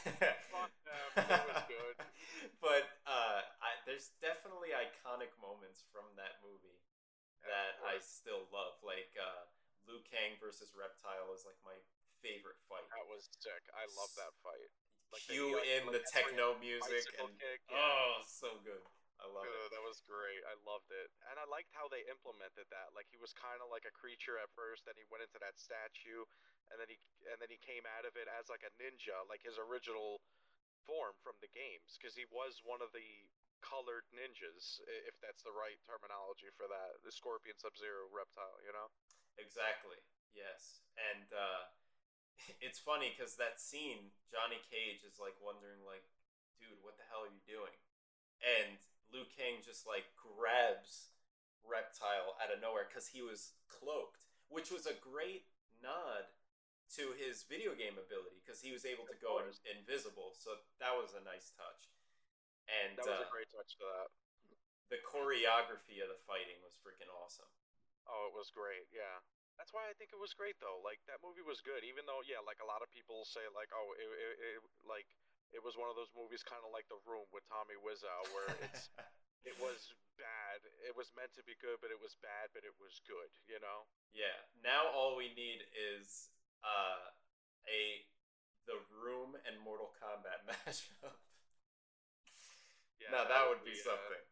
Fuck 0.49 0.73
was 1.17 1.65
good. 1.69 1.97
but 2.65 2.85
uh, 3.05 3.45
I, 3.61 3.77
there's 3.85 4.17
definitely 4.25 4.73
iconic 4.73 5.33
moments 5.37 5.85
from 5.93 6.09
that 6.17 6.41
movie 6.41 6.81
that 7.45 7.77
I 7.85 8.01
still 8.01 8.49
love. 8.49 8.81
Like 8.81 9.13
uh, 9.21 9.45
Liu 9.85 10.01
Kang 10.09 10.41
versus 10.41 10.73
Reptile 10.73 11.29
is 11.37 11.45
like 11.45 11.61
my 11.61 11.77
favorite 12.25 12.59
fight. 12.67 12.89
that 12.89 13.07
was 13.09 13.29
sick. 13.41 13.63
I 13.77 13.85
love 13.95 14.13
that 14.17 14.33
fight. 14.41 14.73
Like 15.15 15.23
Cue 15.29 15.61
in 15.63 15.87
like 15.87 16.01
the 16.01 16.03
techno 16.11 16.59
music 16.59 17.07
and 17.23 17.31
kick, 17.39 17.63
yeah. 17.71 17.79
oh, 17.79 18.25
so 18.27 18.59
good. 18.67 18.83
I 19.17 19.27
love 19.33 19.49
it. 19.49 19.73
that 19.73 19.81
was 19.85 20.05
great. 20.05 20.45
I 20.45 20.57
loved 20.69 20.93
it, 20.93 21.09
and 21.33 21.41
I 21.41 21.49
liked 21.49 21.73
how 21.73 21.89
they 21.89 22.05
implemented 22.09 22.69
that. 22.69 22.93
Like 22.93 23.09
he 23.09 23.17
was 23.17 23.33
kind 23.33 23.65
of 23.65 23.73
like 23.73 23.89
a 23.89 23.95
creature 23.95 24.37
at 24.37 24.53
first, 24.53 24.85
then 24.85 24.97
he 24.97 25.09
went 25.09 25.25
into 25.25 25.41
that 25.41 25.57
statue, 25.57 26.29
and 26.69 26.77
then 26.77 26.89
he 26.93 27.01
and 27.33 27.41
then 27.41 27.49
he 27.49 27.57
came 27.61 27.89
out 27.97 28.05
of 28.05 28.15
it 28.21 28.29
as 28.29 28.53
like 28.53 28.63
a 28.63 28.73
ninja, 28.77 29.17
like 29.27 29.41
his 29.41 29.57
original 29.57 30.21
form 30.85 31.17
from 31.25 31.41
the 31.41 31.51
games, 31.51 31.97
because 31.97 32.15
he 32.15 32.29
was 32.29 32.61
one 32.63 32.85
of 32.85 32.93
the 32.93 33.05
colored 33.65 34.07
ninjas, 34.13 34.79
if 35.09 35.17
that's 35.25 35.43
the 35.43 35.55
right 35.55 35.81
terminology 35.89 36.53
for 36.55 36.69
that. 36.69 37.01
The 37.03 37.11
Scorpion 37.11 37.57
Sub 37.57 37.75
Zero 37.75 38.07
reptile, 38.13 38.61
you 38.63 38.71
know. 38.71 38.93
Exactly. 39.41 39.99
Yes. 40.37 40.85
And 40.95 41.29
uh, 41.33 41.73
it's 42.65 42.79
funny 42.79 43.13
because 43.13 43.37
that 43.41 43.59
scene, 43.59 44.13
Johnny 44.29 44.61
Cage 44.69 45.03
is 45.03 45.19
like 45.19 45.37
wondering, 45.41 45.83
like, 45.83 46.05
dude, 46.61 46.81
what 46.85 46.97
the 47.01 47.07
hell 47.09 47.25
are 47.25 47.33
you 47.33 47.43
doing? 47.49 47.75
And 48.45 48.79
Liu 49.13 49.25
Kang 49.33 49.63
just 49.65 49.87
like 49.87 50.11
grabs 50.19 51.11
Reptile 51.67 52.39
out 52.39 52.55
of 52.55 52.63
nowhere 52.63 52.87
because 52.87 53.11
he 53.11 53.23
was 53.23 53.59
cloaked, 53.67 54.27
which 54.49 54.71
was 54.71 54.87
a 54.87 54.95
great 54.95 55.51
nod 55.83 56.31
to 56.95 57.11
his 57.19 57.43
video 57.43 57.75
game 57.75 57.99
ability 57.99 58.39
because 58.39 58.63
he 58.63 58.71
was 58.71 58.87
able 58.87 59.03
to 59.11 59.19
go 59.19 59.43
in- 59.43 59.59
invisible. 59.67 60.31
So 60.39 60.55
that 60.79 60.95
was 60.95 61.19
a 61.19 61.23
nice 61.27 61.51
touch. 61.59 61.91
And 62.71 62.95
That 62.99 63.07
was 63.11 63.23
uh, 63.23 63.27
a 63.27 63.35
great 63.35 63.51
touch 63.51 63.75
for 63.75 63.87
that. 63.87 64.11
the 64.95 65.03
choreography 65.03 65.99
of 65.99 66.11
the 66.11 66.19
fighting 66.27 66.59
was 66.63 66.79
freaking 66.79 67.11
awesome. 67.11 67.51
Oh, 68.07 68.31
it 68.31 68.35
was 68.39 68.55
great. 68.55 68.87
Yeah. 68.95 69.19
That's 69.59 69.75
why 69.75 69.89
I 69.91 69.97
think 69.99 70.15
it 70.15 70.21
was 70.21 70.37
great 70.37 70.61
though. 70.63 70.79
Like 70.85 71.03
that 71.11 71.19
movie 71.25 71.43
was 71.43 71.65
good, 71.65 71.83
even 71.83 72.07
though 72.07 72.23
yeah, 72.23 72.39
like 72.45 72.63
a 72.63 72.69
lot 72.69 72.85
of 72.85 72.93
people 72.93 73.27
say 73.27 73.43
like, 73.57 73.73
oh, 73.75 73.97
it, 73.99 74.07
it, 74.07 74.35
it 74.39 74.59
like 74.87 75.09
it 75.55 75.63
was 75.63 75.79
one 75.79 75.91
of 75.91 75.97
those 75.99 76.11
movies 76.15 76.43
kind 76.43 76.63
of 76.67 76.71
like 76.75 76.89
The 76.91 76.99
Room 77.07 77.27
with 77.31 77.47
Tommy 77.47 77.79
Wiseau, 77.79 78.27
where 78.35 78.51
it's 78.67 78.91
it 79.49 79.57
was 79.63 79.95
bad. 80.19 80.65
It 80.83 80.97
was 80.97 81.13
meant 81.15 81.33
to 81.39 81.45
be 81.45 81.55
good, 81.61 81.79
but 81.79 81.93
it 81.93 82.01
was 82.01 82.17
bad, 82.19 82.51
but 82.57 82.67
it 82.67 82.75
was 82.81 82.99
good. 83.07 83.31
You 83.47 83.61
know? 83.63 83.87
Yeah. 84.11 84.37
Now 84.65 84.91
all 84.91 85.15
we 85.15 85.31
need 85.37 85.63
is 85.73 86.33
uh, 86.65 87.15
a 87.69 88.03
the 88.67 88.83
Room 88.91 89.39
and 89.47 89.55
Mortal 89.63 89.95
Kombat 90.03 90.43
mashup. 90.51 91.15
Yeah. 92.99 93.15
now 93.15 93.25
that 93.31 93.47
would 93.47 93.63
be 93.63 93.79
uh, 93.79 93.87
something. 93.95 94.25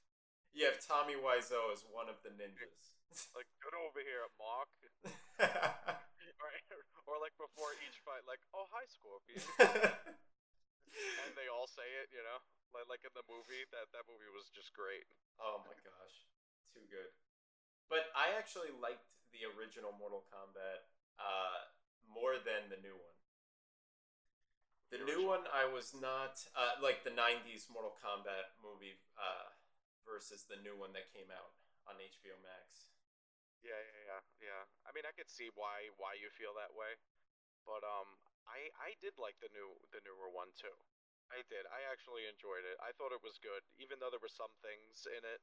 you 0.54 0.70
have 0.70 0.78
Tommy 0.78 1.18
Wiseau 1.18 1.74
as 1.74 1.82
one 1.90 2.06
of 2.06 2.22
the 2.22 2.30
ninjas. 2.30 2.94
like 3.34 3.50
get 3.58 3.74
over 3.74 3.98
here, 3.98 4.22
Mark. 4.38 4.70
or, 6.38 6.50
or 7.10 7.16
like 7.18 7.34
before 7.34 7.74
each 7.82 7.98
fight, 8.06 8.22
like, 8.30 8.38
oh 8.54 8.70
hi, 8.70 8.86
Scorpion, 8.86 9.42
and 11.24 11.32
they 11.38 11.46
all 11.50 11.66
say 11.70 11.86
it. 12.02 12.10
You 12.10 12.22
know? 12.24 12.38
Like 12.74 12.86
like 12.90 13.02
in 13.06 13.14
the 13.14 13.26
movie. 13.26 13.64
That 13.74 13.90
that 13.94 14.06
movie 14.06 14.30
was 14.30 14.50
just 14.54 14.74
great. 14.74 15.06
oh 15.40 15.62
my 15.66 15.76
gosh, 15.82 16.16
too 16.74 16.84
good. 16.90 17.10
But 17.90 18.10
I 18.14 18.38
actually 18.38 18.70
liked 18.78 19.02
the 19.34 19.46
original 19.58 19.90
Mortal 19.94 20.22
Kombat 20.30 20.86
uh, 21.18 21.70
more 22.06 22.38
than 22.38 22.70
the 22.70 22.78
new 22.78 22.94
one. 22.94 23.18
The 24.90 24.98
The 24.98 25.06
new 25.06 25.22
one, 25.26 25.46
I 25.54 25.70
was 25.70 25.94
not 25.94 26.42
uh, 26.58 26.78
like 26.82 27.02
the 27.06 27.14
'90s 27.14 27.70
Mortal 27.70 27.94
Kombat 27.98 28.54
movie 28.58 28.98
uh, 29.14 29.54
versus 30.02 30.46
the 30.46 30.58
new 30.62 30.74
one 30.74 30.90
that 30.98 31.10
came 31.14 31.30
out 31.30 31.54
on 31.86 31.98
HBO 31.98 32.34
Max. 32.42 32.90
Yeah, 33.62 33.78
yeah, 33.78 34.02
yeah, 34.06 34.22
yeah. 34.50 34.62
I 34.86 34.90
mean, 34.94 35.06
I 35.06 35.14
could 35.14 35.30
see 35.30 35.50
why 35.54 35.90
why 35.98 36.18
you 36.18 36.30
feel 36.34 36.54
that 36.58 36.74
way, 36.74 36.98
but 37.66 37.82
um, 37.86 38.18
I 38.48 38.70
I 38.80 38.96
did 39.00 39.16
like 39.20 39.36
the 39.40 39.50
new 39.52 39.68
the 39.92 40.00
newer 40.04 40.28
one 40.32 40.52
too. 40.56 40.74
I 41.30 41.46
did. 41.46 41.62
I 41.70 41.86
actually 41.86 42.26
enjoyed 42.26 42.66
it. 42.66 42.74
I 42.82 42.90
thought 42.98 43.14
it 43.14 43.22
was 43.22 43.38
good, 43.38 43.62
even 43.78 44.02
though 44.02 44.10
there 44.10 44.22
were 44.22 44.32
some 44.32 44.50
things 44.66 45.06
in 45.06 45.22
it, 45.22 45.38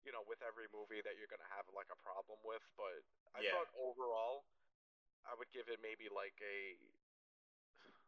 you 0.00 0.08
know, 0.08 0.24
with 0.24 0.40
every 0.40 0.64
movie 0.72 1.04
that 1.04 1.20
you're 1.20 1.28
gonna 1.28 1.48
have 1.52 1.68
like 1.76 1.92
a 1.92 1.98
problem 2.00 2.40
with. 2.40 2.64
But 2.80 3.04
I 3.36 3.44
Yeah. 3.44 3.52
thought 3.52 3.68
overall, 3.76 4.48
I 5.28 5.36
would 5.36 5.52
give 5.52 5.68
it 5.68 5.82
maybe 5.84 6.08
like 6.08 6.40
a 6.40 6.80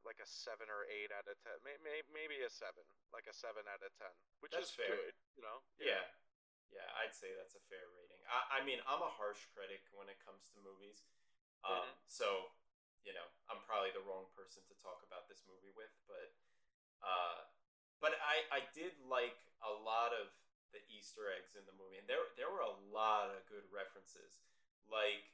like 0.07 0.19
a 0.23 0.27
seven 0.27 0.71
or 0.73 0.89
eight 0.89 1.13
out 1.13 1.29
of 1.29 1.37
ten. 1.45 1.53
May, 1.67 1.77
may, 1.85 2.01
maybe 2.09 2.41
a 2.41 2.49
seven, 2.49 2.81
like 3.13 3.29
a 3.29 3.35
seven 3.37 3.67
out 3.69 3.83
of 3.85 3.93
ten, 3.99 4.15
which 4.41 4.57
That's 4.57 4.73
is 4.73 4.79
fair. 4.79 4.89
good. 4.89 5.15
You 5.37 5.43
know? 5.45 5.61
Yeah. 5.77 6.07
Yeah, 6.73 6.85
I'd 7.01 7.13
say 7.17 7.33
that's 7.37 7.57
a 7.57 7.65
fair 7.73 7.89
rating. 7.97 8.21
I, 8.29 8.61
I 8.61 8.65
mean, 8.65 8.81
I'm 8.85 9.01
a 9.01 9.09
harsh 9.09 9.41
critic 9.57 9.85
when 9.93 10.09
it 10.09 10.21
comes 10.21 10.49
to 10.53 10.61
movies. 10.61 11.05
Um, 11.65 11.89
Mhm. 11.89 11.97
So, 12.09 12.53
you 13.09 13.17
know, 13.17 13.25
I'm 13.49 13.65
probably 13.65 13.97
the 13.97 14.05
wrong 14.05 14.29
person 14.37 14.61
to 14.69 14.77
talk 14.85 15.01
about 15.01 15.25
this 15.33 15.41
movie 15.49 15.73
with, 15.73 15.93
but 16.05 16.29
uh, 17.01 17.41
but 18.03 18.15
I, 18.21 18.45
I 18.53 18.61
did 18.77 18.95
like 19.09 19.39
a 19.65 19.73
lot 19.73 20.13
of 20.13 20.29
the 20.77 20.85
Easter 20.93 21.33
eggs 21.33 21.57
in 21.57 21.65
the 21.65 21.77
movie, 21.81 21.97
and 21.99 22.09
there 22.11 22.29
there 22.37 22.53
were 22.53 22.65
a 22.65 22.77
lot 22.93 23.33
of 23.33 23.45
good 23.49 23.67
references. 23.73 24.45
Like 24.89 25.25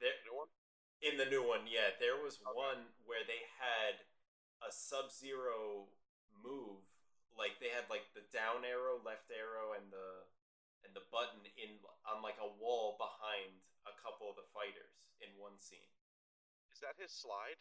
there, 0.00 0.16
in 1.02 1.16
the 1.16 1.26
new 1.28 1.42
one, 1.44 1.66
yeah, 1.68 1.96
there 2.00 2.16
was 2.20 2.38
Okay. 2.40 2.52
one 2.52 2.92
where 3.04 3.24
they 3.24 3.42
had 3.58 4.04
a 4.62 4.72
Sub 4.72 5.12
Zero 5.12 5.88
move, 6.32 6.84
like 7.36 7.60
they 7.60 7.70
had 7.70 7.88
like 7.90 8.12
the 8.14 8.24
down 8.32 8.64
arrow, 8.64 9.00
left 9.04 9.30
arrow, 9.32 9.72
and 9.74 9.92
the 9.92 10.26
and 10.84 10.94
the 10.96 11.04
button 11.12 11.44
in 11.56 11.80
on 12.08 12.22
like 12.22 12.38
a 12.40 12.48
wall 12.60 12.96
behind 12.98 13.60
a 13.86 13.94
couple 14.02 14.30
of 14.30 14.36
the 14.36 14.48
fighters 14.52 15.12
in 15.20 15.30
one 15.38 15.58
scene. 15.58 15.92
Is 16.80 16.88
that 16.88 16.96
his 16.96 17.12
slide? 17.12 17.60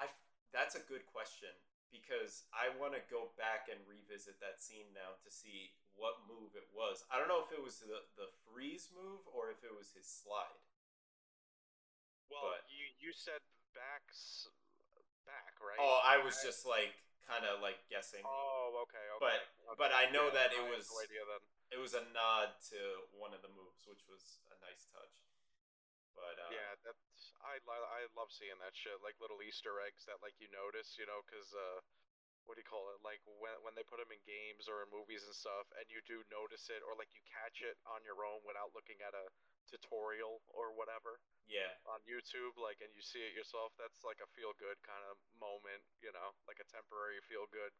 I 0.00 0.08
that's 0.48 0.72
a 0.72 0.80
good 0.88 1.04
question 1.04 1.52
because 1.92 2.48
I 2.48 2.72
want 2.80 2.96
to 2.96 3.04
go 3.12 3.36
back 3.36 3.68
and 3.68 3.76
revisit 3.84 4.40
that 4.40 4.56
scene 4.56 4.88
now 4.96 5.20
to 5.20 5.28
see 5.28 5.76
what 6.00 6.24
move 6.24 6.56
it 6.56 6.64
was. 6.72 7.04
I 7.12 7.20
don't 7.20 7.28
know 7.28 7.44
if 7.44 7.52
it 7.52 7.60
was 7.60 7.84
the 7.84 8.08
the 8.16 8.32
freeze 8.48 8.88
move 8.88 9.20
or 9.28 9.52
if 9.52 9.60
it 9.60 9.76
was 9.76 9.92
his 9.92 10.08
slide. 10.08 10.64
Well, 12.32 12.56
But- 12.56 12.64
you 12.72 12.88
you 12.96 13.12
said 13.12 13.44
backs 13.76 14.48
back, 15.28 15.60
right? 15.60 15.76
Oh, 15.76 16.00
I 16.00 16.16
was 16.16 16.40
just 16.40 16.64
like 16.64 16.96
kind 17.28 17.44
of 17.44 17.60
like 17.60 17.84
guessing. 17.92 18.24
Oh, 18.24 18.80
okay, 18.88 18.96
okay. 18.96 19.20
But- 19.20 19.44
okay. 19.44 19.76
but 19.76 19.92
I 19.92 20.08
know 20.08 20.32
that 20.32 20.56
it 20.56 20.64
was- 20.64 20.88
no 20.88 21.04
idea. 21.04 21.20
It 21.68 21.76
was 21.76 21.92
a 21.92 22.04
nod 22.16 22.56
to 22.72 22.80
one 23.12 23.36
of 23.36 23.44
the 23.44 23.52
moves, 23.52 23.84
which 23.84 24.08
was 24.08 24.40
a 24.48 24.56
nice 24.64 24.88
touch. 24.88 25.12
But 26.16 26.40
uh, 26.40 26.48
yeah, 26.48 26.72
that's 26.80 27.04
I 27.46 27.62
I 27.62 28.00
love 28.18 28.34
seeing 28.34 28.58
that 28.60 28.74
shit, 28.74 28.98
like 29.06 29.16
little 29.22 29.38
Easter 29.42 29.78
eggs 29.86 30.04
that 30.10 30.18
like 30.20 30.34
you 30.42 30.50
notice, 30.50 30.98
you 30.98 31.06
know, 31.06 31.22
because 31.24 31.46
uh, 31.54 31.78
what 32.46 32.58
do 32.58 32.62
you 32.62 32.68
call 32.68 32.90
it? 32.90 32.98
Like 33.06 33.22
when 33.26 33.54
when 33.62 33.74
they 33.78 33.86
put 33.86 34.02
them 34.02 34.10
in 34.10 34.20
games 34.26 34.66
or 34.66 34.82
in 34.82 34.90
movies 34.90 35.22
and 35.26 35.34
stuff, 35.34 35.70
and 35.78 35.86
you 35.88 36.02
do 36.04 36.26
notice 36.28 36.66
it, 36.70 36.82
or 36.82 36.98
like 36.98 37.10
you 37.14 37.22
catch 37.26 37.62
it 37.62 37.78
on 37.86 38.02
your 38.02 38.18
own 38.26 38.42
without 38.42 38.74
looking 38.74 38.98
at 39.02 39.14
a 39.14 39.26
tutorial 39.70 40.42
or 40.50 40.74
whatever 40.74 41.18
yeah, 41.46 41.78
on 41.86 42.02
YouTube, 42.06 42.58
like, 42.58 42.82
and 42.82 42.90
you 42.94 43.02
see 43.02 43.22
it 43.22 43.34
yourself. 43.34 43.70
That's 43.78 44.02
like 44.02 44.18
a 44.18 44.26
feel 44.34 44.50
good 44.58 44.78
kind 44.82 45.02
of 45.06 45.14
moment, 45.38 45.82
you 46.02 46.10
know, 46.10 46.34
like 46.50 46.58
a 46.58 46.66
temporary 46.66 47.22
feel 47.30 47.46
good 47.54 47.70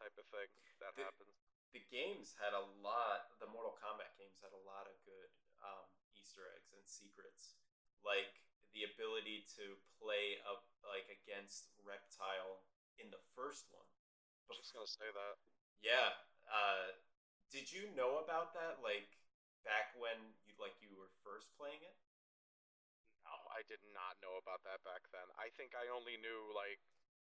type 0.00 0.16
of 0.16 0.24
thing 0.32 0.48
that 0.80 0.96
The- 0.96 1.04
happens. 1.04 1.36
the 1.76 1.84
games 1.92 2.34
had 2.40 2.56
a 2.56 2.64
lot. 2.80 3.28
The 3.38 3.46
Mortal 3.46 3.76
Kombat 3.78 4.16
games 4.16 4.40
had 4.40 4.52
a 4.56 4.62
lot 4.64 4.88
of 4.88 4.96
good 5.04 5.30
um, 5.60 5.86
Easter 6.16 6.48
eggs 6.56 6.72
and 6.72 6.82
secrets, 6.88 7.54
like 8.02 8.40
the 8.74 8.86
ability 8.86 9.46
to 9.58 9.78
play 9.98 10.38
up 10.46 10.66
like 10.86 11.06
against 11.10 11.70
Reptile 11.82 12.62
in 12.98 13.10
the 13.10 13.20
first 13.34 13.66
one. 13.74 13.86
I'm 14.50 14.58
just 14.58 14.74
gonna 14.74 14.90
say 14.90 15.08
that. 15.10 15.34
Yeah. 15.82 16.14
Uh, 16.46 16.94
did 17.50 17.70
you 17.70 17.90
know 17.94 18.22
about 18.22 18.54
that? 18.54 18.82
Like 18.82 19.10
back 19.66 19.94
when 19.98 20.34
you 20.46 20.54
like 20.58 20.74
you 20.82 20.90
were 20.94 21.10
first 21.22 21.50
playing 21.58 21.82
it? 21.82 21.96
No, 23.26 23.34
I 23.52 23.62
did 23.68 23.82
not 23.94 24.18
know 24.24 24.40
about 24.40 24.64
that 24.66 24.80
back 24.82 25.04
then. 25.14 25.26
I 25.38 25.52
think 25.54 25.76
I 25.76 25.86
only 25.92 26.16
knew 26.18 26.50
like 26.56 26.80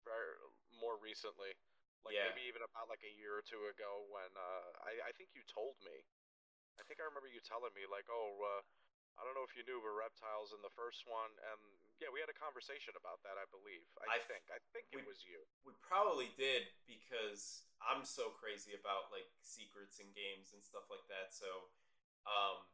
very, 0.03 0.34
more 0.80 0.99
recently, 0.99 1.55
like 2.03 2.16
Yeah. 2.16 2.30
maybe 2.32 2.47
even 2.51 2.64
about 2.64 2.90
like 2.90 3.05
a 3.07 3.12
year 3.14 3.38
or 3.38 3.45
two 3.45 3.70
ago 3.70 4.07
when 4.11 4.30
uh, 4.34 4.66
I 4.82 5.11
I 5.11 5.12
think 5.14 5.34
you 5.36 5.43
told 5.47 5.78
me. 5.84 5.95
I 6.80 6.82
think 6.88 6.99
I 6.99 7.07
remember 7.07 7.28
you 7.28 7.38
telling 7.45 7.70
me 7.76 7.84
like, 7.86 8.09
oh, 8.09 8.32
uh, 8.40 8.62
I 9.16 9.22
don't 9.22 9.36
know 9.36 9.44
if 9.44 9.54
you 9.54 9.62
knew, 9.62 9.78
but 9.78 9.92
reptiles 9.92 10.56
in 10.56 10.60
the 10.64 10.72
first 10.72 11.04
one, 11.04 11.32
and 11.52 11.60
yeah, 12.00 12.10
we 12.10 12.18
had 12.18 12.32
a 12.32 12.34
conversation 12.34 12.96
about 12.98 13.22
that. 13.22 13.38
I 13.38 13.46
believe. 13.52 13.84
I, 14.02 14.18
I 14.18 14.20
think. 14.24 14.48
I 14.50 14.58
think 14.74 14.90
it 14.90 15.04
was 15.06 15.22
you. 15.22 15.38
We 15.62 15.76
probably 15.78 16.32
did 16.34 16.66
because 16.88 17.68
I'm 17.78 18.02
so 18.02 18.34
crazy 18.34 18.74
about 18.74 19.14
like 19.14 19.28
secrets 19.44 20.02
and 20.02 20.10
games 20.16 20.50
and 20.56 20.62
stuff 20.64 20.90
like 20.90 21.04
that. 21.12 21.30
So, 21.30 21.70
um, 22.26 22.66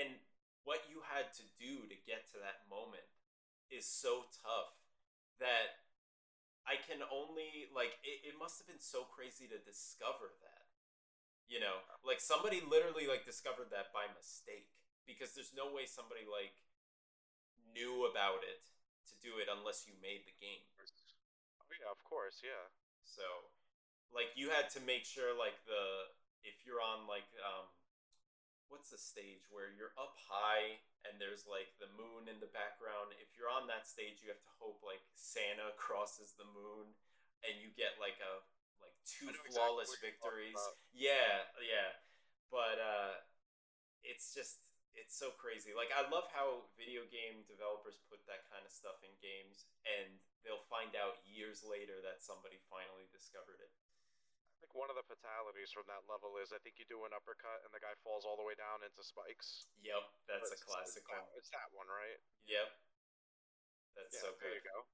and 0.00 0.18
what 0.66 0.88
you 0.88 1.04
had 1.06 1.30
to 1.38 1.44
do 1.54 1.86
to 1.86 1.96
get 2.08 2.26
to 2.34 2.42
that 2.42 2.66
moment 2.66 3.06
is 3.68 3.84
so 3.86 4.26
tough 4.42 4.74
that 5.38 5.84
I 6.64 6.80
can 6.80 7.04
only 7.12 7.68
like 7.70 8.00
it, 8.02 8.32
it 8.32 8.34
must 8.40 8.58
have 8.58 8.68
been 8.68 8.82
so 8.82 9.04
crazy 9.12 9.46
to 9.52 9.60
discover 9.60 10.32
that. 10.42 10.66
You 11.46 11.60
know, 11.60 11.84
like 12.00 12.24
somebody 12.24 12.64
literally 12.64 13.04
like 13.04 13.28
discovered 13.28 13.68
that 13.70 13.92
by 13.92 14.08
mistake 14.16 14.72
because 15.04 15.36
there's 15.36 15.52
no 15.52 15.70
way 15.70 15.84
somebody 15.84 16.24
like 16.24 16.56
knew 17.72 18.08
about 18.08 18.44
it 18.44 18.64
to 19.10 19.14
do 19.20 19.36
it 19.40 19.48
unless 19.48 19.84
you 19.84 19.94
made 20.00 20.24
the 20.24 20.36
game. 20.40 20.64
Oh 21.60 21.72
yeah, 21.76 21.92
of 21.92 22.00
course, 22.04 22.40
yeah. 22.40 22.72
So, 23.04 23.24
like, 24.12 24.32
you 24.32 24.48
had 24.48 24.72
to 24.72 24.80
make 24.80 25.04
sure, 25.04 25.36
like, 25.36 25.60
the 25.68 26.08
if 26.44 26.64
you're 26.68 26.80
on 26.80 27.08
like 27.08 27.24
um, 27.40 27.66
what's 28.68 28.92
the 28.92 29.00
stage 29.00 29.48
where 29.48 29.72
you're 29.72 29.96
up 29.96 30.16
high 30.28 30.76
and 31.08 31.16
there's 31.16 31.48
like 31.48 31.72
the 31.80 31.88
moon 31.96 32.28
in 32.28 32.36
the 32.40 32.52
background. 32.52 33.16
If 33.16 33.32
you're 33.36 33.48
on 33.48 33.68
that 33.72 33.88
stage, 33.88 34.20
you 34.20 34.28
have 34.32 34.40
to 34.44 34.54
hope 34.60 34.84
like 34.84 35.00
Santa 35.16 35.72
crosses 35.80 36.36
the 36.36 36.48
moon 36.52 36.92
and 37.44 37.56
you 37.60 37.72
get 37.76 37.96
like 38.00 38.20
a 38.20 38.44
like 38.84 38.96
two 39.08 39.32
exactly 39.32 39.56
flawless 39.56 39.92
talking 39.92 40.04
victories. 40.04 40.62
Yeah, 40.92 41.48
yeah. 41.64 41.96
But 42.52 42.76
uh, 42.76 43.24
it's 44.04 44.32
just 44.32 44.63
it's 44.94 45.14
so 45.14 45.34
crazy. 45.34 45.74
Like 45.74 45.90
I 45.90 46.06
love 46.08 46.30
how 46.30 46.70
video 46.78 47.06
game 47.10 47.42
developers 47.46 47.98
put 48.06 48.22
that 48.30 48.46
kind 48.50 48.62
of 48.62 48.72
stuff 48.72 49.02
in 49.02 49.10
games, 49.18 49.66
and 49.84 50.18
they'll 50.46 50.66
find 50.70 50.94
out 50.94 51.22
years 51.26 51.62
later 51.66 51.98
that 52.06 52.22
somebody 52.22 52.58
finally 52.70 53.06
discovered 53.10 53.58
it. 53.62 53.70
I 53.70 54.56
think 54.64 54.72
one 54.78 54.88
of 54.88 54.96
the 54.96 55.04
fatalities 55.04 55.74
from 55.74 55.84
that 55.92 56.06
level 56.08 56.40
is 56.40 56.54
I 56.54 56.62
think 56.62 56.80
you 56.80 56.88
do 56.88 57.04
an 57.04 57.12
uppercut 57.12 57.60
and 57.66 57.70
the 57.74 57.82
guy 57.82 57.92
falls 58.00 58.24
all 58.24 58.38
the 58.38 58.46
way 58.46 58.56
down 58.56 58.80
into 58.80 59.04
spikes. 59.04 59.68
Yep, 59.84 60.04
that's 60.24 60.48
a 60.54 60.58
classic 60.62 61.04
one. 61.10 61.26
It's 61.36 61.52
that 61.52 61.68
one, 61.76 61.90
right? 61.90 62.16
Yep, 62.48 62.70
that's 63.98 64.14
yeah, 64.16 64.24
so 64.24 64.28
there 64.40 64.54
good. 64.54 64.62
you 64.62 64.64
go. 64.64 64.88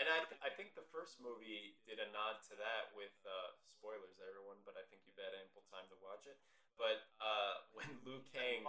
And 0.00 0.08
I, 0.08 0.24
th- 0.24 0.40
I 0.40 0.48
think 0.48 0.72
the 0.72 0.88
first 0.88 1.20
movie 1.20 1.76
did 1.84 2.00
a 2.00 2.08
nod 2.16 2.40
to 2.48 2.56
that 2.56 2.96
with 2.96 3.12
uh, 3.28 3.52
spoilers, 3.60 4.16
everyone. 4.24 4.56
But 4.64 4.80
I 4.80 4.88
think 4.88 5.04
you've 5.04 5.20
had 5.20 5.36
ample 5.36 5.68
time 5.68 5.84
to 5.92 5.98
watch 6.00 6.24
it. 6.24 6.40
But 6.80 6.98
uh, 7.20 7.54
when 7.76 7.88
Liu 8.06 8.20
Kang 8.32 8.64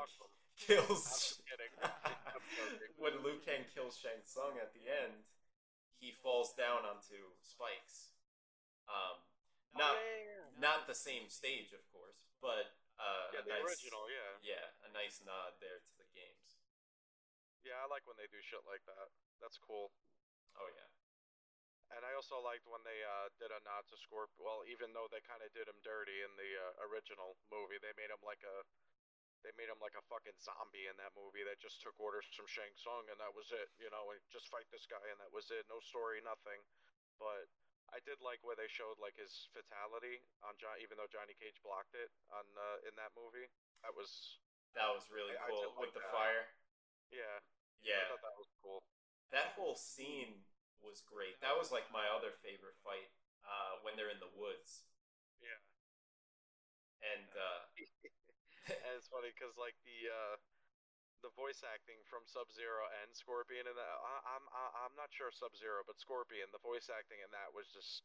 kills, 0.60 1.04
I'm 1.08 1.18
just 1.18 1.41
kidding. 1.49 1.74
I'm 1.84 2.45
joking. 2.56 2.93
when 2.99 3.16
Liu 3.26 3.39
Kang 3.41 3.66
kills 3.74 3.97
Shang 3.97 4.22
Tsung 4.28 4.60
at 4.62 4.72
the 4.76 4.86
end, 4.86 5.26
he 5.97 6.12
falls 6.22 6.54
down 6.54 6.84
onto 6.86 7.18
spikes. 7.41 8.12
Um, 8.91 9.18
not 9.74 9.95
Oh, 9.95 10.04
yeah. 10.04 10.45
not 10.62 10.86
the 10.86 10.93
same 10.93 11.32
stage, 11.32 11.72
of 11.74 11.82
course, 11.89 12.20
but 12.43 12.76
uh, 12.99 13.34
Yeah, 13.34 13.41
the 13.47 13.56
nice, 13.58 13.66
original, 13.66 14.06
yeah. 14.12 14.54
Yeah, 14.60 14.66
a 14.86 14.89
nice 14.93 15.24
nod 15.26 15.58
there 15.64 15.80
to 15.82 15.93
the 15.97 16.06
games. 16.14 16.62
Yeah, 17.66 17.80
I 17.82 17.88
like 17.88 18.04
when 18.06 18.20
they 18.20 18.28
do 18.30 18.43
shit 18.43 18.62
like 18.68 18.84
that. 18.86 19.08
That's 19.41 19.56
cool. 19.58 19.95
Oh 20.60 20.68
yeah. 20.76 20.86
And 21.94 22.02
I 22.02 22.18
also 22.18 22.41
liked 22.41 22.66
when 22.66 22.82
they 22.82 23.00
uh, 23.06 23.30
did 23.38 23.54
a 23.54 23.62
nod 23.62 23.86
to 23.94 23.98
Scorp. 24.02 24.34
Well, 24.41 24.66
even 24.66 24.91
though 24.98 25.06
they 25.14 25.22
kind 25.22 25.46
of 25.46 25.54
did 25.54 25.70
him 25.70 25.78
dirty 25.86 26.26
in 26.26 26.34
the 26.41 26.52
uh, 26.58 26.89
original 26.89 27.38
movie, 27.54 27.78
they 27.78 27.94
made 27.94 28.10
him 28.10 28.22
like 28.26 28.41
a, 28.41 28.66
they 29.46 29.54
made 29.54 29.70
him 29.70 29.78
like 29.78 29.94
a 29.94 30.02
fucking 30.10 30.36
zombie 30.41 30.89
in 30.89 30.98
that 30.98 31.14
movie 31.14 31.46
that 31.46 31.62
just 31.62 31.86
took 31.86 31.94
orders 32.02 32.26
from 32.34 32.50
Shang 32.50 32.74
Tsung 32.74 33.06
and 33.14 33.20
that 33.22 33.30
was 33.38 33.54
it. 33.54 33.70
You 33.78 33.94
know, 33.94 34.10
and 34.10 34.20
just 34.34 34.50
fight 34.50 34.66
this 34.74 34.89
guy 34.89 35.02
and 35.14 35.22
that 35.22 35.30
was 35.30 35.54
it. 35.54 35.70
No 35.70 35.78
story, 35.86 36.18
nothing. 36.26 36.58
But 37.22 37.46
I 37.94 38.02
did 38.02 38.18
like 38.26 38.41
where 38.41 38.58
they 38.58 38.66
showed 38.74 38.98
like 38.98 39.14
his 39.14 39.46
fatality 39.54 40.18
on 40.41 40.58
John, 40.58 40.74
even 40.82 40.98
though 40.98 41.10
Johnny 41.14 41.38
Cage 41.38 41.62
blocked 41.62 41.94
it 41.94 42.10
on 42.34 42.46
uh, 42.58 42.89
in 42.89 42.98
that 42.98 43.14
movie. 43.14 43.46
That 43.86 43.94
was 43.94 44.41
That 44.74 44.89
was 44.89 45.06
really 45.14 45.38
I- 45.38 45.46
I 45.46 45.54
cool 45.54 45.70
did 45.70 45.78
with 45.78 45.94
like 45.94 45.98
the 46.02 46.02
that. 46.10 46.16
fire. 46.16 46.46
yeah. 47.14 47.38
I 47.38 47.86
Yeah, 47.86 48.10
thought 48.10 48.24
that 48.26 48.34
was 48.39 48.50
cool. 48.66 48.82
that 49.30 49.54
whole 49.60 49.76
scene 49.78 50.41
was 50.84 51.02
great. 51.08 51.40
That 51.42 51.56
was 51.58 51.72
like 51.72 51.88
my 51.90 52.06
other 52.12 52.36
favorite 52.44 52.78
fight 52.84 53.10
uh, 53.48 53.80
when 53.82 53.96
they're 53.96 54.12
in 54.14 54.20
the 54.22 54.32
woods, 54.36 54.86
Yeah. 55.40 55.60
and 57.02 57.28
uh, 57.34 57.62
and 58.84 58.94
it's 59.00 59.08
funny 59.10 59.32
because 59.34 59.56
like 59.60 59.76
the 59.88 60.00
uh, 60.12 60.36
the 61.24 61.32
voice 61.40 61.64
acting 61.64 62.00
from 62.08 62.28
Sub 62.28 62.52
Zero 62.52 62.84
and 63.04 63.12
Scorpion 63.16 63.64
and 63.68 63.80
I, 63.80 64.36
I'm 64.36 64.46
I, 64.52 64.64
I'm 64.88 64.96
not 65.00 65.12
sure 65.16 65.32
Sub 65.32 65.56
Zero, 65.56 65.84
but 65.88 66.00
Scorpion, 66.00 66.52
the 66.52 66.62
voice 66.64 66.92
acting 66.92 67.24
in 67.24 67.32
that 67.32 67.56
was 67.56 67.72
just 67.72 68.04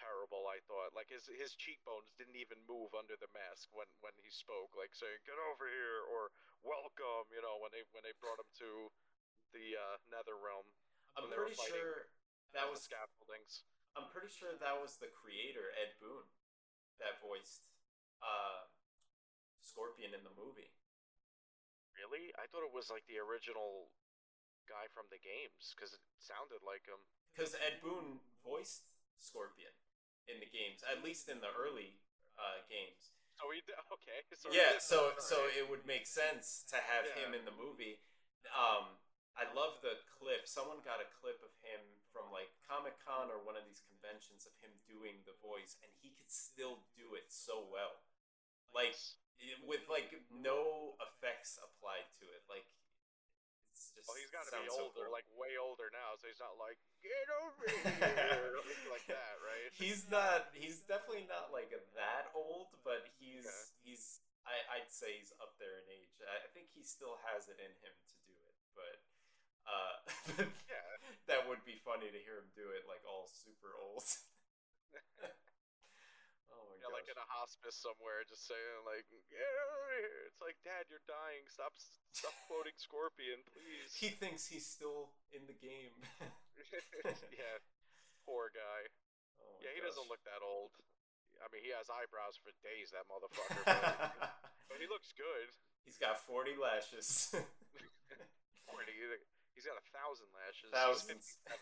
terrible. 0.00 0.48
I 0.50 0.58
thought 0.66 0.96
like 0.96 1.08
his 1.12 1.28
his 1.36 1.54
cheekbones 1.56 2.12
didn't 2.16 2.36
even 2.40 2.58
move 2.68 2.92
under 2.96 3.14
the 3.20 3.30
mask 3.36 3.68
when 3.76 3.88
when 4.00 4.16
he 4.20 4.28
spoke, 4.32 4.72
like 4.76 4.92
saying 4.96 5.20
"Get 5.28 5.36
over 5.52 5.68
here" 5.68 6.00
or 6.08 6.32
"Welcome," 6.64 7.28
you 7.32 7.40
know, 7.44 7.60
when 7.60 7.72
they 7.72 7.84
when 7.92 8.02
they 8.04 8.16
brought 8.20 8.40
him 8.40 8.50
to 8.64 8.90
the 9.56 9.76
uh, 9.78 9.96
Nether 10.10 10.36
Realm. 10.36 10.66
I'm 11.14 11.26
when 11.26 11.30
they 11.30 11.38
were 11.38 11.50
pretty 11.50 11.70
sure 11.70 12.10
that 12.54 12.66
was 12.66 12.82
scaffoldings. 12.82 13.66
I'm 13.94 14.10
pretty 14.10 14.30
sure 14.30 14.50
that 14.58 14.76
was 14.78 14.98
the 14.98 15.10
creator 15.10 15.70
Ed 15.78 15.94
Boon 16.02 16.26
that 16.98 17.22
voiced 17.22 17.70
uh, 18.18 18.66
Scorpion 19.62 20.14
in 20.14 20.26
the 20.26 20.34
movie. 20.34 20.74
Really? 21.94 22.34
I 22.34 22.50
thought 22.50 22.66
it 22.66 22.74
was 22.74 22.90
like 22.90 23.06
the 23.06 23.22
original 23.22 23.94
guy 24.66 24.90
from 24.90 25.06
the 25.14 25.20
games 25.22 25.74
because 25.74 25.94
it 25.94 26.02
sounded 26.18 26.62
like 26.66 26.86
him. 26.90 26.98
Because 27.30 27.54
Ed 27.54 27.78
Boon 27.78 28.18
voiced 28.42 28.90
Scorpion 29.22 29.74
in 30.26 30.42
the 30.42 30.50
games, 30.50 30.82
at 30.86 31.06
least 31.06 31.30
in 31.30 31.38
the 31.38 31.54
early 31.54 32.02
uh, 32.34 32.66
games. 32.66 33.14
So 33.38 33.50
he 33.50 33.62
okay. 33.98 34.18
So 34.34 34.50
yeah, 34.50 34.78
so 34.78 35.14
so 35.18 35.46
it 35.50 35.66
would 35.66 35.86
make 35.86 36.06
sense 36.06 36.66
to 36.70 36.78
have 36.78 37.06
him 37.14 37.34
in 37.34 37.46
the 37.46 37.54
movie. 37.54 38.02
Um, 38.54 38.98
I 39.34 39.50
love 39.50 39.82
the 39.82 39.98
clip. 40.06 40.46
Someone 40.46 40.78
got 40.86 41.02
a 41.02 41.08
clip 41.10 41.42
of 41.42 41.50
him 41.66 41.82
from 42.14 42.30
like 42.30 42.54
Comic 42.62 42.94
Con 43.02 43.30
or 43.34 43.42
one 43.42 43.58
of 43.58 43.66
these 43.66 43.82
conventions 43.82 44.46
of 44.46 44.54
him 44.62 44.70
doing 44.86 45.26
the 45.26 45.34
voice, 45.42 45.74
and 45.82 45.90
he 45.98 46.14
could 46.14 46.30
still 46.30 46.86
do 46.94 47.18
it 47.18 47.26
so 47.34 47.66
well, 47.66 47.98
like 48.70 48.94
with 49.66 49.82
like 49.90 50.14
no 50.30 50.94
effects 51.02 51.58
applied 51.58 52.06
to 52.22 52.24
it. 52.30 52.46
Like 52.46 52.62
it's 53.74 53.90
just. 53.90 54.06
Well, 54.06 54.14
he's 54.22 54.30
got 54.30 54.46
to 54.46 54.54
be 54.54 54.70
so 54.70 54.86
older, 54.86 55.10
cool. 55.10 55.14
like 55.14 55.26
way 55.34 55.58
older 55.58 55.90
now, 55.90 56.14
so 56.14 56.30
he's 56.30 56.38
not 56.38 56.54
like 56.54 56.78
get 57.02 57.26
over 57.42 57.66
here 58.06 58.62
like 58.86 59.06
that, 59.10 59.34
right? 59.42 59.70
He's 59.74 60.06
not. 60.06 60.54
He's 60.54 60.86
definitely 60.86 61.26
not 61.26 61.50
like 61.50 61.74
that 61.98 62.30
old, 62.38 62.70
but 62.86 63.10
he's 63.18 63.42
Okay. 63.42 63.66
he's. 63.82 64.22
I, 64.46 64.78
I'd 64.78 64.92
say 64.92 65.16
he's 65.18 65.32
up 65.40 65.56
there 65.58 65.80
in 65.82 65.88
age. 65.88 66.14
I 66.22 66.46
think 66.52 66.68
he 66.70 66.84
still 66.84 67.16
has 67.32 67.48
it 67.48 67.56
in 67.58 67.72
him 67.80 67.96
to 67.96 68.16
do 68.28 68.36
it, 68.44 68.56
but 68.76 69.00
uh, 69.68 69.96
Yeah. 70.70 70.88
that 71.28 71.48
would 71.48 71.62
be 71.64 71.76
funny 71.84 72.08
to 72.10 72.20
hear 72.20 72.40
him 72.40 72.48
do 72.56 72.68
it 72.74 72.84
like 72.88 73.02
all 73.08 73.28
super 73.28 73.72
old. 73.80 74.04
oh 76.52 76.62
my 76.68 76.74
Yeah, 76.80 76.90
like 76.92 77.08
in 77.08 77.16
a 77.16 77.28
hospice 77.32 77.76
somewhere, 77.76 78.24
just 78.28 78.44
saying 78.48 78.80
like 78.84 79.08
here. 79.08 80.28
It's 80.28 80.42
like, 80.42 80.58
Dad, 80.66 80.90
you're 80.90 81.04
dying. 81.06 81.46
Stop, 81.48 81.72
stop 82.12 82.34
quoting 82.50 82.74
Scorpion, 82.76 83.40
please. 83.54 83.94
He 83.94 84.10
thinks 84.12 84.46
he's 84.50 84.66
still 84.66 85.14
in 85.30 85.46
the 85.46 85.56
game. 85.56 85.94
yeah, 87.38 87.56
poor 88.26 88.50
guy. 88.50 88.90
Oh 89.38 89.58
Yeah, 89.62 89.72
he 89.74 89.80
doesn't 89.80 90.08
look 90.10 90.22
that 90.26 90.42
old. 90.42 90.74
I 91.42 91.50
mean, 91.50 91.62
he 91.66 91.74
has 91.76 91.90
eyebrows 91.90 92.38
for 92.40 92.54
days, 92.64 92.94
that 92.94 93.04
motherfucker. 93.10 93.62
But, 93.66 94.32
but 94.70 94.78
he 94.80 94.86
looks 94.88 95.10
good. 95.12 95.50
he's 95.84 95.98
got 95.98 96.22
forty 96.24 96.54
lashes. 96.56 97.34
Forty. 98.70 98.94
He's 99.54 99.64
got 99.66 99.78
a 99.78 99.86
thousand 99.94 100.28
lashes. 100.34 100.70
Thousands. 100.74 101.38
He's 101.38 101.56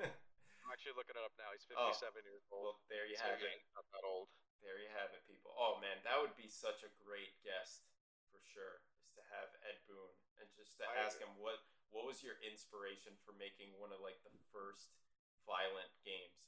57. 0.00 0.08
I'm 0.64 0.70
actually 0.72 0.96
looking 0.96 1.14
it 1.14 1.22
up 1.22 1.36
now. 1.36 1.52
He's 1.52 1.68
Oh, 1.76 1.92
57 1.92 2.24
years 2.24 2.44
old. 2.48 2.64
well, 2.64 2.78
there 2.88 3.04
you 3.04 3.14
so 3.20 3.28
have 3.28 3.38
it. 3.38 3.60
not 3.76 3.84
that 3.92 4.04
old. 4.04 4.32
There 4.64 4.80
you 4.80 4.88
have 4.96 5.12
it, 5.12 5.20
people. 5.28 5.52
Oh 5.60 5.76
man, 5.76 6.00
that 6.08 6.16
would 6.16 6.32
be 6.40 6.48
such 6.48 6.80
a 6.80 6.90
great 7.04 7.36
guest 7.44 7.84
for 8.32 8.40
sure. 8.40 8.80
Is 9.04 9.12
to 9.20 9.22
have 9.28 9.52
Ed 9.68 9.76
Boon 9.84 10.16
and 10.40 10.48
just 10.56 10.80
to 10.80 10.88
I- 10.88 11.04
ask 11.04 11.20
him 11.20 11.28
what 11.36 11.60
what 11.92 12.08
was 12.08 12.24
your 12.24 12.40
inspiration 12.40 13.12
for 13.28 13.36
making 13.36 13.76
one 13.76 13.92
of 13.92 14.00
like 14.00 14.16
the 14.24 14.32
first 14.56 14.96
violent 15.44 15.92
games? 16.00 16.40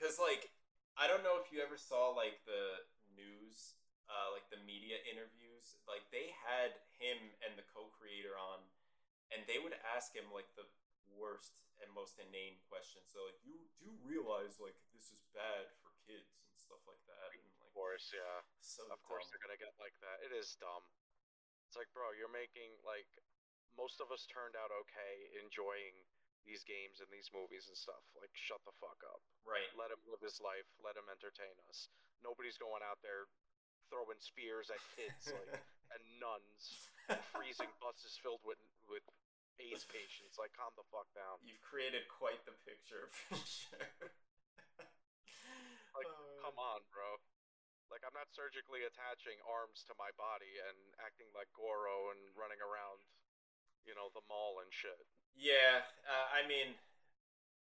Because 0.00 0.16
like 0.16 0.48
I 0.96 1.06
don't 1.06 1.20
know 1.22 1.36
if 1.38 1.52
you 1.52 1.60
ever 1.60 1.76
saw 1.76 2.10
like 2.16 2.40
the 2.48 2.88
news, 3.12 3.76
uh, 4.08 4.32
like 4.32 4.48
the 4.48 4.58
media 4.64 4.96
interviews. 5.06 5.76
Like 5.84 6.08
they 6.08 6.32
had 6.40 6.72
him 6.96 7.20
and 7.44 7.52
the 7.54 7.68
co-creator 7.70 8.32
on 8.34 8.64
and 9.34 9.44
they 9.46 9.58
would 9.60 9.76
ask 9.94 10.14
him 10.16 10.28
like 10.32 10.48
the 10.56 10.66
worst 11.16 11.56
and 11.82 11.88
most 11.94 12.18
inane 12.18 12.58
questions. 12.66 13.06
So 13.12 13.22
like, 13.28 13.38
you 13.46 13.58
do 13.78 13.90
realize 14.02 14.58
like 14.58 14.76
this 14.94 15.10
is 15.14 15.22
bad 15.34 15.70
for 15.82 15.94
kids 16.06 16.42
and 16.50 16.56
stuff 16.58 16.82
like 16.88 17.02
that. 17.06 17.28
And 17.34 17.42
like, 17.60 17.70
Of 17.70 17.74
course, 17.76 18.10
yeah. 18.10 18.42
so 18.58 18.82
Of 18.90 19.00
course 19.06 19.30
they're 19.30 19.42
gonna 19.42 19.60
get 19.60 19.74
like 19.78 19.94
that. 20.02 20.24
It 20.26 20.34
is 20.34 20.58
dumb. 20.58 20.82
It's 21.68 21.76
like, 21.76 21.90
bro, 21.94 22.10
you're 22.16 22.32
making 22.32 22.72
like 22.82 23.08
most 23.76 24.02
of 24.02 24.10
us 24.10 24.26
turned 24.26 24.58
out 24.58 24.74
okay, 24.86 25.30
enjoying 25.38 25.94
these 26.42 26.64
games 26.64 26.98
and 27.04 27.06
these 27.12 27.28
movies 27.30 27.68
and 27.68 27.76
stuff. 27.76 28.00
Like, 28.16 28.32
shut 28.32 28.58
the 28.64 28.72
fuck 28.80 28.98
up. 29.04 29.20
right. 29.44 29.68
Let 29.76 29.92
him 29.92 30.00
live 30.08 30.24
his 30.24 30.40
life. 30.40 30.64
Let 30.80 30.96
him 30.96 31.06
entertain 31.12 31.52
us. 31.68 31.92
Nobody's 32.24 32.56
going 32.58 32.80
out 32.82 32.98
there 33.04 33.28
throwing 33.92 34.18
spears 34.20 34.68
at 34.72 34.80
kids 34.96 35.28
like 35.32 35.48
and 35.94 36.02
nuns 36.20 36.88
and 37.12 37.20
freezing 37.32 37.70
buses 37.80 38.16
filled 38.20 38.42
with 38.44 38.60
with 38.90 39.04
AIDS 39.58 39.84
patients. 39.86 40.38
Like, 40.38 40.54
calm 40.54 40.72
the 40.78 40.86
fuck 40.88 41.10
down. 41.14 41.42
You've 41.42 41.62
created 41.62 42.06
quite 42.08 42.42
the 42.46 42.54
picture 42.64 43.10
for 43.28 43.38
sure. 43.42 44.10
Like, 45.94 46.06
Uh, 46.06 46.46
Come 46.46 46.58
on, 46.58 46.80
bro. 46.94 47.18
Like, 47.90 48.04
I'm 48.04 48.14
not 48.14 48.30
surgically 48.30 48.84
attaching 48.84 49.40
arms 49.48 49.82
to 49.88 49.96
my 49.96 50.12
body 50.14 50.60
and 50.60 50.76
acting 51.00 51.28
like 51.32 51.48
Goro 51.56 52.12
and 52.12 52.20
running 52.36 52.60
around, 52.60 53.00
you 53.82 53.96
know, 53.96 54.12
the 54.12 54.22
mall 54.28 54.60
and 54.60 54.68
shit. 54.70 55.08
Yeah, 55.34 55.88
uh, 56.04 56.28
I 56.34 56.44
mean, 56.46 56.76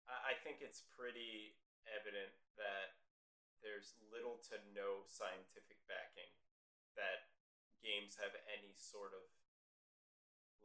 I 0.10 0.32
I 0.32 0.34
think 0.42 0.60
it's 0.66 0.82
pretty 0.98 1.56
evident 1.86 2.34
that 2.58 2.98
there's 3.62 3.94
little 4.10 4.42
to 4.50 4.58
no 4.74 5.06
scientific 5.06 5.78
backing 5.86 6.34
that 6.98 7.30
games 7.86 8.18
have 8.18 8.34
any 8.50 8.74
sort 8.74 9.14
of 9.14 9.26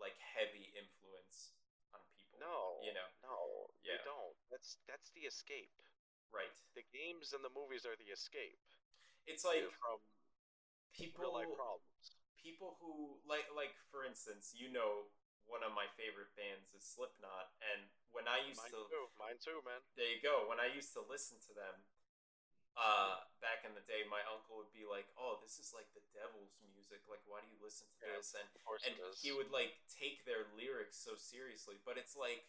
like 0.00 0.16
heavy 0.18 0.72
influence 0.74 1.52
on 1.94 2.00
people. 2.16 2.40
No, 2.40 2.80
You 2.82 2.96
know, 2.96 3.08
no, 3.22 3.36
Yeah. 3.84 4.00
you 4.00 4.08
don't. 4.08 4.34
That's 4.50 4.80
that's 4.88 5.12
the 5.12 5.28
escape. 5.28 5.70
right? 6.32 6.50
The 6.78 6.86
games 6.94 7.34
and 7.36 7.42
the 7.44 7.50
movies 7.52 7.84
are 7.84 7.96
the 7.98 8.10
escape 8.14 8.58
It's 9.26 9.44
like 9.44 9.66
from 9.82 9.98
people 10.94 11.34
life 11.34 11.50
problems. 11.54 12.16
people 12.40 12.78
who 12.80 13.18
like 13.28 13.46
like 13.54 13.74
for 13.92 14.04
instance, 14.08 14.54
you 14.56 14.70
know 14.72 15.10
one 15.50 15.66
of 15.66 15.74
my 15.74 15.90
favorite 15.98 16.30
bands 16.38 16.70
is 16.72 16.86
Slipknot 16.86 17.50
and 17.74 17.90
when 18.14 18.30
I 18.30 18.38
used 18.46 18.62
Mine 18.62 18.70
to 18.70 18.86
too. 18.86 19.06
Mine 19.18 19.38
too, 19.42 19.58
man. 19.66 19.82
there 19.98 20.06
you 20.06 20.22
go. 20.22 20.46
When 20.46 20.62
I 20.62 20.70
used 20.70 20.94
to 20.94 21.02
listen 21.02 21.38
to 21.46 21.52
them, 21.54 21.82
uh, 22.80 23.20
back 23.44 23.68
in 23.68 23.76
the 23.76 23.84
day, 23.84 24.08
my 24.08 24.24
uncle 24.24 24.56
would 24.56 24.72
be 24.72 24.88
like, 24.88 25.04
"Oh, 25.20 25.36
this 25.44 25.60
is 25.60 25.76
like 25.76 25.92
the 25.92 26.00
devil's 26.16 26.56
music. 26.64 27.04
Like, 27.04 27.20
why 27.28 27.44
do 27.44 27.48
you 27.52 27.60
listen 27.60 27.84
to 28.00 28.08
Yeah, 28.08 28.16
this?" 28.16 28.32
And 28.32 28.48
and 28.88 28.96
he 29.20 29.36
would 29.36 29.52
like 29.52 29.76
take 29.92 30.24
their 30.24 30.48
lyrics 30.56 30.96
so 30.96 31.12
seriously. 31.20 31.76
But 31.84 32.00
it's 32.00 32.16
like 32.16 32.48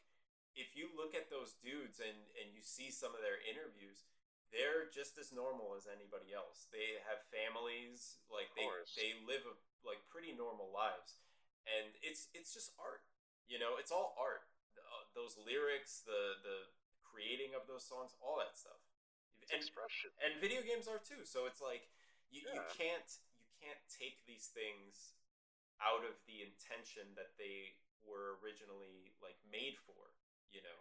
if 0.55 0.75
you 0.75 0.91
look 0.95 1.15
at 1.15 1.27
those 1.27 1.59
dudes 1.59 1.99
and 1.99 2.15
and 2.39 2.55
you 2.55 2.63
see 2.63 2.91
some 2.91 3.11
of 3.11 3.19
their 3.19 3.43
interviews, 3.43 4.07
they're 4.51 4.88
just 4.91 5.19
as 5.19 5.32
normal 5.32 5.75
as 5.75 5.88
anybody 5.88 6.32
else. 6.36 6.67
They 6.71 6.99
have 7.07 7.23
families, 7.32 8.19
like 8.32 8.51
they 8.55 8.67
they 8.95 9.11
live 9.23 9.43
a, 9.47 9.55
like 9.84 9.99
pretty 10.11 10.32
normal 10.36 10.71
lives, 10.71 11.19
and 11.67 11.91
it's 12.03 12.32
it's 12.32 12.51
just 12.55 12.71
art. 12.79 13.03
You 13.47 13.59
know, 13.59 13.75
it's 13.79 13.91
all 13.91 14.15
art. 14.15 14.47
Uh, 14.79 15.07
those 15.15 15.36
lyrics, 15.39 16.03
the 16.03 16.39
the 16.43 16.71
creating 17.03 17.51
of 17.55 17.67
those 17.67 17.84
songs, 17.84 18.15
all 18.23 18.39
that 18.39 18.55
stuff. 18.55 18.79
It's 19.52 19.54
And 19.54 19.62
expression. 19.68 20.10
and 20.24 20.32
video 20.39 20.64
games 20.64 20.88
are 20.88 20.99
too. 21.04 21.28
So 21.28 21.45
it's 21.45 21.60
like 21.60 21.91
you, 22.32 22.41
you 22.47 22.64
can't 22.72 23.12
you 23.36 23.47
can't 23.60 23.82
take 23.91 24.24
these 24.24 24.47
things 24.47 25.14
out 25.84 26.08
of 26.08 26.16
the 26.30 26.39
intention 26.45 27.12
that 27.20 27.36
they 27.36 27.76
were 28.08 28.39
originally 28.39 29.12
like 29.20 29.38
made 29.52 29.76
for. 29.84 30.16
You 30.52 30.64
know, 30.64 30.80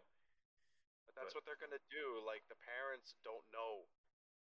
But 1.06 1.14
that's 1.14 1.30
But- 1.34 1.42
what 1.42 1.44
they're 1.46 1.58
gonna 1.62 1.82
do. 1.90 2.18
Like 2.22 2.46
the 2.50 2.58
parents 2.62 3.14
don't 3.26 3.46
know 3.50 3.86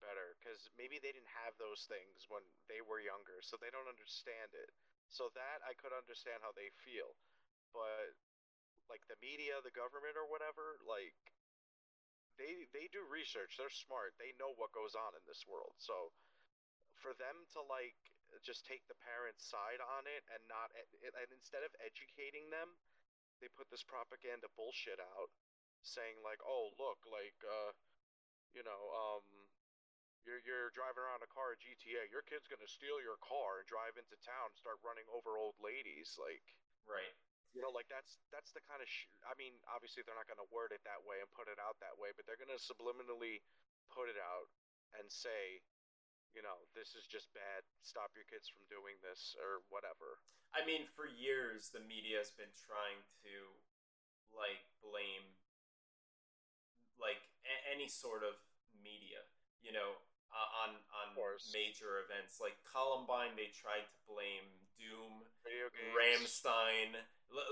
better 0.01 0.37
because 0.39 0.69
maybe 0.79 0.97
they 0.97 1.11
didn't 1.11 1.33
have 1.43 1.57
those 1.59 1.85
things 1.85 2.29
when 2.29 2.41
they 2.71 2.79
were 2.81 3.01
younger, 3.03 3.41
so 3.41 3.57
they 3.57 3.69
don't 3.69 3.89
understand 3.89 4.53
it. 4.55 4.71
So 5.09 5.29
that 5.33 5.61
I 5.65 5.73
could 5.73 5.91
understand 5.91 6.41
how 6.45 6.53
they 6.53 6.69
feel, 6.85 7.17
but 7.73 8.13
like 8.89 9.05
the 9.09 9.17
media, 9.21 9.57
the 9.61 9.73
government, 9.73 10.15
or 10.17 10.25
whatever, 10.29 10.77
like 10.85 11.17
they 12.39 12.65
they 12.71 12.87
do 12.89 13.03
research. 13.05 13.59
They're 13.59 13.69
smart. 13.71 14.15
They 14.15 14.31
know 14.39 14.55
what 14.55 14.71
goes 14.71 14.95
on 14.95 15.13
in 15.13 15.23
this 15.27 15.43
world. 15.43 15.75
So 15.77 16.15
for 16.95 17.11
them 17.19 17.43
to 17.53 17.59
like 17.67 17.99
just 18.41 18.63
take 18.63 18.87
the 18.87 18.97
parents' 19.03 19.43
side 19.43 19.83
on 19.83 20.07
it 20.07 20.23
and 20.31 20.41
not 20.47 20.71
and 20.79 21.29
instead 21.35 21.67
of 21.67 21.75
educating 21.83 22.47
them, 22.49 22.79
they 23.43 23.51
put 23.51 23.67
this 23.67 23.83
propaganda 23.83 24.47
bullshit 24.55 25.03
out 25.03 25.29
saying 25.83 26.19
like, 26.23 26.39
"Oh, 26.43 26.71
look, 26.79 27.03
like 27.11 27.35
uh 27.43 27.75
you 28.55 28.63
know, 28.63 28.81
um 28.95 29.25
you're 30.23 30.43
you're 30.47 30.71
driving 30.71 31.03
around 31.03 31.23
a 31.23 31.31
car 31.31 31.55
at 31.55 31.63
GTA. 31.63 32.07
Your 32.07 32.23
kid's 32.23 32.47
to 32.47 32.69
steal 32.71 33.03
your 33.03 33.19
car 33.19 33.63
and 33.63 33.67
drive 33.67 33.99
into 33.99 34.15
town 34.23 34.55
and 34.55 34.57
start 34.59 34.79
running 34.79 35.07
over 35.11 35.35
old 35.35 35.59
ladies." 35.59 36.15
Like, 36.15 36.43
right? 36.87 37.15
You 37.53 37.61
know, 37.65 37.73
like 37.73 37.89
that's 37.89 38.21
that's 38.29 38.53
the 38.53 38.61
kind 38.65 38.79
of 38.79 38.87
sh- 38.87 39.09
I 39.25 39.33
mean, 39.35 39.57
obviously 39.65 40.05
they're 40.05 40.17
not 40.17 40.29
going 40.29 40.41
to 40.41 40.49
word 40.53 40.69
it 40.73 40.85
that 40.85 41.01
way 41.01 41.21
and 41.21 41.29
put 41.33 41.49
it 41.49 41.57
out 41.57 41.81
that 41.81 41.97
way, 41.97 42.13
but 42.13 42.29
they're 42.29 42.39
going 42.39 42.53
to 42.53 42.61
subliminally 42.61 43.41
put 43.89 44.09
it 44.09 44.19
out 44.21 44.49
and 44.97 45.09
say, 45.09 45.61
you 46.33 46.45
know, 46.45 46.61
this 46.77 46.93
is 46.93 47.09
just 47.09 47.33
bad. 47.33 47.65
Stop 47.81 48.13
your 48.13 48.25
kids 48.29 48.45
from 48.49 48.65
doing 48.69 49.01
this 49.01 49.33
or 49.41 49.65
whatever. 49.73 50.21
I 50.53 50.61
mean, 50.65 50.85
for 50.85 51.09
years 51.09 51.73
the 51.73 51.81
media 51.81 52.21
has 52.21 52.33
been 52.33 52.53
trying 52.53 53.01
to 53.25 53.33
like 54.29 54.61
blame 54.81 55.37
like 57.01 57.23
a- 57.47 57.65
any 57.73 57.89
sort 57.89 58.21
of 58.21 58.37
media, 58.77 59.25
you 59.63 59.73
know, 59.73 59.97
uh, 60.29 60.49
on 60.67 60.77
on 60.93 61.09
major 61.53 62.05
events 62.05 62.37
like 62.37 62.57
Columbine. 62.65 63.33
They 63.33 63.49
tried 63.49 63.87
to 63.89 63.99
blame 64.05 64.45
Doom, 64.77 65.25
Video 65.49 65.67
games. 65.73 65.93
Rammstein, 65.97 66.87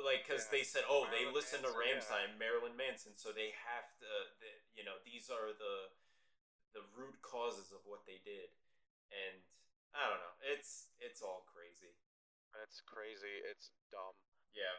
like 0.06 0.22
because 0.30 0.46
Yeah. 0.46 0.54
they 0.62 0.64
said, 0.64 0.86
oh, 0.86 1.10
they 1.10 1.26
Marilyn 1.26 1.34
listen 1.34 1.60
to 1.66 1.74
Manson, 1.74 1.82
yeah. 1.82 1.98
Rammstein, 1.98 2.30
Marilyn 2.38 2.76
Manson, 2.78 3.14
so 3.18 3.34
they 3.34 3.58
have 3.66 3.90
to, 3.98 4.10
the, 4.38 4.50
you 4.78 4.86
know, 4.86 5.02
these 5.02 5.34
are 5.34 5.50
the 5.58 5.90
the 6.78 6.84
root 6.94 7.18
causes 7.26 7.74
of 7.74 7.82
what 7.90 8.06
they 8.06 8.22
did, 8.22 8.54
and 9.10 9.42
I 9.98 10.06
don't 10.06 10.22
know, 10.22 10.36
it's 10.54 10.94
it's 11.02 11.26
all 11.26 11.42
crazy. 11.50 11.98
It's 12.62 12.82
crazy. 12.86 13.42
It's 13.50 13.70
dumb. 13.94 14.14
Yeah. 14.54 14.78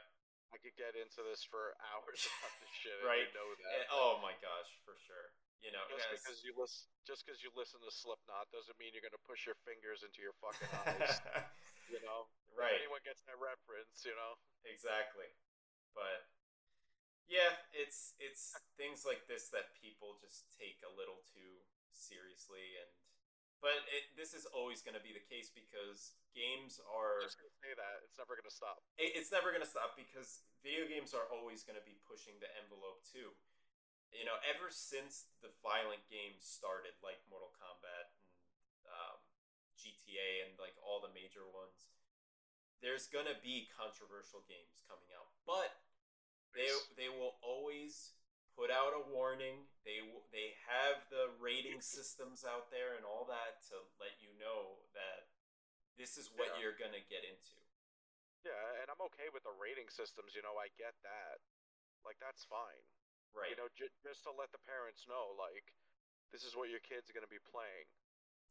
I 0.50 0.56
could 0.58 0.74
get 0.80 0.96
into 0.96 1.20
this 1.26 1.44
for 1.44 1.76
hours 1.92 2.24
about 2.38 2.54
this 2.62 2.72
shit. 2.80 2.98
Right. 3.04 3.28
You 3.28 3.34
know 3.36 3.50
that. 3.54 3.84
Eh, 3.84 3.94
oh 3.94 4.18
my 4.24 4.32
gosh, 4.42 4.70
for 4.86 4.94
sure. 5.06 5.30
You 5.62 5.74
know, 5.74 5.82
Just 5.90 6.06
guys- 6.08 6.22
because 6.22 6.38
you 6.46 6.54
listen, 6.54 6.86
just 7.06 7.26
because 7.26 7.42
you 7.42 7.50
listen 7.54 7.82
to 7.82 7.90
Slipknot 7.90 8.46
doesn't 8.54 8.78
mean 8.78 8.94
you're 8.94 9.02
gonna 9.04 9.20
push 9.26 9.42
your 9.46 9.58
fingers 9.66 10.02
into 10.06 10.22
your 10.22 10.34
fucking 10.38 10.70
eyes. 10.86 11.18
you 11.92 11.98
know, 12.06 12.30
If 12.58 12.66
right, 12.66 12.78
anyone 12.82 13.02
gets 13.06 13.22
that 13.30 13.38
reference, 13.38 14.02
you 14.02 14.14
know. 14.18 14.34
exactly. 14.66 15.30
But 15.94 16.26
yeah, 17.28 17.54
it's 17.76 18.16
it's 18.18 18.56
things 18.80 19.04
like 19.04 19.28
this 19.28 19.52
that 19.52 19.76
people 19.76 20.16
just 20.18 20.48
take 20.56 20.80
a 20.82 20.90
little 20.90 21.22
too 21.28 21.62
seriously, 21.92 22.78
and 22.80 22.90
but 23.60 23.84
it, 23.90 24.14
this 24.16 24.32
is 24.34 24.46
always 24.54 24.80
going 24.80 24.94
to 24.96 25.02
be 25.02 25.10
the 25.12 25.22
case 25.22 25.50
because 25.52 26.14
games 26.32 26.78
are. 26.88 27.20
Just 27.26 27.38
gonna 27.38 27.58
say 27.62 27.74
that 27.76 28.06
it's 28.06 28.16
never 28.16 28.34
gonna 28.38 28.54
stop. 28.54 28.80
it- 28.96 29.14
it's 29.18 29.30
never 29.34 29.50
going 29.50 29.62
to 29.62 29.68
stop 29.68 29.94
because 29.98 30.42
video 30.62 30.86
games 30.88 31.12
are 31.14 31.26
always 31.30 31.62
going 31.66 31.78
to 31.78 31.84
be 31.84 31.98
pushing 32.06 32.38
the 32.42 32.50
envelope 32.58 33.02
too. 33.06 33.34
You 34.14 34.24
know, 34.24 34.40
ever 34.48 34.72
since 34.72 35.28
the 35.44 35.52
violent 35.60 36.00
games 36.08 36.42
started, 36.48 36.96
like 37.04 37.20
Mortal 37.28 37.52
Kombat 37.60 38.08
and 38.16 38.24
um, 38.88 39.18
GTA 39.76 40.48
and 40.48 40.56
like 40.56 40.74
all 40.80 40.98
the 41.04 41.12
major 41.12 41.44
ones, 41.44 41.92
there's 42.82 43.06
going 43.10 43.26
to 43.26 43.38
be 43.42 43.66
controversial 43.74 44.44
games 44.46 44.78
coming 44.86 45.10
out, 45.16 45.26
but 45.46 45.82
they 46.54 46.70
they 46.96 47.10
will 47.10 47.36
always 47.42 48.14
put 48.54 48.70
out 48.70 48.94
a 48.94 49.02
warning. 49.10 49.66
They 49.86 50.02
they 50.34 50.54
have 50.66 51.02
the 51.10 51.30
rating 51.38 51.82
systems 51.82 52.42
out 52.46 52.70
there 52.70 52.94
and 52.98 53.04
all 53.06 53.26
that 53.30 53.62
to 53.70 53.76
let 53.98 54.16
you 54.22 54.30
know 54.38 54.82
that 54.94 55.30
this 55.98 56.14
is 56.16 56.30
what 56.34 56.54
Yeah. 56.54 56.58
you're 56.62 56.78
going 56.78 56.94
to 56.94 57.02
get 57.10 57.26
into. 57.26 57.58
Yeah, 58.46 58.80
and 58.80 58.86
I'm 58.86 59.02
okay 59.12 59.26
with 59.34 59.42
the 59.42 59.54
rating 59.58 59.90
systems. 59.90 60.32
You 60.38 60.46
know, 60.46 60.54
I 60.54 60.70
get 60.78 60.94
that. 61.02 61.42
Like 62.06 62.22
that's 62.22 62.46
fine. 62.46 62.86
Right. 63.34 63.50
You 63.52 63.58
know, 63.58 63.68
j- 63.74 63.92
just 64.00 64.22
to 64.24 64.32
let 64.32 64.54
the 64.54 64.62
parents 64.64 65.04
know, 65.04 65.36
like, 65.36 65.74
this 66.32 66.46
is 66.48 66.56
what 66.56 66.70
your 66.72 66.80
kids 66.80 67.10
are 67.10 67.14
gonna 67.14 67.28
be 67.30 67.42
playing. 67.42 67.90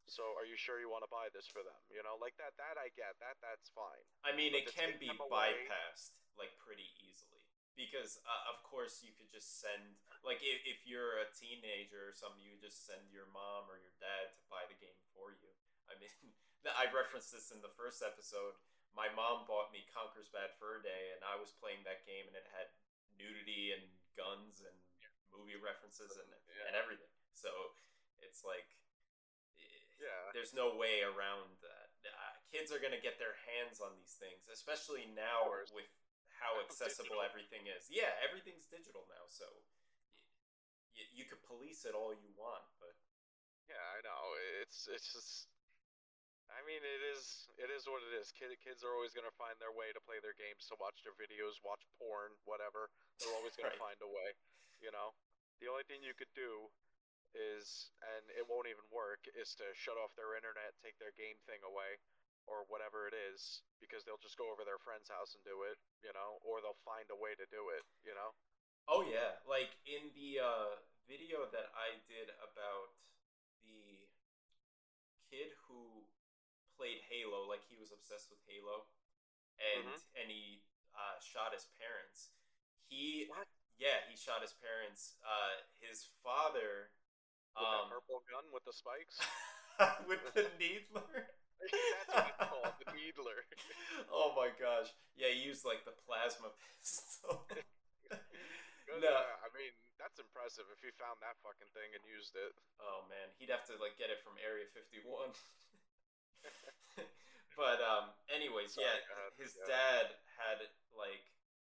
So, 0.08 0.34
are 0.40 0.44
you 0.48 0.56
sure 0.56 0.80
you 0.80 0.88
want 0.90 1.04
to 1.04 1.12
buy 1.12 1.28
this 1.30 1.46
for 1.46 1.60
them? 1.62 1.78
You 1.92 2.00
know, 2.02 2.16
like 2.18 2.34
that. 2.40 2.56
That 2.58 2.80
I 2.80 2.88
get. 2.96 3.14
That 3.20 3.36
that's 3.44 3.68
fine. 3.72 4.02
I 4.24 4.32
mean, 4.34 4.52
But 4.56 4.64
it 4.66 4.74
can 4.74 4.96
be 4.98 5.08
away- 5.12 5.68
bypassed 5.68 6.16
like 6.40 6.56
pretty 6.58 6.88
easily 7.02 7.42
because, 7.74 8.18
uh, 8.26 8.50
of 8.50 8.62
course, 8.66 9.02
you 9.04 9.10
could 9.14 9.30
just 9.30 9.60
send 9.62 9.98
like 10.26 10.42
if, 10.42 10.64
if 10.66 10.82
you're 10.88 11.20
a 11.22 11.28
teenager 11.36 12.08
or 12.08 12.14
something, 12.16 12.42
you 12.42 12.56
just 12.58 12.86
send 12.88 13.06
your 13.12 13.26
mom 13.30 13.68
or 13.70 13.78
your 13.78 13.94
dad 14.02 14.34
to 14.34 14.42
buy 14.50 14.66
the 14.66 14.78
game 14.80 14.98
for 15.14 15.30
you. 15.34 15.50
I 15.90 15.94
mean, 16.00 16.10
I 16.78 16.90
referenced 16.90 17.30
this 17.30 17.50
in 17.54 17.60
the 17.62 17.70
first 17.78 18.02
episode 18.02 18.58
my 18.96 19.06
mom 19.14 19.46
bought 19.46 19.70
me 19.70 19.86
Conker's 19.94 20.26
Bad 20.32 20.50
Fur 20.58 20.82
Day, 20.82 21.14
and 21.14 21.22
I 21.22 21.38
was 21.38 21.54
playing 21.62 21.84
that 21.86 22.02
game, 22.08 22.24
and 22.26 22.34
it 22.34 22.48
had 22.50 22.66
nudity 23.14 23.70
and 23.70 23.84
guns 24.18 24.64
and 24.64 24.74
movie 25.30 25.54
references 25.60 26.18
and 26.18 26.26
Yeah. 26.50 26.66
and 26.66 26.74
everything. 26.74 27.12
So 27.30 27.52
it's 28.18 28.42
like, 28.42 28.66
Yeah. 29.98 30.30
there's 30.30 30.54
no 30.54 30.78
way 30.78 31.02
around 31.02 31.50
that. 31.62 31.90
Uh, 32.06 32.34
kids 32.54 32.70
are 32.70 32.78
gonna 32.78 33.02
get 33.02 33.18
their 33.18 33.34
hands 33.50 33.82
on 33.82 33.92
these 33.98 34.14
things, 34.16 34.46
especially 34.48 35.10
now 35.12 35.50
with 35.74 35.90
how 36.38 36.54
accessible 36.62 37.18
everything 37.18 37.66
is. 37.66 37.90
Yeah, 37.90 38.14
everything's 38.22 38.70
digital 38.70 39.04
now, 39.10 39.26
so 39.26 39.44
you, 40.94 41.22
you 41.22 41.24
could 41.26 41.42
police 41.42 41.82
it 41.82 41.98
all 41.98 42.14
you 42.14 42.30
want, 42.38 42.64
but 42.78 42.94
Yeah, 43.66 43.82
I 43.98 44.00
know. 44.06 44.22
It's 44.62 44.88
it's 44.88 45.10
just. 45.12 45.50
I 46.48 46.64
mean, 46.64 46.80
it 46.80 47.02
is 47.12 47.50
it 47.60 47.68
is 47.68 47.84
what 47.84 48.00
it 48.06 48.14
is. 48.16 48.32
Kid, 48.32 48.54
kids 48.64 48.80
are 48.86 48.94
always 48.94 49.12
gonna 49.12 49.34
find 49.36 49.58
their 49.60 49.74
way 49.74 49.92
to 49.92 50.00
play 50.00 50.16
their 50.22 50.34
games, 50.38 50.64
to 50.72 50.78
watch 50.80 51.02
their 51.04 51.14
videos, 51.18 51.60
watch 51.60 51.84
porn, 52.00 52.32
whatever. 52.48 52.88
They're 53.20 53.34
always 53.36 53.52
gonna 53.58 53.76
find 53.82 53.98
a 54.00 54.08
way. 54.08 54.32
You 54.80 54.94
know, 54.94 55.12
the 55.60 55.68
only 55.68 55.84
thing 55.84 56.00
you 56.06 56.14
could 56.16 56.30
do 56.38 56.70
is, 57.34 57.92
and 58.02 58.24
it 58.32 58.46
won't 58.48 58.68
even 58.70 58.84
work, 58.92 59.26
is 59.36 59.54
to 59.58 59.66
shut 59.74 59.96
off 60.00 60.14
their 60.16 60.36
internet, 60.36 60.76
take 60.80 60.96
their 60.98 61.12
game 61.16 61.36
thing 61.44 61.60
away, 61.64 61.98
or 62.48 62.64
whatever 62.72 63.04
it 63.04 63.16
is, 63.16 63.60
because 63.82 64.04
they'll 64.04 64.20
just 64.22 64.40
go 64.40 64.48
over 64.48 64.64
their 64.64 64.80
friend's 64.80 65.12
house 65.12 65.36
and 65.36 65.44
do 65.44 65.64
it. 65.68 65.76
You 66.00 66.12
know, 66.16 66.40
or 66.46 66.60
they'll 66.64 66.80
find 66.86 67.04
a 67.12 67.18
way 67.18 67.36
to 67.36 67.46
do 67.52 67.68
it. 67.74 67.84
You 68.04 68.14
know. 68.16 68.32
Oh 68.88 69.04
yeah, 69.04 69.36
like 69.44 69.76
in 69.84 70.08
the 70.16 70.40
uh, 70.40 70.80
video 71.04 71.44
that 71.52 71.68
I 71.76 72.00
did 72.08 72.32
about 72.40 72.96
the 73.60 74.08
kid 75.28 75.52
who 75.68 76.08
played 76.80 77.04
Halo, 77.12 77.44
like 77.44 77.60
he 77.68 77.76
was 77.76 77.92
obsessed 77.92 78.32
with 78.32 78.40
Halo, 78.48 78.88
and 79.60 79.84
Mhm. 79.92 80.00
and 80.16 80.26
he 80.30 80.64
uh, 80.96 81.20
shot 81.20 81.52
his 81.52 81.66
parents. 81.76 82.32
He 82.88 83.26
What? 83.28 83.46
yeah, 83.76 84.08
he 84.08 84.16
shot 84.16 84.40
his 84.40 84.54
parents. 84.54 85.16
Uh, 85.22 85.60
his 85.80 86.08
father 86.24 86.90
um, 87.56 87.88
purple 87.88 88.20
gun 88.28 88.44
with 88.52 88.64
the 88.68 88.74
spikes. 88.74 89.16
with 90.10 90.20
the 90.34 90.50
needler. 90.62 91.30
That's 91.58 92.10
what 92.12 92.26
it's 92.28 92.42
called, 92.48 92.74
the 92.82 92.90
needler. 92.94 93.40
oh 94.14 94.34
my 94.38 94.50
gosh! 94.58 94.90
Yeah, 95.18 95.30
he 95.34 95.42
used 95.42 95.66
like 95.66 95.82
the 95.86 95.94
plasma 96.06 96.54
pistol. 96.78 97.46
Good, 98.88 99.02
No. 99.04 99.10
uh, 99.12 99.44
I 99.44 99.48
mean, 99.52 99.74
that's 100.00 100.16
impressive 100.22 100.64
if 100.72 100.80
he 100.80 100.88
found 100.96 101.20
that 101.20 101.36
fucking 101.44 101.68
thing 101.76 101.92
and 101.92 102.00
used 102.08 102.38
it. 102.38 102.54
Oh 102.80 103.04
man, 103.10 103.28
he'd 103.42 103.50
have 103.52 103.66
to 103.68 103.76
like 103.82 103.98
get 104.00 104.08
it 104.08 104.22
from 104.24 104.38
Area 104.40 104.64
51. 104.72 105.34
but 107.58 107.82
um 107.82 108.14
anyways, 108.30 108.78
Sorry, 108.78 108.86
yeah, 108.86 109.34
his 109.36 109.58
Yeah. 109.58 109.66
dad 109.68 110.06
had 110.38 110.58
like 110.94 111.26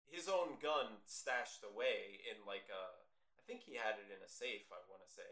his 0.09 0.27
own 0.27 0.57
gun 0.61 0.97
stashed 1.05 1.61
away 1.63 2.19
in 2.25 2.41
like 2.45 2.65
a 2.73 2.83
I 3.37 3.41
think 3.45 3.61
he 3.61 3.77
had 3.77 4.01
it 4.01 4.09
in 4.09 4.19
a 4.25 4.29
safe, 4.29 4.65
I 4.73 4.81
want 4.89 5.05
to 5.05 5.11
say. 5.13 5.29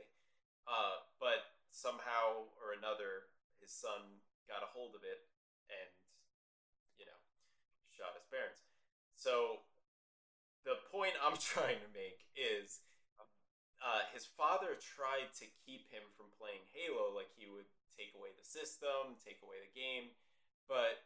Uh 0.68 1.04
but 1.20 1.58
somehow 1.72 2.48
or 2.62 2.78
another 2.78 3.32
his 3.60 3.72
son 3.72 4.22
got 4.48 4.64
a 4.64 4.70
hold 4.70 4.94
of 4.96 5.04
it 5.04 5.26
and 5.72 5.92
you 6.98 7.06
know, 7.06 7.20
shot 7.94 8.14
his 8.14 8.26
parents. 8.30 8.62
So 9.16 9.66
the 10.64 10.80
point 10.92 11.16
I'm 11.20 11.38
trying 11.54 11.82
to 11.82 11.90
make 11.92 12.26
is 12.36 12.84
uh, 13.84 14.08
his 14.16 14.24
father 14.24 14.80
tried 14.80 15.36
to 15.44 15.46
keep 15.68 15.92
him 15.92 16.08
from 16.16 16.32
playing 16.40 16.64
Halo. 16.72 17.12
Like 17.12 17.32
he 17.36 17.50
would 17.50 17.68
take 18.00 18.16
away 18.16 18.32
the 18.34 18.46
system, 18.46 19.20
take 19.20 19.44
away 19.44 19.60
the 19.60 19.74
game, 19.76 20.16
but 20.72 21.04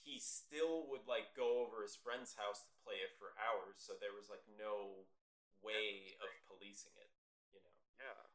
he 0.00 0.16
still 0.16 0.88
would 0.88 1.04
like 1.04 1.36
go 1.36 1.60
over 1.60 1.84
his 1.84 1.94
friend's 2.00 2.32
house 2.40 2.64
to 2.64 2.72
play 2.82 3.04
it 3.04 3.12
for 3.20 3.36
hours. 3.36 3.84
So 3.84 4.00
there 4.00 4.16
was 4.16 4.32
like 4.32 4.42
no 4.56 5.04
way 5.60 6.16
of 6.24 6.30
policing 6.48 6.96
it, 6.96 7.12
you 7.52 7.60
know. 7.60 7.76
Yeah. 8.00 8.29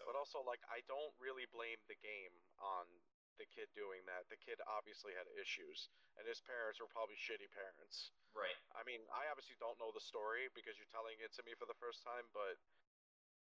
So 0.00 0.08
But 0.08 0.16
also, 0.16 0.40
like, 0.48 0.64
I 0.72 0.80
don't 0.88 1.12
really 1.20 1.44
blame 1.52 1.76
the 1.84 2.00
game 2.00 2.32
on 2.56 2.88
the 3.36 3.44
kid 3.44 3.68
doing 3.76 4.00
that. 4.08 4.24
The 4.32 4.40
kid 4.40 4.56
obviously 4.64 5.12
had 5.12 5.28
issues, 5.36 5.92
and 6.16 6.24
his 6.24 6.40
parents 6.40 6.80
were 6.80 6.88
probably 6.88 7.20
shitty 7.20 7.52
parents. 7.52 8.08
right, 8.32 8.56
I 8.72 8.80
mean, 8.88 9.04
I 9.12 9.28
obviously 9.28 9.60
don't 9.60 9.76
know 9.76 9.92
the 9.92 10.00
story 10.00 10.48
because 10.56 10.80
you're 10.80 10.88
telling 10.88 11.20
it 11.20 11.36
to 11.36 11.44
me 11.44 11.52
for 11.52 11.68
the 11.68 11.76
first 11.76 12.00
time, 12.00 12.24
but 12.32 12.56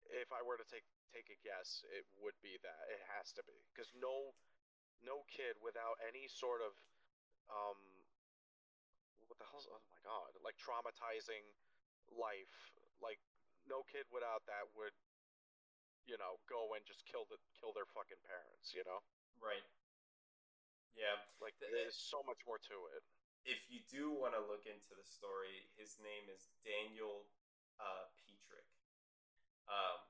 if 0.09 0.33
I 0.33 0.41
were 0.41 0.57
to 0.57 0.65
take 0.65 0.85
take 1.13 1.29
a 1.29 1.37
guess, 1.45 1.85
it 1.93 2.05
would 2.21 2.37
be 2.41 2.57
that. 2.65 2.81
It 2.89 3.01
has 3.17 3.29
to 3.37 3.45
be 3.45 3.53
because 3.69 3.89
no 3.97 4.33
no 5.05 5.25
kid 5.29 5.57
without 5.61 5.97
any 6.05 6.29
sort 6.29 6.61
of 6.65 6.73
um 7.49 7.77
what 9.25 9.37
the 9.41 9.47
hell's 9.49 9.65
oh 9.69 9.81
my 9.89 10.01
god 10.03 10.35
like 10.43 10.59
traumatizing 10.59 11.45
life 12.11 12.73
like 12.99 13.17
no 13.63 13.85
kid 13.87 14.03
without 14.11 14.43
that 14.49 14.67
would 14.75 14.93
you 16.07 16.15
know 16.19 16.39
go 16.47 16.73
and 16.77 16.83
just 16.87 17.03
kill 17.07 17.25
the 17.27 17.37
kill 17.57 17.71
their 17.75 17.87
fucking 17.89 18.19
parents 18.27 18.71
you 18.75 18.83
know? 18.87 18.99
Right. 19.39 19.63
Yeah, 20.97 21.15
like 21.39 21.55
Th- 21.63 21.71
there's 21.71 21.95
so 21.95 22.19
much 22.27 22.43
more 22.43 22.59
to 22.59 22.77
it. 22.95 23.03
if 23.47 23.59
you 23.71 23.79
do 23.87 24.11
want 24.11 24.35
to 24.35 24.43
look 24.43 24.67
into 24.67 24.91
the 24.99 25.07
story, 25.07 25.71
his 25.79 25.95
name 26.03 26.27
is 26.27 26.51
Daniel 26.67 27.23
uh, 27.79 28.03
Petrick. 28.19 28.67
Um, 29.71 30.03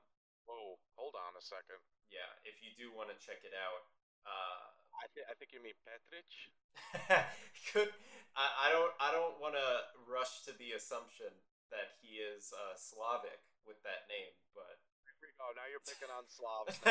whoa 0.50 0.80
hold 0.98 1.14
on 1.14 1.36
a 1.38 1.44
second. 1.44 1.78
yeah, 2.10 2.26
if 2.42 2.58
you 2.64 2.74
do 2.74 2.90
want 2.90 3.06
to 3.12 3.16
check 3.22 3.44
it 3.46 3.54
out, 3.54 3.86
uh, 4.26 4.66
I, 4.98 5.06
th- 5.14 5.28
I 5.30 5.34
think 5.38 5.54
you 5.54 5.62
mean 5.62 5.78
Petrich 5.86 6.50
Could 7.70 7.90
I, 8.34 8.46
I 8.66 8.68
don't 8.74 8.92
I 8.98 9.08
don't 9.14 9.38
want 9.38 9.54
to 9.54 9.68
rush 10.10 10.42
to 10.50 10.52
the 10.58 10.74
assumption 10.74 11.30
that 11.70 11.94
he 12.02 12.18
is 12.18 12.50
uh, 12.50 12.74
Slavic 12.74 13.46
with 13.62 13.78
that 13.86 14.10
name, 14.10 14.34
but 14.58 14.82
we 15.20 15.28
go. 15.36 15.52
Now 15.54 15.66
you're 15.68 15.84
picking 15.84 16.10
on 16.12 16.24
Slavs. 16.28 16.80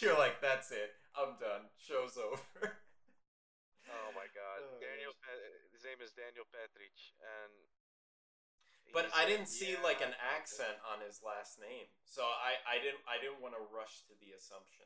You're 0.00 0.18
like 0.18 0.40
that's 0.40 0.72
it. 0.72 0.96
I'm 1.14 1.36
done. 1.36 1.68
Show's 1.76 2.16
over. 2.16 2.40
oh 3.92 4.10
my 4.16 4.24
god. 4.32 4.64
Oh, 4.64 4.80
Daniel. 4.80 5.12
His 5.70 5.84
name 5.84 6.00
is 6.00 6.16
Daniel 6.16 6.48
Petrich, 6.48 7.12
and. 7.20 7.52
But 8.90 9.08
I 9.16 9.24
didn't 9.24 9.48
see 9.48 9.78
like 9.80 10.04
an 10.04 10.12
accent 10.20 10.76
on 10.84 11.00
his 11.00 11.24
last 11.24 11.56
name, 11.56 11.88
so 12.04 12.26
I, 12.26 12.60
I 12.66 12.76
didn't 12.76 13.00
I 13.08 13.16
didn't 13.16 13.40
want 13.40 13.56
to 13.56 13.64
rush 13.72 14.04
to 14.10 14.14
the 14.20 14.36
assumption. 14.36 14.84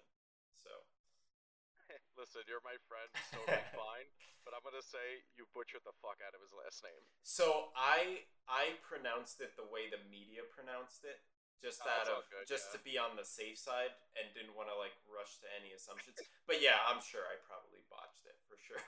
So 2.16 2.24
Listen, 2.24 2.48
you're 2.48 2.64
my 2.64 2.80
friend. 2.88 3.12
It's 3.12 3.28
totally 3.36 3.60
fine. 3.76 4.08
But 4.48 4.56
I'm 4.56 4.64
gonna 4.64 4.80
say 4.80 5.26
you 5.36 5.44
butchered 5.52 5.84
the 5.84 5.92
fuck 6.00 6.16
out 6.24 6.32
of 6.32 6.40
his 6.40 6.54
last 6.56 6.80
name. 6.80 7.02
so 7.26 7.74
I 7.76 8.24
I 8.48 8.78
pronounced 8.80 9.42
it 9.44 9.52
the 9.60 9.66
way 9.68 9.90
the 9.92 10.00
media 10.08 10.46
pronounced 10.48 11.02
it, 11.04 11.18
just 11.60 11.82
Oh, 11.84 11.90
out 11.92 12.06
of 12.08 12.24
good, 12.32 12.46
just 12.48 12.70
yeah. 12.70 12.74
to 12.74 12.78
be 12.86 12.94
on 12.96 13.18
the 13.18 13.26
safe 13.26 13.58
side, 13.60 13.90
and 14.16 14.30
didn't 14.32 14.54
want 14.56 14.70
to 14.72 14.76
like 14.78 14.94
rush 15.04 15.42
to 15.44 15.50
any 15.60 15.74
assumptions. 15.76 16.16
but 16.48 16.62
yeah, 16.64 16.78
I'm 16.88 17.02
sure 17.04 17.26
I 17.26 17.36
probably 17.44 17.82
botched 17.92 18.22
it 18.24 18.38
for 18.48 18.54
sure. 18.62 18.80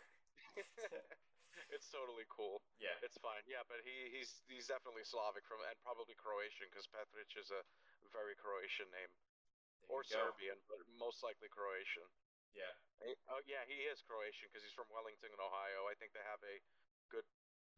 it's 1.74 1.90
totally 1.90 2.24
cool. 2.30 2.62
yeah, 2.78 2.94
It's 3.02 3.18
fine. 3.18 3.42
Yeah, 3.50 3.66
but 3.66 3.82
he 3.82 4.14
he's 4.14 4.40
he's 4.46 4.70
definitely 4.70 5.02
Slavic 5.04 5.42
from 5.44 5.58
and 5.66 5.76
probably 5.82 6.14
Croatian 6.16 6.70
because 6.70 6.86
Petrich 6.88 7.34
is 7.34 7.50
a 7.50 7.60
very 8.14 8.38
Croatian 8.38 8.88
name 8.94 9.10
there 9.82 9.90
or. 9.90 10.06
Serbian, 10.06 10.58
but 10.70 10.80
most 11.02 11.26
likely 11.26 11.50
Croatian. 11.50 12.06
Yeah, 12.56 12.74
Oh 13.30 13.40
yeah, 13.46 13.62
he 13.68 13.86
is 13.86 14.02
Croatian 14.02 14.50
because 14.50 14.66
he's 14.66 14.74
from 14.74 14.90
Wellington, 14.90 15.30
in 15.30 15.38
Ohio. 15.38 15.86
I 15.86 15.94
think 15.96 16.10
they 16.16 16.24
have 16.26 16.42
a 16.42 16.56
good 17.12 17.24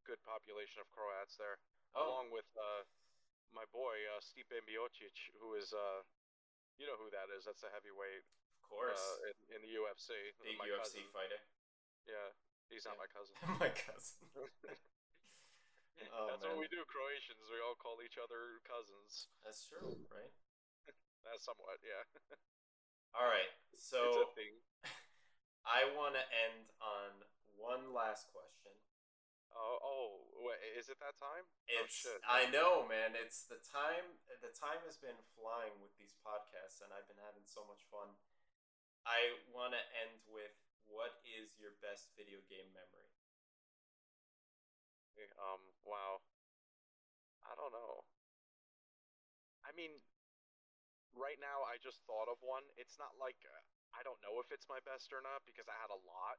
good 0.09 0.21
population 0.25 0.81
of 0.81 0.89
Croats 0.91 1.37
there, 1.37 1.61
oh, 1.95 2.09
along 2.09 2.33
with 2.33 2.49
uh, 2.57 2.83
my 3.53 3.69
boy 3.69 4.01
uh, 4.17 4.21
Stipe 4.25 4.57
Miocic, 4.65 5.13
who 5.39 5.53
is 5.59 5.71
uh, 5.77 6.01
you 6.81 6.89
know 6.89 6.97
who 6.97 7.13
that 7.13 7.29
is? 7.37 7.45
That's 7.45 7.61
a 7.67 7.71
heavyweight 7.71 8.25
of 8.25 8.61
course, 8.65 8.97
uh, 8.97 9.29
in, 9.29 9.37
in 9.59 9.61
the 9.67 9.73
UFC. 9.77 10.15
big 10.41 10.57
my 10.57 10.65
UFC 10.71 11.05
cousin. 11.05 11.13
fighter, 11.13 11.41
Yeah, 12.09 12.29
he's 12.73 12.87
not 12.89 12.97
Yeah. 12.97 13.05
my 13.05 13.09
cousin. 13.13 13.35
my 13.61 13.73
cousin. 13.75 14.17
Oh, 16.17 16.33
That's 16.33 16.49
what 16.49 16.57
we 16.57 16.65
do, 16.73 16.81
Croatians. 16.89 17.45
We 17.53 17.61
all 17.61 17.77
call 17.77 18.01
each 18.01 18.17
other 18.17 18.57
cousins. 18.65 19.29
That's 19.45 19.69
true, 19.69 20.01
right? 20.09 20.33
Uh, 21.29 21.37
somewhat, 21.37 21.77
yeah. 21.85 22.01
All 23.15 23.27
right, 23.27 23.51
so. 23.75 24.31
I 25.67 25.87
want 25.93 26.17
to 26.17 26.25
end 26.25 26.73
on 26.81 27.23
one 27.55 27.93
last 27.93 28.33
question. 28.33 28.73
Oh, 29.53 29.77
oh, 29.83 30.09
wait, 30.41 30.63
is 30.79 30.89
it 30.89 30.97
that 31.03 31.19
time? 31.21 31.45
It's 31.69 32.07
oh. 32.07 32.17
I 32.25 32.49
know, 32.49 32.87
man. 32.87 33.19
It's 33.19 33.45
the 33.45 33.61
time. 33.61 34.19
The 34.41 34.55
time 34.55 34.81
has 34.87 34.97
been 34.97 35.19
flying 35.37 35.75
with 35.83 35.93
these 36.01 36.17
podcasts, 36.23 36.81
and 36.81 36.95
I've 36.95 37.07
been 37.11 37.21
having 37.21 37.45
so 37.45 37.67
much 37.67 37.85
fun. 37.91 38.15
I 39.05 39.37
want 39.51 39.75
to 39.77 39.83
end 39.95 40.23
with 40.31 40.55
what 40.87 41.19
is 41.27 41.55
your 41.59 41.77
best 41.83 42.15
video 42.15 42.41
game 42.47 42.71
memory? 42.73 43.11
Um, 45.37 45.61
wow. 45.85 46.25
I 47.45 47.53
don't 47.57 47.73
know. 47.73 48.05
I 49.65 49.73
mean, 49.77 50.01
right 51.17 51.39
now 51.43 51.63
I 51.67 51.79
just 51.83 52.03
thought 52.07 52.31
of 52.31 52.39
one. 52.43 52.65
It's 52.79 52.97
not 53.01 53.15
like 53.19 53.39
uh, 53.47 53.63
I 53.97 54.03
don't 54.07 54.19
know 54.23 54.39
if 54.43 54.51
it's 54.55 54.67
my 54.71 54.79
best 54.87 55.11
or 55.11 55.23
not 55.23 55.43
because 55.47 55.67
I 55.67 55.77
had 55.79 55.91
a 55.91 56.01
lot, 56.07 56.39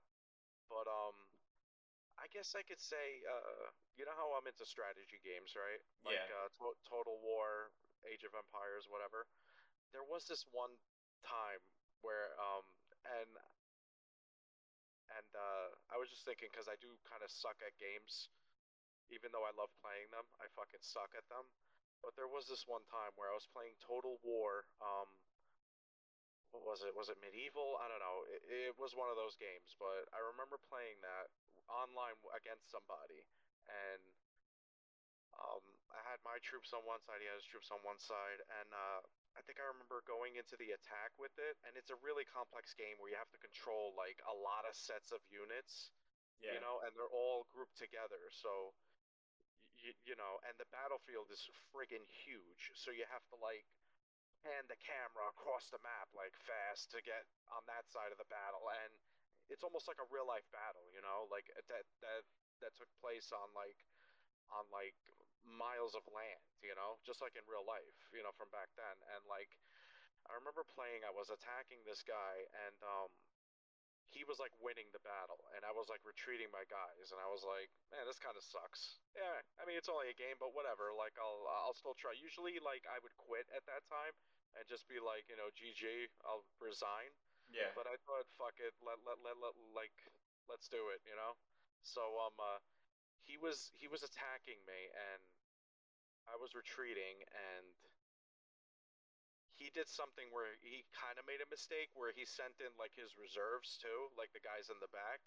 but 0.72 0.88
um, 0.88 1.18
I 2.20 2.28
guess 2.32 2.56
I 2.56 2.64
could 2.64 2.80
say, 2.80 3.24
uh, 3.28 3.72
you 4.00 4.06
know 4.08 4.16
how 4.16 4.32
I'm 4.38 4.48
into 4.48 4.64
strategy 4.68 5.20
games, 5.24 5.56
right? 5.58 5.82
Like 6.06 6.20
Yeah. 6.22 6.48
uh, 6.48 6.50
to- 6.62 6.80
Total 6.88 7.18
War, 7.20 7.72
Age 8.08 8.24
of 8.24 8.32
Empires, 8.36 8.88
whatever. 8.88 9.28
There 9.92 10.06
was 10.08 10.24
this 10.28 10.48
one 10.52 10.72
time 11.28 11.60
where 12.02 12.34
um, 12.40 12.64
and 13.04 13.32
and 15.20 15.32
uh, 15.36 15.68
I 15.92 16.00
was 16.00 16.08
just 16.08 16.24
thinking 16.24 16.48
because 16.48 16.72
I 16.72 16.80
do 16.80 16.88
kind 17.04 17.20
of 17.20 17.28
suck 17.28 17.60
at 17.60 17.76
games, 17.76 18.32
even 19.12 19.36
though 19.36 19.44
I 19.44 19.52
love 19.60 19.68
playing 19.84 20.08
them, 20.16 20.24
I 20.40 20.48
fucking 20.56 20.80
suck 20.80 21.12
at 21.20 21.28
them. 21.28 21.44
But 22.02 22.18
there 22.18 22.30
was 22.30 22.50
this 22.50 22.66
one 22.66 22.84
time 22.90 23.14
where 23.16 23.30
I 23.30 23.38
was 23.38 23.46
playing 23.54 23.78
Total 23.82 24.18
War. 24.26 24.66
Um, 24.82 25.10
what 26.52 26.66
was 26.68 26.84
it? 26.84 26.92
Was 26.98 27.08
it 27.08 27.22
medieval? 27.24 27.80
I 27.80 27.88
don't 27.88 28.02
know. 28.04 28.28
It, 28.28 28.42
it 28.70 28.74
was 28.76 28.92
one 28.98 29.08
of 29.08 29.16
those 29.16 29.40
games, 29.40 29.72
but 29.80 30.10
I 30.12 30.20
remember 30.20 30.60
playing 30.68 31.00
that 31.06 31.32
online 31.72 32.18
against 32.36 32.68
somebody, 32.68 33.24
and 33.72 34.04
um, 35.40 35.64
I 35.96 36.04
had 36.04 36.20
my 36.28 36.38
troops 36.44 36.76
on 36.76 36.84
one 36.84 37.00
side, 37.08 37.24
he 37.24 37.28
had 37.30 37.40
his 37.40 37.48
troops 37.48 37.72
on 37.72 37.80
one 37.88 37.98
side, 38.00 38.44
and 38.60 38.70
uh, 38.76 39.00
I 39.38 39.42
think 39.48 39.64
I 39.64 39.66
remember 39.72 40.04
going 40.04 40.36
into 40.36 40.60
the 40.60 40.76
attack 40.76 41.16
with 41.16 41.32
it, 41.40 41.56
and 41.64 41.80
it's 41.80 41.90
a 41.94 42.00
really 42.04 42.28
complex 42.28 42.76
game 42.76 43.00
where 43.00 43.08
you 43.08 43.16
have 43.16 43.32
to 43.32 43.40
control 43.40 43.96
like 43.96 44.20
a 44.28 44.36
lot 44.36 44.68
of 44.68 44.76
sets 44.76 45.16
of 45.16 45.24
units, 45.32 45.96
Yeah. 46.44 46.58
you 46.58 46.60
know, 46.60 46.84
and 46.84 46.92
they're 46.94 47.12
all 47.12 47.48
grouped 47.48 47.80
together. 47.80 48.20
So, 48.36 48.76
you, 49.82 49.94
you 50.06 50.16
know, 50.18 50.40
and 50.48 50.56
the 50.62 50.70
battlefield 50.70 51.30
is 51.34 51.44
friggin' 51.74 52.06
huge, 52.08 52.72
so 52.78 52.94
you 52.94 53.06
have 53.10 53.26
to 53.34 53.38
like 53.42 53.66
pan 54.42 54.66
the 54.70 54.80
camera 54.82 55.30
across 55.30 55.70
the 55.70 55.82
map 55.86 56.10
like 56.18 56.34
fast 56.34 56.90
to 56.94 57.00
get 57.06 57.26
on 57.54 57.62
that 57.70 57.86
side 57.90 58.10
of 58.14 58.18
the 58.22 58.30
battle, 58.30 58.66
and 58.86 58.94
it's 59.50 59.66
almost 59.66 59.86
like 59.90 60.00
a 60.02 60.08
real 60.10 60.26
life 60.26 60.48
battle, 60.54 60.86
you 60.96 61.02
know, 61.04 61.28
like 61.30 61.50
that 61.70 61.86
that 62.02 62.24
that 62.64 62.74
took 62.78 62.90
place 63.02 63.34
on 63.34 63.50
like 63.58 63.78
on 64.54 64.66
like 64.72 64.96
miles 65.46 65.98
of 65.98 66.06
land, 66.12 66.44
you 66.62 66.74
know, 66.78 67.02
just 67.06 67.22
like 67.24 67.34
in 67.36 67.44
real 67.50 67.66
life, 67.66 67.98
you 68.14 68.22
know, 68.22 68.34
from 68.38 68.52
back 68.54 68.70
then. 68.78 68.98
And 69.16 69.22
like, 69.26 69.50
I 70.30 70.38
remember 70.38 70.62
playing, 70.68 71.02
I 71.06 71.14
was 71.14 71.34
attacking 71.34 71.82
this 71.84 72.06
guy, 72.06 72.46
and 72.68 72.78
um, 72.86 73.10
he 74.12 74.28
was 74.28 74.44
like 74.44 74.52
winning 74.60 74.92
the 74.92 75.00
battle, 75.02 75.40
and 75.56 75.64
I 75.64 75.72
was 75.72 75.88
like 75.88 76.04
retreating 76.04 76.52
my 76.52 76.68
guys, 76.68 77.16
and 77.16 77.20
I 77.20 77.32
was 77.32 77.48
like, 77.48 77.72
man, 77.90 78.04
this 78.04 78.20
kind 78.20 78.36
of 78.36 78.44
sucks. 78.44 79.00
Yeah, 79.16 79.40
I 79.56 79.64
mean, 79.64 79.80
it's 79.80 79.88
only 79.88 80.12
a 80.12 80.18
game, 80.18 80.36
but 80.36 80.52
whatever. 80.52 80.92
Like, 80.92 81.16
I'll 81.16 81.48
I'll 81.48 81.76
still 81.76 81.96
try. 81.96 82.12
Usually, 82.20 82.60
like, 82.60 82.84
I 82.92 83.00
would 83.00 83.16
quit 83.16 83.48
at 83.56 83.64
that 83.72 83.88
time 83.88 84.14
and 84.60 84.68
just 84.68 84.84
be 84.92 85.00
like, 85.00 85.32
you 85.32 85.40
know, 85.40 85.48
GG, 85.56 86.12
I'll 86.28 86.44
resign. 86.60 87.16
Yeah. 87.52 87.72
But 87.76 87.88
I 87.88 88.00
thought, 88.08 88.28
fuck 88.40 88.60
it, 88.60 88.76
let 88.84 89.00
let 89.04 89.20
let, 89.24 89.36
let 89.40 89.56
like 89.76 89.96
let's 90.48 90.68
do 90.68 90.92
it, 90.92 91.04
you 91.08 91.16
know. 91.16 91.36
So 91.84 92.04
um, 92.20 92.36
uh, 92.40 92.60
he 93.24 93.36
was 93.40 93.72
he 93.76 93.88
was 93.88 94.04
attacking 94.04 94.60
me, 94.68 94.92
and 94.92 95.24
I 96.28 96.40
was 96.40 96.56
retreating, 96.56 97.24
and 97.32 97.76
he 99.62 99.70
did 99.70 99.86
something 99.86 100.26
where 100.34 100.58
he 100.66 100.82
kind 100.90 101.22
of 101.22 101.30
made 101.30 101.38
a 101.38 101.50
mistake, 101.54 101.94
where 101.94 102.10
he 102.10 102.26
sent 102.26 102.58
in 102.58 102.74
like 102.82 102.98
his 102.98 103.14
reserves 103.14 103.78
too, 103.78 104.10
like 104.18 104.34
the 104.34 104.42
guys 104.42 104.74
in 104.74 104.82
the 104.82 104.90
back, 104.90 105.22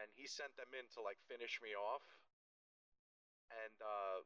and 0.00 0.08
he 0.16 0.24
sent 0.24 0.56
them 0.56 0.72
in 0.72 0.88
to 0.96 1.04
like 1.04 1.20
finish 1.28 1.60
me 1.60 1.76
off, 1.76 2.02
and 3.52 3.76
uh, 3.84 4.24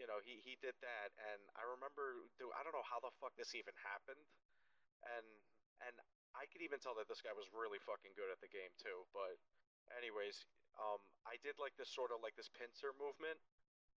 you 0.00 0.08
know 0.08 0.24
he 0.24 0.40
he 0.40 0.56
did 0.64 0.72
that, 0.80 1.12
and 1.36 1.40
I 1.60 1.68
remember, 1.68 2.24
dude, 2.40 2.56
I 2.56 2.64
don't 2.64 2.72
know 2.72 2.86
how 2.88 3.04
the 3.04 3.12
fuck 3.20 3.36
this 3.36 3.52
even 3.52 3.76
happened, 3.84 4.24
and 5.04 5.28
and 5.84 5.94
I 6.32 6.48
could 6.48 6.64
even 6.64 6.80
tell 6.80 6.96
that 6.96 7.10
this 7.12 7.20
guy 7.20 7.36
was 7.36 7.50
really 7.52 7.80
fucking 7.84 8.16
good 8.16 8.32
at 8.32 8.40
the 8.40 8.48
game 8.48 8.70
too. 8.78 9.04
But, 9.10 9.34
anyways, 9.98 10.46
um, 10.78 11.02
I 11.26 11.36
did 11.42 11.58
like 11.58 11.74
this 11.74 11.90
sort 11.90 12.14
of 12.14 12.22
like 12.22 12.38
this 12.38 12.48
pincer 12.52 12.94
movement 12.96 13.40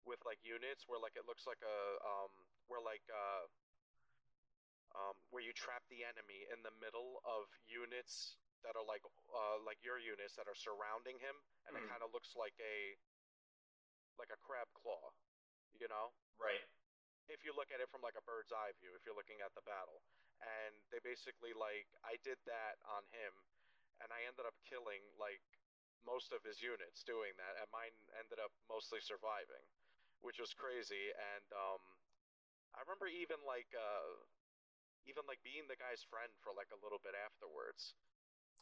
with 0.08 0.22
like 0.26 0.42
units 0.42 0.90
where 0.90 0.98
like 0.98 1.14
it 1.14 1.30
looks 1.30 1.46
like 1.46 1.62
a 1.62 1.78
um 2.02 2.32
where 2.66 2.82
like 2.82 3.06
uh 3.12 3.46
um 4.96 5.16
where 5.30 5.44
you 5.44 5.54
trap 5.54 5.84
the 5.90 6.04
enemy 6.04 6.48
in 6.52 6.64
the 6.64 6.72
middle 6.72 7.22
of 7.26 7.50
units 7.66 8.38
that 8.64 8.76
are 8.76 8.86
like 8.86 9.04
uh 9.34 9.58
like 9.64 9.84
your 9.84 9.98
units 10.00 10.36
that 10.36 10.48
are 10.48 10.56
surrounding 10.58 11.20
him, 11.20 11.44
and 11.68 11.78
it 11.78 11.84
Mhm. 11.84 11.90
kind 11.90 12.04
of 12.04 12.12
looks 12.14 12.36
like 12.36 12.56
a 12.60 12.98
like 14.18 14.30
a 14.32 14.38
crab 14.38 14.68
claw, 14.74 15.12
you 15.80 15.88
know 15.88 16.14
Right. 16.40 16.66
if 17.30 17.44
you 17.46 17.54
look 17.56 17.72
at 17.72 17.80
it 17.80 17.90
from 17.90 18.02
like 18.02 18.18
a 18.18 18.26
bird's 18.26 18.52
eye 18.52 18.74
view, 18.78 18.92
if 18.96 19.06
you're 19.06 19.16
looking 19.16 19.40
at 19.42 19.54
the 19.56 19.64
battle. 19.64 20.04
And 20.42 20.82
they 20.92 21.00
basically 21.00 21.54
like 21.54 21.88
I 22.04 22.18
did 22.26 22.42
that 22.50 22.82
on 22.84 23.06
him 23.14 23.34
and 24.02 24.10
I 24.12 24.26
ended 24.26 24.46
up 24.46 24.58
killing 24.66 25.02
like 25.22 25.42
most 26.04 26.34
of 26.34 26.42
his 26.44 26.62
units 26.62 27.06
doing 27.06 27.38
that 27.38 27.62
and 27.62 27.70
mine 27.70 27.94
ended 28.18 28.42
up 28.42 28.52
mostly 28.68 29.00
surviving, 29.00 29.64
which 30.26 30.40
was 30.42 30.54
crazy 30.54 31.14
and 31.14 31.46
um 31.54 31.82
I 32.74 32.82
remember 32.82 33.08
even 33.08 33.38
like 33.46 33.70
uh 33.78 34.26
even 35.10 35.26
like 35.30 35.42
being 35.42 35.66
the 35.68 35.80
guy's 35.80 36.04
friend 36.06 36.32
for 36.42 36.54
like 36.54 36.70
a 36.74 36.80
little 36.80 37.00
bit 37.02 37.14
afterwards. 37.18 37.94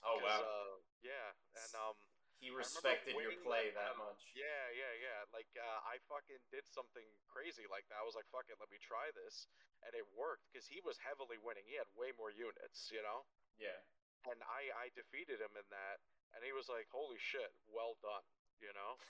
Oh 0.04 0.18
wow. 0.24 0.40
Uh, 0.40 0.76
yeah, 1.04 1.36
and 1.60 1.72
um 1.76 1.98
He 2.40 2.48
respected 2.52 3.16
your 3.20 3.36
play 3.44 3.76
that 3.76 3.96
that 3.96 4.00
much. 4.00 4.32
yeah, 4.32 4.72
yeah, 4.72 4.94
yeah. 4.96 5.20
Like 5.36 5.52
uh, 5.60 5.80
I 5.84 6.00
fucking 6.08 6.40
did 6.56 6.64
something 6.72 7.04
crazy 7.28 7.68
like 7.68 7.84
that. 7.92 8.00
I 8.00 8.08
was 8.08 8.16
like, 8.16 8.28
"Fuck 8.32 8.48
it, 8.48 8.56
let 8.64 8.72
me 8.72 8.80
try 8.80 9.12
this," 9.12 9.52
and 9.84 9.92
it 9.92 10.08
worked 10.16 10.48
because 10.48 10.68
he 10.72 10.80
was 10.80 10.96
heavily 11.04 11.36
winning. 11.36 11.68
He 11.68 11.76
had 11.76 11.88
way 12.00 12.16
more 12.16 12.32
units, 12.32 12.88
you 12.96 13.04
know. 13.04 13.28
Yeah. 13.60 13.84
And 14.28 14.40
I 14.48 14.72
I 14.72 14.86
defeated 14.96 15.44
him 15.44 15.52
in 15.60 15.68
that, 15.72 16.00
and 16.32 16.40
he 16.44 16.56
was 16.56 16.72
like, 16.72 16.88
"Holy 16.96 17.20
shit, 17.20 17.52
well 17.68 18.00
done," 18.00 18.24
you 18.64 18.72
know. 18.72 18.96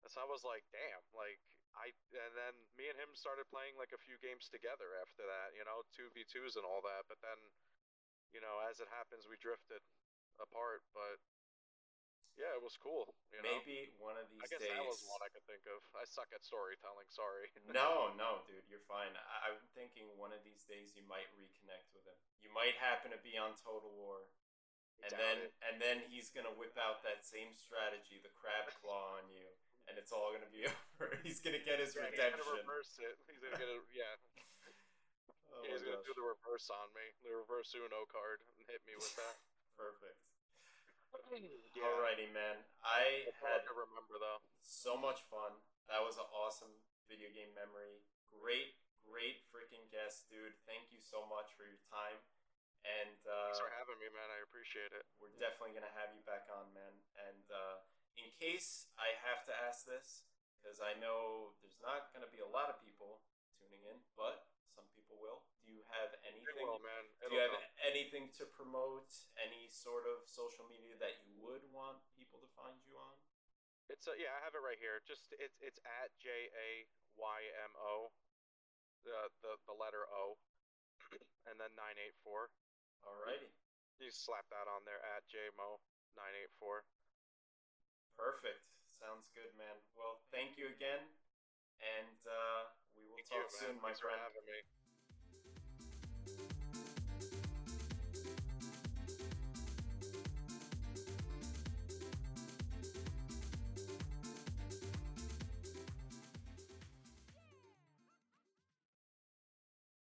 And 0.00 0.08
so 0.08 0.24
I 0.24 0.28
was 0.28 0.44
like, 0.48 0.64
"Damn!" 0.72 1.04
Like 1.12 1.40
I 1.78 1.94
and 2.12 2.34
then 2.34 2.54
me 2.74 2.90
and 2.90 2.98
him 2.98 3.10
started 3.14 3.46
playing 3.48 3.78
like 3.78 3.94
a 3.94 4.00
few 4.00 4.18
games 4.20 4.50
together 4.50 4.98
after 5.00 5.22
that, 5.24 5.54
you 5.54 5.62
know, 5.64 5.86
two 5.94 6.10
v 6.12 6.26
twos 6.26 6.58
and 6.58 6.66
all 6.66 6.82
that. 6.84 7.06
But 7.06 7.22
then, 7.22 7.38
you 8.34 8.42
know, 8.42 8.58
as 8.66 8.82
it 8.82 8.90
happens, 8.90 9.26
we 9.30 9.38
drifted 9.38 9.80
apart. 10.42 10.82
But 10.92 11.22
yeah, 12.38 12.56
it 12.56 12.62
was 12.62 12.74
cool. 12.80 13.12
You 13.34 13.42
know? 13.42 13.52
Maybe 13.52 13.92
one 14.00 14.16
of 14.16 14.24
these 14.32 14.40
I 14.40 14.48
guess 14.48 14.64
days. 14.64 14.72
that 14.72 14.86
was 14.86 15.04
one 15.04 15.20
I 15.20 15.28
could 15.28 15.44
think 15.44 15.66
of. 15.68 15.82
I 15.92 16.08
suck 16.08 16.30
at 16.32 16.40
storytelling. 16.40 17.06
Sorry. 17.12 17.50
no, 17.68 18.14
no, 18.16 18.40
dude, 18.48 18.64
you're 18.70 18.84
fine. 18.88 19.12
I- 19.12 19.52
I'm 19.52 19.60
thinking 19.76 20.08
one 20.16 20.32
of 20.32 20.40
these 20.40 20.64
days 20.64 20.96
you 20.96 21.04
might 21.04 21.28
reconnect 21.36 21.92
with 21.92 22.06
him. 22.08 22.16
You 22.40 22.48
might 22.54 22.78
happen 22.80 23.12
to 23.12 23.20
be 23.20 23.36
on 23.36 23.52
Total 23.60 23.92
War, 23.92 24.24
and 25.04 25.12
Doubt 25.12 25.20
then 25.20 25.36
it. 25.44 25.52
and 25.68 25.74
then 25.76 25.96
he's 26.08 26.32
gonna 26.32 26.52
whip 26.56 26.74
out 26.80 27.04
that 27.04 27.22
same 27.28 27.52
strategy, 27.52 28.18
the 28.24 28.32
crab 28.40 28.72
claw 28.80 29.20
on 29.20 29.28
you, 29.28 29.44
and 29.88 29.96
it's 29.96 30.12
all 30.12 30.32
gonna 30.34 30.50
be 30.52 30.66
over. 30.70 31.14
He's 31.24 31.40
gonna 31.40 31.62
get 31.62 31.80
his 31.80 31.94
yeah, 31.96 32.08
he's 32.10 32.18
redemption. 32.18 32.44
gonna 32.44 32.60
reverse 32.60 32.92
it. 33.00 33.16
He's 33.28 33.40
gonna 33.40 33.56
get 33.60 33.68
a 33.70 33.78
yeah. 33.94 34.14
Oh 35.50 35.66
he's 35.66 35.82
gonna 35.82 36.00
do 36.06 36.14
the 36.14 36.22
reverse 36.22 36.70
on 36.70 36.88
me, 36.94 37.02
the 37.26 37.34
reverse 37.34 37.74
Uno 37.74 38.06
card, 38.06 38.38
and 38.46 38.54
hit 38.70 38.80
me 38.86 38.94
with 38.94 39.10
that. 39.18 39.34
Perfect. 39.80 40.16
yeah. 41.74 41.82
Alrighty, 41.82 42.30
man. 42.30 42.62
I 42.86 43.26
That's 43.26 43.42
had 43.42 43.60
to 43.66 43.74
remember 43.74 44.14
though. 44.22 44.38
so 44.62 44.94
much 44.94 45.26
fun. 45.26 45.58
That 45.90 46.06
was 46.06 46.22
an 46.22 46.28
awesome 46.30 46.70
video 47.10 47.34
game 47.34 47.50
memory. 47.58 47.98
Great, 48.30 48.78
great 49.02 49.42
freaking 49.50 49.82
guest, 49.90 50.30
dude. 50.30 50.54
Thank 50.70 50.94
you 50.94 51.02
so 51.02 51.26
much 51.26 51.50
for 51.58 51.66
your 51.66 51.82
time. 51.90 52.14
And 52.86 53.18
uh, 53.26 53.50
Thanks 53.50 53.60
for 53.60 53.74
having 53.74 53.98
me, 53.98 54.06
man. 54.14 54.30
I 54.30 54.40
appreciate 54.46 54.94
it. 54.94 55.02
we're 55.18 55.34
definitely 55.36 55.74
gonna 55.74 55.90
have 55.98 56.14
you 56.14 56.22
back 56.24 56.46
on, 56.48 56.70
man. 56.72 56.94
And 57.26 57.44
uh, 57.50 57.82
in 58.20 58.28
case 58.36 58.88
I 59.00 59.16
have 59.24 59.42
to 59.48 59.54
ask 59.56 59.88
this, 59.88 60.28
because 60.60 60.78
I 60.84 60.92
know 61.00 61.56
there's 61.64 61.80
not 61.80 62.12
gonna 62.12 62.28
be 62.28 62.44
a 62.44 62.48
lot 62.48 62.68
of 62.68 62.76
people 62.84 63.24
tuning 63.56 63.80
in, 63.88 63.96
but 64.12 64.44
some 64.68 64.84
people 64.92 65.16
will. 65.16 65.48
Do 65.64 65.72
you 65.72 65.80
have 65.88 66.12
anything? 66.22 66.60
will. 66.60 66.76
Do 67.24 67.32
you 67.32 67.40
have 67.40 67.56
come. 67.56 67.88
anything 67.88 68.28
to 68.36 68.44
promote? 68.44 69.08
Any 69.40 69.68
sort 69.72 70.04
of 70.04 70.28
social 70.28 70.68
media 70.68 71.00
that 71.00 71.24
you 71.24 71.32
would 71.40 71.64
want 71.72 72.00
people 72.12 72.38
to 72.44 72.48
find 72.52 72.76
you 72.84 73.00
on? 73.00 73.16
It's 73.88 74.06
a, 74.06 74.14
yeah, 74.14 74.36
I 74.36 74.40
have 74.44 74.54
it 74.54 74.62
right 74.62 74.78
here. 74.78 75.02
Just 75.02 75.32
it's 75.40 75.58
it's 75.58 75.80
at 75.82 76.14
J 76.20 76.30
A 76.52 76.68
Y 77.18 77.38
M 77.64 77.72
O, 77.74 78.12
the 79.02 79.32
the 79.42 79.58
the 79.66 79.74
letter 79.74 80.06
O, 80.12 80.38
and 81.48 81.58
then 81.58 81.72
nine 81.74 81.98
eight 81.98 82.14
four. 82.22 82.52
Alrighty. 83.02 83.50
You 83.98 84.08
slap 84.12 84.48
that 84.48 84.64
on 84.64 84.84
there 84.88 85.00
at 85.04 85.28
JMO 85.28 85.80
nine 86.16 86.32
eight 86.38 86.52
four. 86.56 86.84
Perfect. 88.20 88.60
Sounds 89.00 89.24
good, 89.32 89.48
man. 89.56 89.72
Well, 89.96 90.20
thank 90.28 90.60
you 90.60 90.68
again, 90.68 91.08
and 91.80 92.20
uh, 92.28 92.68
we 92.92 93.08
will 93.08 93.16
thank 93.16 93.32
talk 93.32 93.48
you, 93.48 93.56
soon, 93.64 93.80
man. 93.80 93.96
my 93.96 93.96
Thanks 93.96 94.04
friend. 94.04 94.20
For 94.20 94.28
having 94.28 94.44
me. 94.44 94.60